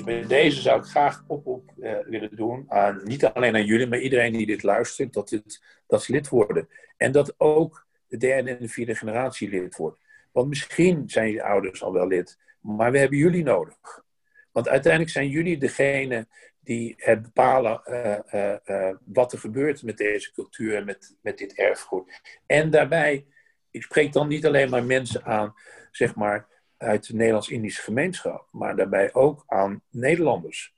Bij 0.05 0.25
deze 0.27 0.61
zou 0.61 0.79
ik 0.79 0.85
graag 0.85 1.23
oproep 1.27 1.71
uh, 1.77 1.97
willen 2.05 2.35
doen 2.35 2.65
aan 2.67 3.01
niet 3.03 3.25
alleen 3.25 3.55
aan 3.55 3.65
jullie, 3.65 3.87
maar 3.87 3.99
iedereen 3.99 4.33
die 4.33 4.45
dit 4.45 4.63
luistert, 4.63 5.13
dat, 5.13 5.29
dit, 5.29 5.63
dat 5.87 6.03
ze 6.03 6.11
lid 6.11 6.29
worden. 6.29 6.69
En 6.97 7.11
dat 7.11 7.35
ook 7.37 7.87
de 8.07 8.17
derde 8.17 8.49
en 8.49 8.57
de 8.59 8.67
vierde 8.67 8.95
generatie 8.95 9.49
lid 9.49 9.75
wordt. 9.75 9.99
Want 10.31 10.47
misschien 10.47 11.03
zijn 11.09 11.31
je 11.31 11.43
ouders 11.43 11.83
al 11.83 11.93
wel 11.93 12.07
lid, 12.07 12.39
maar 12.59 12.91
we 12.91 12.97
hebben 12.97 13.17
jullie 13.17 13.43
nodig. 13.43 14.03
Want 14.51 14.69
uiteindelijk 14.69 15.11
zijn 15.11 15.29
jullie 15.29 15.57
degene 15.57 16.27
die 16.59 16.93
het 16.97 17.21
bepalen 17.21 17.81
uh, 17.85 18.53
uh, 18.65 18.95
wat 19.05 19.33
er 19.33 19.39
gebeurt 19.39 19.83
met 19.83 19.97
deze 19.97 20.33
cultuur 20.33 20.75
en 20.75 20.85
met, 20.85 21.15
met 21.21 21.37
dit 21.37 21.53
erfgoed. 21.53 22.21
En 22.45 22.69
daarbij, 22.69 23.25
ik 23.71 23.83
spreek 23.83 24.13
dan 24.13 24.27
niet 24.27 24.45
alleen 24.45 24.69
maar 24.69 24.83
mensen 24.83 25.23
aan, 25.23 25.53
zeg 25.91 26.15
maar, 26.15 26.47
uit 26.77 27.07
de 27.07 27.15
Nederlands-Indische 27.15 27.81
gemeenschap, 27.81 28.47
maar 28.51 28.75
daarbij 28.75 29.13
ook 29.13 29.43
aan 29.47 29.81
Nederlanders. 29.89 30.73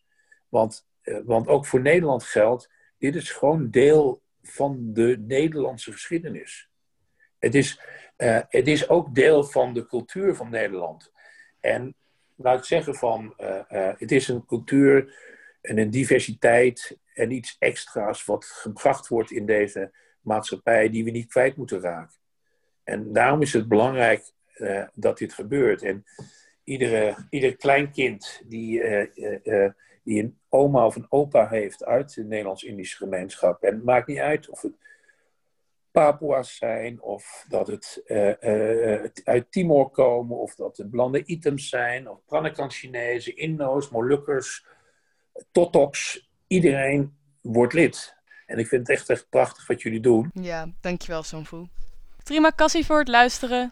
Want, 0.50 0.88
eh, 1.02 1.20
want 1.26 1.48
ook 1.48 1.66
voor 1.66 1.82
Nederland 1.82 2.24
geldt, 2.24 2.70
dit 2.98 3.16
is 3.16 3.32
gewoon 3.32 3.70
deel 3.70 4.22
van 4.41 4.93
de 4.93 5.18
Nederlandse 5.20 5.91
geschiedenis. 5.91 6.70
Het 7.39 7.56
is, 7.56 7.82
uh, 8.18 8.39
het 8.50 8.68
is 8.68 8.89
ook 8.89 9.16
deel 9.16 9.43
van 9.43 9.74
de 9.74 9.86
cultuur 9.86 10.36
van 10.36 10.50
Nederland. 10.50 11.12
En 11.60 11.95
laat 12.36 12.60
ik 12.60 12.66
zeggen 12.66 12.95
van, 12.95 13.34
uh, 13.38 13.62
het 13.98 14.12
is 14.12 14.28
een 14.28 14.45
cultuur 14.45 15.16
en 15.62 15.78
een 15.78 15.89
diversiteit 15.89 16.98
en 17.14 17.32
iets 17.32 17.56
extra's 17.60 18.26
wat 18.26 18.45
gebracht 18.45 19.08
wordt 19.08 19.32
in 19.32 19.45
deze 19.45 19.91
maatschappij 20.22 20.89
die 20.89 21.04
we 21.04 21.10
niet 21.10 21.28
kwijt 21.28 21.56
moeten 21.56 21.82
raken. 21.82 22.18
En 22.84 23.14
daarom 23.14 23.41
is 23.41 23.54
het 23.54 23.68
belangrijk 23.68 24.32
uh, 24.58 24.84
dat 24.93 25.18
dit 25.18 25.34
gebeurt. 25.34 25.82
En 25.84 26.05
iedere, 26.64 27.28
ieder 27.30 27.55
kleinkind 27.55 28.41
die, 28.45 28.82
uh, 28.82 29.08
uh, 29.43 29.70
die 30.03 30.24
een 30.24 30.38
oma 30.49 30.86
of 30.86 30.95
een 30.95 31.05
opa 31.10 31.47
heeft 31.47 31.86
uit 31.86 32.14
de 32.14 32.24
Nederlands-Indische 32.24 32.97
gemeenschap. 32.97 33.64
En 33.64 33.84
maakt 33.84 34.08
niet 34.08 34.20
uit 34.20 34.49
of 34.49 34.62
het 34.62 34.74
Papua's 35.91 36.55
zijn, 36.55 37.01
of 37.01 37.45
dat 37.49 37.68
het 37.68 38.01
uit 39.24 39.51
Timor 39.51 39.89
komen, 39.89 40.38
of 40.38 40.55
dat 40.55 40.78
het 40.78 40.89
blande 40.89 41.24
items 41.26 41.70
zijn, 41.70 42.10
of 42.10 42.20
Pranakan 42.26 42.72
Chinezen, 42.72 43.38
Indo's, 43.38 43.89
Molukkers, 43.89 44.66
Totoks. 45.51 46.30
Iedereen 46.47 47.18
wordt 47.41 47.74
lid. 47.74 48.16
En 48.45 48.58
ik 48.58 48.68
vind 48.68 48.88
het 48.88 48.97
echt, 48.97 49.10
echt 49.10 49.30
prachtig 49.30 49.68
wat 49.68 49.82
jullie 49.82 49.99
doen. 49.99 50.32
Ja, 50.34 50.68
dankjewel 50.82 51.24
Sonfu. 51.24 51.68
Terima 52.24 52.49
kassie 52.49 52.86
voor 52.86 52.99
het 52.99 53.08
luisteren. 53.08 53.72